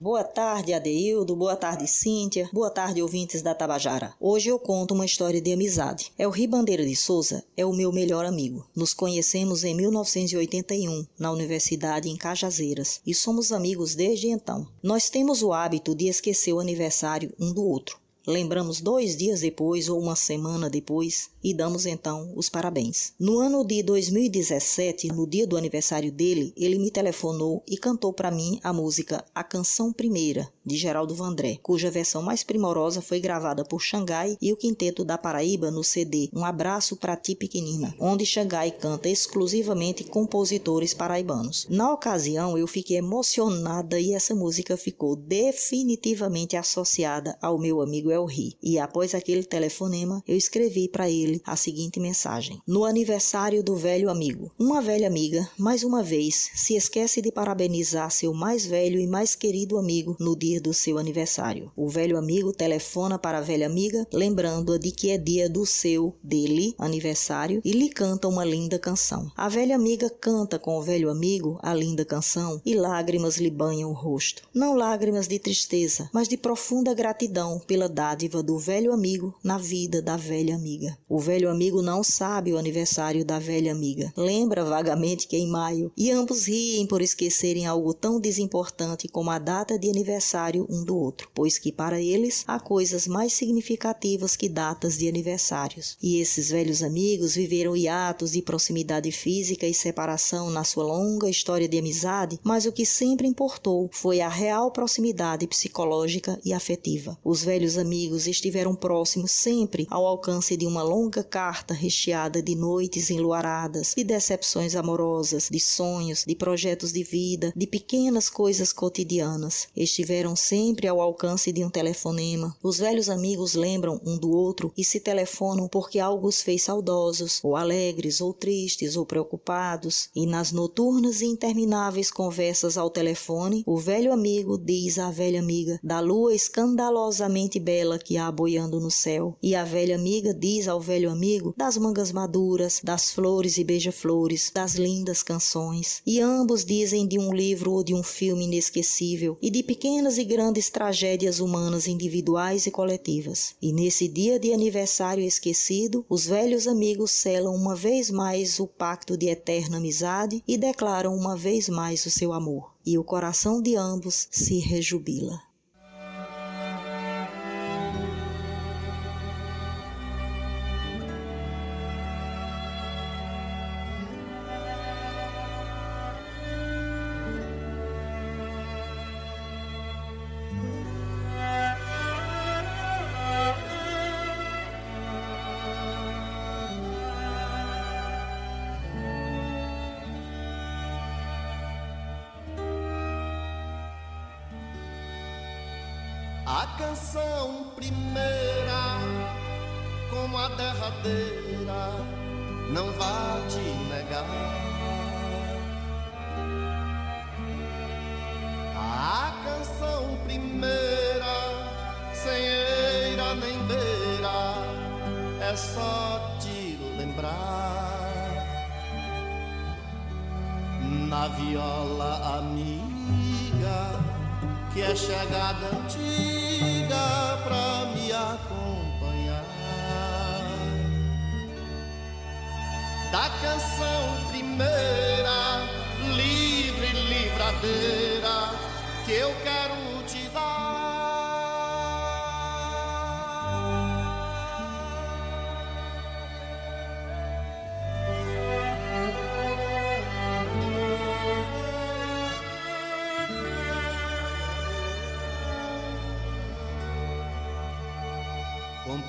Boa 0.02 0.24
tarde, 0.24 0.72
Adeildo. 0.72 1.36
Boa 1.36 1.54
tarde, 1.54 1.86
Cíntia. 1.86 2.48
Boa 2.54 2.70
tarde, 2.70 3.02
ouvintes 3.02 3.42
da 3.42 3.54
Tabajara. 3.54 4.14
Hoje 4.18 4.48
eu 4.48 4.58
conto 4.58 4.94
uma 4.94 5.04
história 5.04 5.42
de 5.42 5.52
amizade. 5.52 6.10
É 6.18 6.26
o 6.26 6.30
Ribandeira 6.30 6.86
de 6.86 6.96
Souza 6.96 7.44
é 7.54 7.66
o 7.66 7.74
meu 7.74 7.92
melhor 7.92 8.24
amigo. 8.24 8.66
Nos 8.74 8.94
conhecemos 8.94 9.62
em 9.62 9.74
1981, 9.74 11.06
na 11.18 11.30
Universidade 11.30 12.08
em 12.08 12.16
Cajazeiras, 12.16 13.02
e 13.06 13.12
somos 13.12 13.52
amigos 13.52 13.94
desde 13.94 14.28
então. 14.28 14.66
Nós 14.82 15.10
temos 15.10 15.42
o 15.42 15.52
hábito 15.52 15.94
de 15.94 16.08
esquecer 16.08 16.54
o 16.54 16.60
aniversário 16.60 17.34
um 17.38 17.52
do 17.52 17.62
outro. 17.62 17.99
Lembramos 18.26 18.80
dois 18.80 19.16
dias 19.16 19.40
depois 19.40 19.88
ou 19.88 19.98
uma 19.98 20.14
semana 20.14 20.68
depois 20.68 21.30
e 21.42 21.54
damos 21.54 21.86
então 21.86 22.32
os 22.36 22.50
parabéns. 22.50 23.14
No 23.18 23.38
ano 23.38 23.64
de 23.64 23.82
2017, 23.82 25.08
no 25.08 25.26
dia 25.26 25.46
do 25.46 25.56
aniversário 25.56 26.12
dele, 26.12 26.52
ele 26.56 26.78
me 26.78 26.90
telefonou 26.90 27.62
e 27.66 27.78
cantou 27.78 28.12
para 28.12 28.30
mim 28.30 28.60
a 28.62 28.72
música 28.72 29.24
A 29.34 29.42
Canção 29.42 29.90
Primeira, 29.90 30.52
de 30.64 30.76
Geraldo 30.76 31.14
Vandré, 31.14 31.58
cuja 31.62 31.90
versão 31.90 32.20
mais 32.20 32.44
primorosa 32.44 33.00
foi 33.00 33.20
gravada 33.20 33.64
por 33.64 33.80
Xangai 33.80 34.36
e 34.40 34.52
o 34.52 34.56
Quinteto 34.56 35.02
da 35.02 35.16
Paraíba 35.16 35.70
no 35.70 35.82
CD 35.82 36.28
Um 36.34 36.44
Abraço 36.44 36.96
para 36.96 37.16
Ti 37.16 37.34
Pequenina, 37.34 37.94
onde 37.98 38.26
Xangai 38.26 38.70
canta 38.70 39.08
exclusivamente 39.08 40.04
compositores 40.04 40.92
paraibanos. 40.92 41.66
Na 41.70 41.92
ocasião, 41.92 42.58
eu 42.58 42.66
fiquei 42.66 42.98
emocionada 42.98 43.98
e 43.98 44.12
essa 44.12 44.34
música 44.34 44.76
ficou 44.76 45.16
definitivamente 45.16 46.56
associada 46.56 47.38
ao 47.40 47.58
meu 47.58 47.80
amigo 47.80 48.09
Elri. 48.10 48.56
E 48.62 48.78
após 48.78 49.14
aquele 49.14 49.44
telefonema, 49.44 50.22
eu 50.26 50.36
escrevi 50.36 50.88
para 50.88 51.08
ele 51.08 51.40
a 51.44 51.56
seguinte 51.56 52.00
mensagem: 52.00 52.60
No 52.66 52.84
aniversário 52.84 53.62
do 53.62 53.76
velho 53.76 54.10
amigo, 54.10 54.50
uma 54.58 54.80
velha 54.80 55.06
amiga, 55.06 55.48
mais 55.58 55.82
uma 55.82 56.02
vez, 56.02 56.50
se 56.54 56.74
esquece 56.74 57.20
de 57.22 57.32
parabenizar 57.32 58.10
seu 58.10 58.32
mais 58.32 58.66
velho 58.66 58.98
e 59.00 59.06
mais 59.06 59.34
querido 59.34 59.78
amigo 59.78 60.16
no 60.18 60.36
dia 60.36 60.60
do 60.60 60.72
seu 60.74 60.98
aniversário. 60.98 61.70
O 61.76 61.88
velho 61.88 62.16
amigo 62.16 62.52
telefona 62.52 63.18
para 63.18 63.38
a 63.38 63.42
velha 63.42 63.66
amiga, 63.66 64.06
lembrando-a 64.12 64.78
de 64.78 64.90
que 64.90 65.10
é 65.10 65.18
dia 65.18 65.48
do 65.48 65.64
seu, 65.64 66.14
dele, 66.22 66.74
aniversário 66.78 67.60
e 67.64 67.72
lhe 67.72 67.88
canta 67.88 68.28
uma 68.28 68.44
linda 68.44 68.78
canção. 68.78 69.30
A 69.36 69.48
velha 69.48 69.74
amiga 69.74 70.10
canta 70.10 70.58
com 70.58 70.76
o 70.76 70.82
velho 70.82 71.10
amigo 71.10 71.58
a 71.62 71.74
linda 71.74 72.04
canção 72.04 72.60
e 72.64 72.74
lágrimas 72.74 73.38
lhe 73.38 73.50
banham 73.50 73.90
o 73.90 73.94
rosto. 73.94 74.42
Não 74.54 74.74
lágrimas 74.74 75.28
de 75.28 75.38
tristeza, 75.38 76.08
mas 76.12 76.28
de 76.28 76.36
profunda 76.36 76.94
gratidão 76.94 77.60
pela 77.66 77.88
dádiva 78.00 78.42
do 78.42 78.56
velho 78.56 78.94
amigo 78.94 79.34
na 79.44 79.58
vida 79.58 80.00
da 80.00 80.16
velha 80.16 80.54
amiga. 80.54 80.96
O 81.06 81.18
velho 81.18 81.50
amigo 81.50 81.82
não 81.82 82.02
sabe 82.02 82.50
o 82.50 82.56
aniversário 82.56 83.26
da 83.26 83.38
velha 83.38 83.70
amiga. 83.70 84.10
Lembra 84.16 84.64
vagamente 84.64 85.28
que 85.28 85.36
é 85.36 85.38
em 85.38 85.46
maio 85.46 85.92
e 85.94 86.10
ambos 86.10 86.46
riem 86.46 86.86
por 86.86 87.02
esquecerem 87.02 87.66
algo 87.66 87.92
tão 87.92 88.18
desimportante 88.18 89.06
como 89.06 89.28
a 89.28 89.38
data 89.38 89.78
de 89.78 89.90
aniversário 89.90 90.66
um 90.70 90.82
do 90.82 90.96
outro, 90.96 91.28
pois 91.34 91.58
que 91.58 91.70
para 91.70 92.00
eles 92.00 92.42
há 92.46 92.58
coisas 92.58 93.06
mais 93.06 93.34
significativas 93.34 94.34
que 94.34 94.48
datas 94.48 94.96
de 94.96 95.06
aniversários. 95.06 95.98
E 96.02 96.22
esses 96.22 96.48
velhos 96.48 96.82
amigos 96.82 97.34
viveram 97.34 97.76
hiatos 97.76 98.32
de 98.32 98.40
proximidade 98.40 99.12
física 99.12 99.66
e 99.66 99.74
separação 99.74 100.48
na 100.48 100.64
sua 100.64 100.84
longa 100.84 101.28
história 101.28 101.68
de 101.68 101.78
amizade, 101.78 102.40
mas 102.42 102.64
o 102.64 102.72
que 102.72 102.86
sempre 102.86 103.28
importou 103.28 103.90
foi 103.92 104.22
a 104.22 104.28
real 104.30 104.70
proximidade 104.70 105.46
psicológica 105.46 106.40
e 106.42 106.54
afetiva. 106.54 107.18
Os 107.22 107.44
velhos 107.44 107.76
amigos 107.76 107.89
amigos 107.90 108.28
estiveram 108.28 108.72
próximos 108.72 109.32
sempre 109.32 109.84
ao 109.90 110.06
alcance 110.06 110.56
de 110.56 110.64
uma 110.64 110.80
longa 110.80 111.24
carta 111.24 111.74
recheada 111.74 112.40
de 112.40 112.54
noites 112.54 113.10
enluaradas, 113.10 113.94
de 113.96 114.04
decepções 114.04 114.76
amorosas, 114.76 115.48
de 115.50 115.58
sonhos, 115.58 116.24
de 116.24 116.36
projetos 116.36 116.92
de 116.92 117.02
vida, 117.02 117.52
de 117.56 117.66
pequenas 117.66 118.30
coisas 118.30 118.72
cotidianas. 118.72 119.66
Estiveram 119.76 120.36
sempre 120.36 120.86
ao 120.86 121.00
alcance 121.00 121.50
de 121.50 121.64
um 121.64 121.68
telefonema. 121.68 122.56
Os 122.62 122.78
velhos 122.78 123.08
amigos 123.08 123.54
lembram 123.54 124.00
um 124.06 124.16
do 124.16 124.30
outro 124.30 124.72
e 124.78 124.84
se 124.84 125.00
telefonam 125.00 125.66
porque 125.66 125.98
algo 125.98 126.28
os 126.28 126.40
fez 126.40 126.62
saudosos, 126.62 127.40
ou 127.42 127.56
alegres, 127.56 128.20
ou 128.20 128.32
tristes, 128.32 128.94
ou 128.94 129.04
preocupados. 129.04 130.10
E 130.14 130.26
nas 130.26 130.52
noturnas 130.52 131.22
e 131.22 131.26
intermináveis 131.26 132.08
conversas 132.08 132.78
ao 132.78 132.88
telefone, 132.88 133.64
o 133.66 133.76
velho 133.76 134.12
amigo 134.12 134.56
diz 134.56 134.96
à 134.96 135.10
velha 135.10 135.40
amiga 135.40 135.80
da 135.82 135.98
lua 135.98 136.32
escandalosamente 136.32 137.58
bela 137.58 137.79
que 137.98 138.16
há 138.16 138.30
boiando 138.30 138.80
no 138.80 138.90
céu. 138.90 139.36
E 139.42 139.54
a 139.54 139.64
velha 139.64 139.94
amiga 139.94 140.34
diz 140.34 140.68
ao 140.68 140.80
velho 140.80 141.10
amigo 141.10 141.54
das 141.56 141.76
mangas 141.76 142.12
maduras, 142.12 142.80
das 142.82 143.10
flores 143.10 143.58
e 143.58 143.64
beija-flores, 143.64 144.50
das 144.54 144.74
lindas 144.74 145.22
canções. 145.22 146.02
E 146.06 146.20
ambos 146.20 146.64
dizem 146.64 147.06
de 147.06 147.18
um 147.18 147.32
livro 147.32 147.72
ou 147.72 147.82
de 147.82 147.94
um 147.94 148.02
filme 148.02 148.44
inesquecível 148.44 149.36
e 149.40 149.50
de 149.50 149.62
pequenas 149.62 150.18
e 150.18 150.24
grandes 150.24 150.70
tragédias 150.70 151.40
humanas 151.40 151.86
individuais 151.86 152.66
e 152.66 152.70
coletivas. 152.70 153.54
E 153.60 153.72
nesse 153.72 154.08
dia 154.08 154.38
de 154.38 154.52
aniversário 154.52 155.24
esquecido, 155.24 156.04
os 156.08 156.26
velhos 156.26 156.66
amigos 156.66 157.10
selam 157.10 157.54
uma 157.54 157.74
vez 157.74 158.10
mais 158.10 158.60
o 158.60 158.66
pacto 158.66 159.16
de 159.16 159.28
eterna 159.28 159.78
amizade 159.78 160.42
e 160.46 160.56
declaram 160.56 161.14
uma 161.14 161.36
vez 161.36 161.68
mais 161.68 162.04
o 162.06 162.10
seu 162.10 162.32
amor. 162.32 162.74
E 162.84 162.96
o 162.98 163.04
coração 163.04 163.60
de 163.60 163.76
ambos 163.76 164.28
se 164.30 164.58
rejubila. 164.58 165.49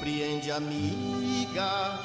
Compreende, 0.02 0.52
amiga, 0.52 2.00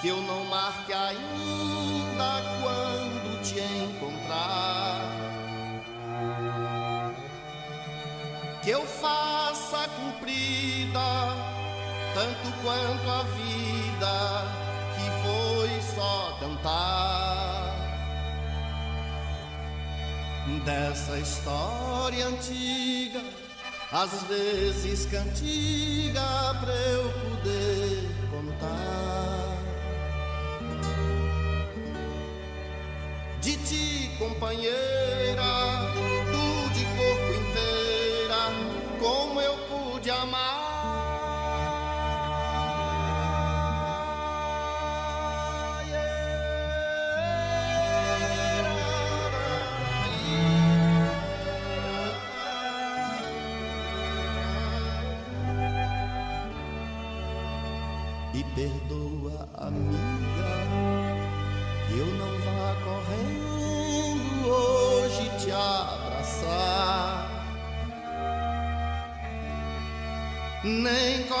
que 0.00 0.06
eu 0.06 0.16
não 0.16 0.44
marque 0.44 0.92
ainda 0.92 2.40
quando 2.62 3.42
te 3.42 3.58
encontrar. 3.58 5.10
Que 8.62 8.70
eu 8.70 8.86
faça 8.86 9.88
cumprida 9.88 11.00
tanto 12.14 12.62
quanto 12.62 13.10
a 13.10 13.24
vida 13.24 14.44
que 14.94 15.10
foi 15.24 15.96
só 15.96 16.38
cantar. 16.38 17.74
Dessa 20.64 21.18
história 21.18 22.24
antiga 22.24 23.41
às 23.92 24.22
vezes 24.22 25.06
cantiga 25.06 26.22
pra 26.60 26.74
eu 26.74 27.12
poder 27.12 28.08
contar. 28.30 29.58
De 33.42 33.56
ti, 33.58 34.10
companheira, 34.18 35.31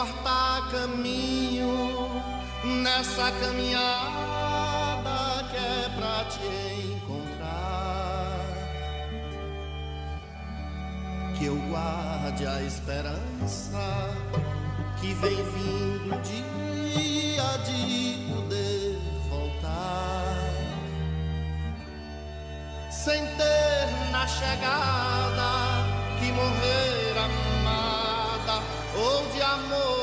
nem 0.02 0.12
cortar 0.12 0.68
caminho 0.70 2.22
nessa 2.82 3.30
caminhada 3.40 3.84
que 5.50 5.56
é 5.56 5.88
pra 5.96 6.24
te 6.24 6.46
encontrar. 6.92 8.40
Que 11.38 11.44
eu 11.46 11.56
guarde 11.70 12.46
a 12.46 12.62
esperança 12.62 14.10
que 15.00 15.14
vem 15.14 15.36
vindo 15.36 16.20
dia 16.22 17.58
de 17.64 18.32
poder 18.32 18.98
voltar 19.28 20.52
sem 22.90 23.26
ter 23.36 24.10
na 24.12 24.26
chegada 24.26 25.84
que 26.20 26.32
morrer 26.32 27.18
amada 27.18 27.91
ou 29.32 29.38
de 29.38 30.01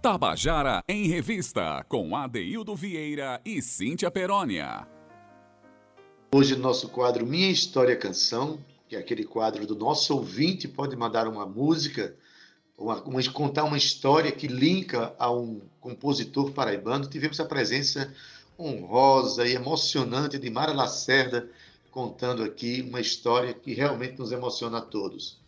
Tabajara 0.00 0.80
em 0.88 1.08
Revista, 1.08 1.84
com 1.88 2.14
Adeildo 2.14 2.76
Vieira 2.76 3.40
e 3.44 3.60
Cíntia 3.60 4.08
Perónia. 4.08 4.86
Hoje, 6.32 6.54
no 6.54 6.62
nosso 6.62 6.88
quadro 6.88 7.26
Minha 7.26 7.50
História 7.50 7.96
Canção, 7.96 8.64
que 8.88 8.94
é 8.94 8.98
aquele 9.00 9.24
quadro 9.24 9.66
do 9.66 9.74
nosso 9.74 10.14
ouvinte, 10.14 10.68
pode 10.68 10.94
mandar 10.94 11.26
uma 11.26 11.44
música, 11.44 12.14
uma, 12.78 13.02
uma, 13.02 13.20
contar 13.32 13.64
uma 13.64 13.76
história 13.76 14.30
que 14.30 14.46
linka 14.46 15.12
a 15.18 15.32
um 15.32 15.62
compositor 15.80 16.52
paraibano. 16.52 17.08
Tivemos 17.08 17.40
a 17.40 17.44
presença 17.44 18.14
honrosa 18.56 19.48
e 19.48 19.56
emocionante 19.56 20.38
de 20.38 20.48
Mara 20.48 20.72
Lacerda, 20.72 21.50
contando 21.90 22.44
aqui 22.44 22.82
uma 22.82 23.00
história 23.00 23.52
que 23.52 23.74
realmente 23.74 24.16
nos 24.16 24.30
emociona 24.30 24.78
a 24.78 24.82
todos. 24.82 25.40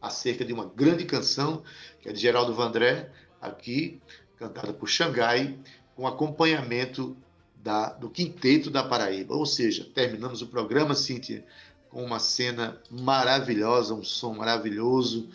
Acerca 0.00 0.46
de 0.46 0.52
uma 0.52 0.64
grande 0.64 1.04
canção, 1.04 1.62
que 2.00 2.08
é 2.08 2.12
de 2.12 2.18
Geraldo 2.18 2.54
Vandré, 2.54 3.12
aqui, 3.42 4.00
cantada 4.38 4.72
por 4.72 4.88
Xangai, 4.88 5.58
com 5.96 6.06
acompanhamento 6.06 7.16
da, 7.62 7.90
do 7.90 8.08
Quinteto 8.08 8.70
da 8.70 8.82
Paraíba. 8.82 9.34
Ou 9.34 9.44
seja, 9.44 9.86
terminamos 9.94 10.40
o 10.40 10.46
programa, 10.46 10.94
Cíntia, 10.94 11.44
com 11.90 12.04
uma 12.04 12.18
cena 12.18 12.80
maravilhosa, 12.90 13.92
um 13.92 14.02
som 14.02 14.34
maravilhoso, 14.34 15.28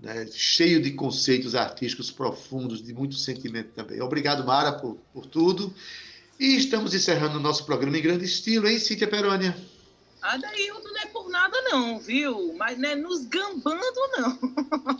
né, 0.00 0.26
cheio 0.32 0.82
de 0.82 0.92
conceitos 0.92 1.54
artísticos 1.54 2.10
profundos, 2.10 2.82
de 2.82 2.92
muito 2.92 3.14
sentimento 3.14 3.70
também. 3.74 4.00
Obrigado, 4.00 4.44
Mara, 4.44 4.72
por, 4.72 4.96
por 5.12 5.26
tudo. 5.26 5.72
E 6.38 6.56
estamos 6.56 6.94
encerrando 6.94 7.38
o 7.38 7.40
nosso 7.40 7.66
programa 7.66 7.98
em 7.98 8.02
grande 8.02 8.24
estilo, 8.24 8.66
hein, 8.66 8.78
Cíntia 8.78 9.06
Perônia? 9.06 9.54
Adailton 10.22 10.88
não 10.88 11.00
é 11.00 11.06
por 11.06 11.30
nada 11.30 11.56
não, 11.62 11.98
viu? 11.98 12.54
Mas 12.54 12.78
não 12.78 12.88
é 12.88 12.94
nos 12.94 13.24
gambando 13.26 14.00
não. 14.18 14.38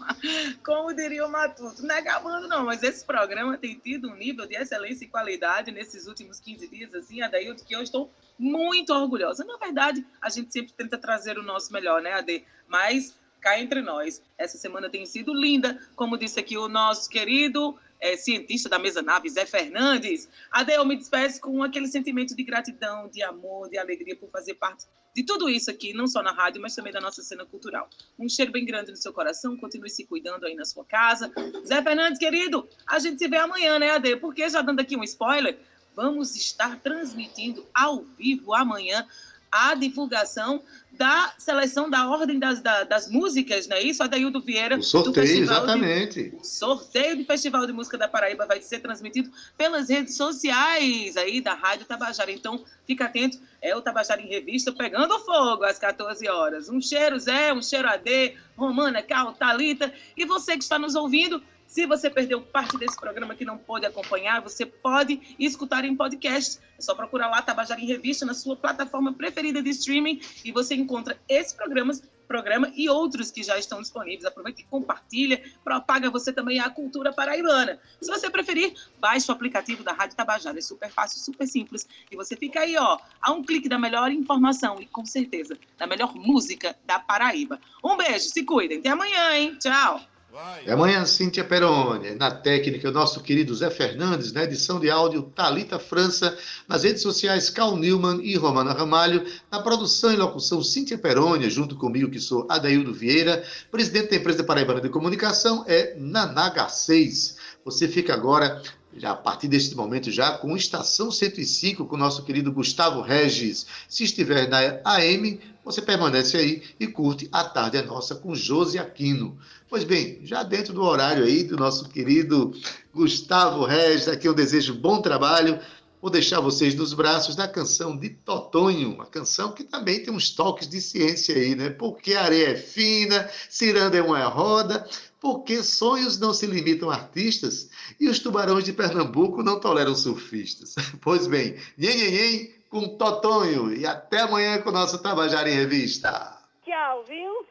Como 0.65 0.95
diria 0.95 1.27
o 1.27 1.31
Matuto, 1.31 1.85
não 1.85 1.95
é 1.95 2.01
gambando 2.01 2.49
não, 2.49 2.65
mas 2.65 2.83
esse 2.83 3.05
programa 3.05 3.59
tem 3.59 3.75
tido 3.75 4.11
um 4.11 4.15
nível 4.15 4.47
de 4.47 4.57
excelência 4.57 5.05
e 5.05 5.09
qualidade 5.09 5.71
nesses 5.71 6.07
últimos 6.07 6.41
15 6.41 6.69
dias, 6.69 6.95
assim, 6.95 7.21
Adailton, 7.23 7.65
que 7.65 7.75
eu 7.75 7.83
estou 7.83 8.11
muito 8.39 8.93
orgulhosa. 8.95 9.45
Na 9.45 9.59
verdade, 9.59 10.07
a 10.21 10.31
gente 10.31 10.53
sempre 10.53 10.73
tenta 10.73 10.97
trazer 10.97 11.39
o 11.39 11.43
nosso 11.43 11.73
melhor, 11.73 12.01
né, 12.01 12.13
Ade? 12.13 12.45
Mas 12.67 13.15
cá 13.41 13.61
entre 13.61 13.83
nós, 13.83 14.23
essa 14.39 14.57
semana 14.57 14.89
tem 14.89 15.05
sido 15.05 15.35
linda, 15.35 15.79
como 15.95 16.17
disse 16.17 16.41
aqui 16.41 16.57
o 16.57 16.69
nosso 16.69 17.09
querido 17.09 17.79
é, 18.01 18.17
cientista 18.17 18.69
da 18.69 18.79
mesa 18.79 19.03
nave, 19.03 19.29
Zé 19.29 19.45
Fernandes. 19.45 20.29
Adel, 20.51 20.85
me 20.85 20.97
despeço 20.97 21.41
com 21.41 21.63
aquele 21.63 21.87
sentimento 21.87 22.35
de 22.35 22.43
gratidão, 22.43 23.09
de 23.09 23.23
amor, 23.23 23.69
de 23.69 23.79
alegria 23.79 24.17
por 24.17 24.31
fazer 24.31 24.55
parte 24.55 24.87
de 25.15 25.25
tudo 25.25 25.49
isso 25.49 25.71
aqui, 25.71 25.93
não 25.93 26.07
só 26.07 26.23
na 26.23 26.33
rádio, 26.33 26.63
mas 26.63 26.75
também 26.75 26.93
da 26.93 27.01
nossa 27.01 27.23
cena 27.23 27.45
cultural. 27.45 27.89
Um 28.19 28.29
cheiro 28.29 28.53
bem 28.53 28.65
grande 28.65 28.91
no 28.91 28.97
seu 28.97 29.13
coração, 29.13 29.57
continue 29.57 29.91
se 29.91 30.05
cuidando 30.07 30.47
aí 30.47 30.55
na 30.55 30.65
sua 30.65 30.85
casa. 30.85 31.33
Zé 31.67 31.83
Fernandes, 31.83 32.19
querido, 32.19 32.69
a 32.87 32.99
gente 32.99 33.19
se 33.19 33.29
vê 33.29 33.37
amanhã, 33.37 33.79
né, 33.79 33.91
Ade? 33.91 34.17
Porque, 34.17 34.49
já 34.49 34.63
dando 34.63 34.81
aqui 34.81 34.97
um 34.97 35.03
spoiler, 35.03 35.59
vamos 35.97 36.37
estar 36.37 36.79
transmitindo 36.81 37.67
ao 37.75 38.05
vivo 38.05 38.55
amanhã 38.55 39.07
a 39.51 39.75
divulgação 39.75 40.63
da 40.93 41.33
seleção 41.39 41.89
da 41.89 42.09
ordem 42.09 42.39
das, 42.39 42.61
das, 42.61 42.87
das 42.87 43.11
músicas, 43.11 43.67
não 43.67 43.77
é 43.77 43.83
isso? 43.83 44.03
Adaildo 44.03 44.41
Vieira. 44.41 44.77
O 44.77 44.83
sorteio, 44.83 45.43
exatamente. 45.43 46.31
De, 46.31 46.37
o 46.37 46.45
sorteio 46.45 47.17
do 47.17 47.25
Festival 47.25 47.67
de 47.67 47.73
Música 47.73 47.97
da 47.97 48.07
Paraíba 48.07 48.47
vai 48.47 48.61
ser 48.61 48.81
transmitido 48.81 49.31
pelas 49.57 49.89
redes 49.89 50.15
sociais 50.15 51.17
aí 51.17 51.41
da 51.41 51.55
Rádio 51.55 51.87
Tabajara. 51.87 52.31
Então, 52.31 52.63
fica 52.87 53.07
atento, 53.07 53.41
é 53.63 53.75
o 53.75 53.81
Tabajara 53.81 54.21
em 54.21 54.29
Revista 54.29 54.73
pegando 54.73 55.19
fogo 55.21 55.65
às 55.65 55.79
14 55.79 56.29
horas. 56.29 56.69
Um 56.69 56.81
cheiro 56.81 57.19
Zé, 57.19 57.53
um 57.53 57.63
cheiro 57.63 57.89
AD, 57.89 58.37
Romana, 58.57 59.03
Cal, 59.03 59.33
Talita. 59.33 59.93
E 60.17 60.27
você 60.27 60.57
que 60.57 60.63
está 60.63 60.79
nos 60.79 60.95
ouvindo, 60.95 61.43
se 61.71 61.87
você 61.87 62.11
perdeu 62.11 62.43
parte 62.43 62.77
desse 62.77 62.99
programa 62.99 63.33
que 63.33 63.45
não 63.45 63.57
pôde 63.57 63.87
acompanhar, 63.87 64.41
você 64.41 64.67
pode 64.67 65.37
escutar 65.39 65.85
em 65.85 65.95
podcast. 65.95 66.59
É 66.77 66.83
só 66.83 66.97
procurar 66.97 67.29
lá 67.29 67.41
Tabajara 67.41 67.81
em 67.81 67.87
Revista 67.87 68.27
na 68.27 68.35
sua 68.35 68.57
plataforma 68.57 69.13
preferida 69.13 69.63
de 69.63 69.71
streaming 69.71 70.21
e 70.45 70.51
você 70.51 70.75
encontra 70.75 71.17
esse 71.29 71.55
programa, 71.55 71.93
programa 72.27 72.73
e 72.75 72.89
outros 72.89 73.31
que 73.31 73.45
já 73.45 73.57
estão 73.57 73.81
disponíveis. 73.81 74.25
Aproveita 74.25 74.61
e 74.61 74.65
compartilha, 74.65 75.41
propaga 75.63 76.11
você 76.11 76.33
também 76.33 76.59
a 76.59 76.69
cultura 76.69 77.13
paraibana. 77.13 77.79
Se 78.03 78.11
você 78.11 78.29
preferir, 78.29 78.75
baixe 78.99 79.31
o 79.31 79.35
aplicativo 79.35 79.85
da 79.85 79.93
Rádio 79.93 80.17
Tabajara. 80.17 80.59
É 80.59 80.63
super 80.63 80.91
fácil, 80.91 81.21
super 81.21 81.47
simples. 81.47 81.87
E 82.11 82.17
você 82.17 82.35
fica 82.35 82.63
aí, 82.63 82.77
ó, 82.77 82.99
a 83.23 83.31
um 83.31 83.45
clique 83.45 83.69
da 83.69 83.79
melhor 83.79 84.11
informação 84.11 84.81
e, 84.81 84.87
com 84.87 85.07
certeza, 85.07 85.57
da 85.79 85.87
melhor 85.87 86.17
música 86.17 86.77
da 86.85 86.99
Paraíba. 86.99 87.61
Um 87.85 87.97
beijo, 87.97 88.29
se 88.29 88.43
cuidem. 88.43 88.81
Até 88.81 88.89
amanhã, 88.89 89.37
hein? 89.37 89.57
Tchau. 89.61 90.10
Vai. 90.33 90.71
Amanhã, 90.71 91.05
Cíntia 91.05 91.43
Peroni. 91.43 92.15
Na 92.15 92.31
técnica, 92.31 92.89
o 92.89 92.93
nosso 92.93 93.21
querido 93.21 93.53
Zé 93.53 93.69
Fernandes. 93.69 94.33
Na 94.33 94.45
edição 94.45 94.79
de 94.79 94.89
áudio, 94.89 95.23
Talita 95.23 95.77
França. 95.77 96.39
Nas 96.69 96.85
redes 96.85 97.03
sociais, 97.03 97.51
Cal 97.51 97.77
Newman 97.77 98.21
e 98.23 98.37
Romana 98.37 98.73
Ramalho. 98.73 99.27
Na 99.51 99.61
produção 99.61 100.13
e 100.13 100.17
locução, 100.17 100.63
Cíntia 100.63 100.97
Peroni, 100.97 101.51
junto 101.51 101.75
comigo, 101.75 102.09
que 102.09 102.21
sou 102.21 102.47
Adaildo 102.49 102.95
Vieira. 102.95 103.43
Presidente 103.73 104.11
da 104.11 104.17
empresa 104.17 104.45
Paraibana 104.45 104.81
de 104.81 104.89
Comunicação 104.89 105.65
é 105.67 105.97
Nanaga 105.99 106.69
6. 106.69 107.37
Você 107.65 107.89
fica 107.89 108.15
agora 108.15 108.63
já 108.97 109.13
a 109.13 109.17
partir 109.17 109.49
deste 109.49 109.77
momento 109.77 110.11
já 110.11 110.33
com 110.33 110.57
Estação 110.57 111.11
105 111.11 111.87
com 111.87 111.95
o 111.95 111.99
nosso 111.99 112.25
querido 112.25 112.53
Gustavo 112.53 113.01
Regis. 113.01 113.67
Se 113.89 114.05
estiver 114.05 114.49
na 114.49 114.59
AM, 114.85 115.41
você 115.65 115.83
permanece 115.83 116.37
aí 116.37 116.63
e 116.79 116.87
curte 116.87 117.29
A 117.31 117.45
Tarde 117.45 117.77
é 117.77 117.83
Nossa 117.83 118.15
com 118.15 118.35
Josi 118.35 118.79
Aquino. 118.79 119.39
Pois 119.69 119.85
bem, 119.85 120.21
já 120.25 120.43
dentro 120.43 120.73
do 120.73 120.83
horário 120.83 121.25
aí 121.25 121.45
do 121.45 121.57
nosso 121.57 121.89
querido 121.89 122.53
Gustavo 122.95 123.65
Regis, 123.65 124.09
aqui 124.09 124.27
eu 124.27 124.35
desejo 124.35 124.75
bom 124.75 125.01
trabalho. 125.01 125.61
Vou 126.01 126.11
deixar 126.11 126.41
vocês 126.41 126.75
nos 126.75 126.95
braços 126.95 127.37
da 127.37 127.47
canção 127.47 127.95
de 127.95 128.09
Totonho, 128.09 128.95
uma 128.95 129.05
canção 129.05 129.53
que 129.53 129.63
também 129.63 130.03
tem 130.03 130.13
uns 130.13 130.31
toques 130.31 130.67
de 130.67 130.81
ciência 130.81 131.37
aí, 131.37 131.55
né? 131.55 131.69
Porque 131.69 132.15
a 132.15 132.23
areia 132.23 132.49
é 132.49 132.57
fina, 132.57 133.29
ciranda 133.51 133.99
é 133.99 134.03
uma 134.03 134.25
roda, 134.25 134.89
porque 135.21 135.63
sonhos 135.63 136.19
não 136.19 136.33
se 136.33 136.47
limitam 136.47 136.89
a 136.89 136.95
artistas 136.95 137.69
e 138.01 138.09
os 138.09 138.19
tubarões 138.19 138.65
de 138.65 138.73
Pernambuco 138.73 139.43
não 139.43 139.61
toleram 139.61 139.95
surfistas. 139.95 140.75
Pois 141.03 141.27
bem, 141.27 141.57
nhen, 141.77 141.97
nhen, 141.97 142.11
nhen 142.11 142.60
com 142.71 142.97
Totonho 142.97 143.75
e 143.75 143.85
até 143.85 144.21
amanhã 144.21 144.63
com 144.63 144.71
o 144.71 144.73
nosso 144.73 145.03
Tabajara 145.03 145.51
em 145.51 145.55
Revista. 145.55 146.39
Tchau, 146.65 147.05
viu? 147.05 147.47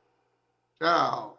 Tchau. 0.81 1.37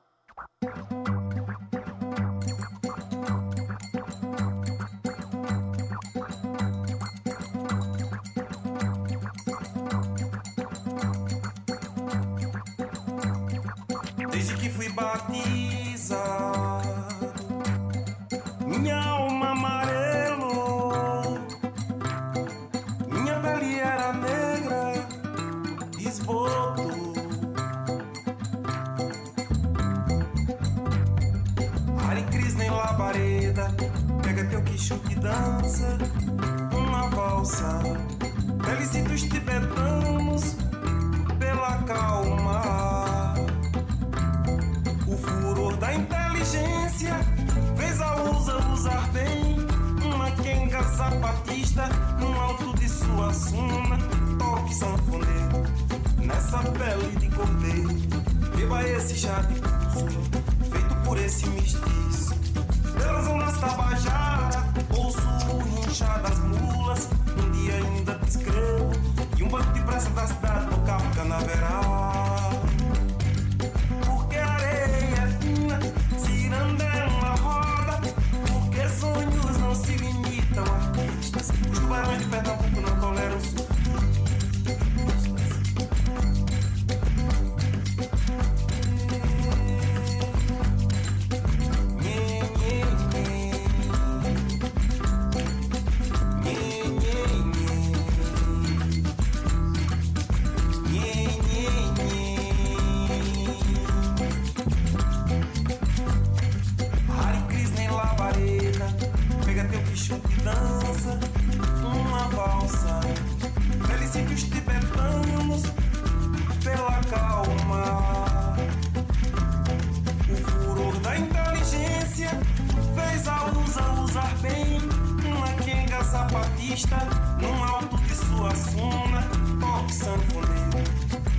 pista, 126.70 126.96
num 127.40 127.64
alto 127.64 127.96
de 127.98 128.14
sua 128.14 128.54
suna, 128.54 129.22
toque 129.58 129.92
sanfoneiro, 129.92 130.90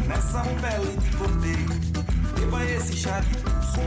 nessa 0.06 0.42
pele 0.42 0.98
de 0.98 1.16
cordeiro, 1.16 1.74
beba 2.36 2.66
esse 2.66 2.98
chá 2.98 3.22
de 3.22 3.38
pulso, 3.38 3.80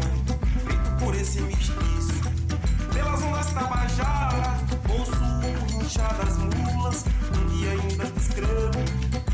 feito 0.65 1.05
por 1.05 1.15
esse 1.15 1.43
mestiço, 1.43 2.23
pelas 2.95 3.23
ondas 3.23 3.53
tabajara, 3.53 4.59
ouço 4.89 5.77
o 5.77 5.83
inchar 5.83 6.15
das 6.17 6.39
mulas, 6.39 7.05
um 7.37 7.47
dia 7.49 7.73
ainda 7.73 8.05
descrevo, 8.07 8.81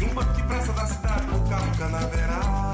e 0.00 0.04
um 0.04 0.14
banco 0.14 0.32
de 0.32 0.42
pressa 0.42 0.72
da 0.72 0.86
cidade 0.86 1.26
local 1.30 1.62
canaveral. 1.78 2.69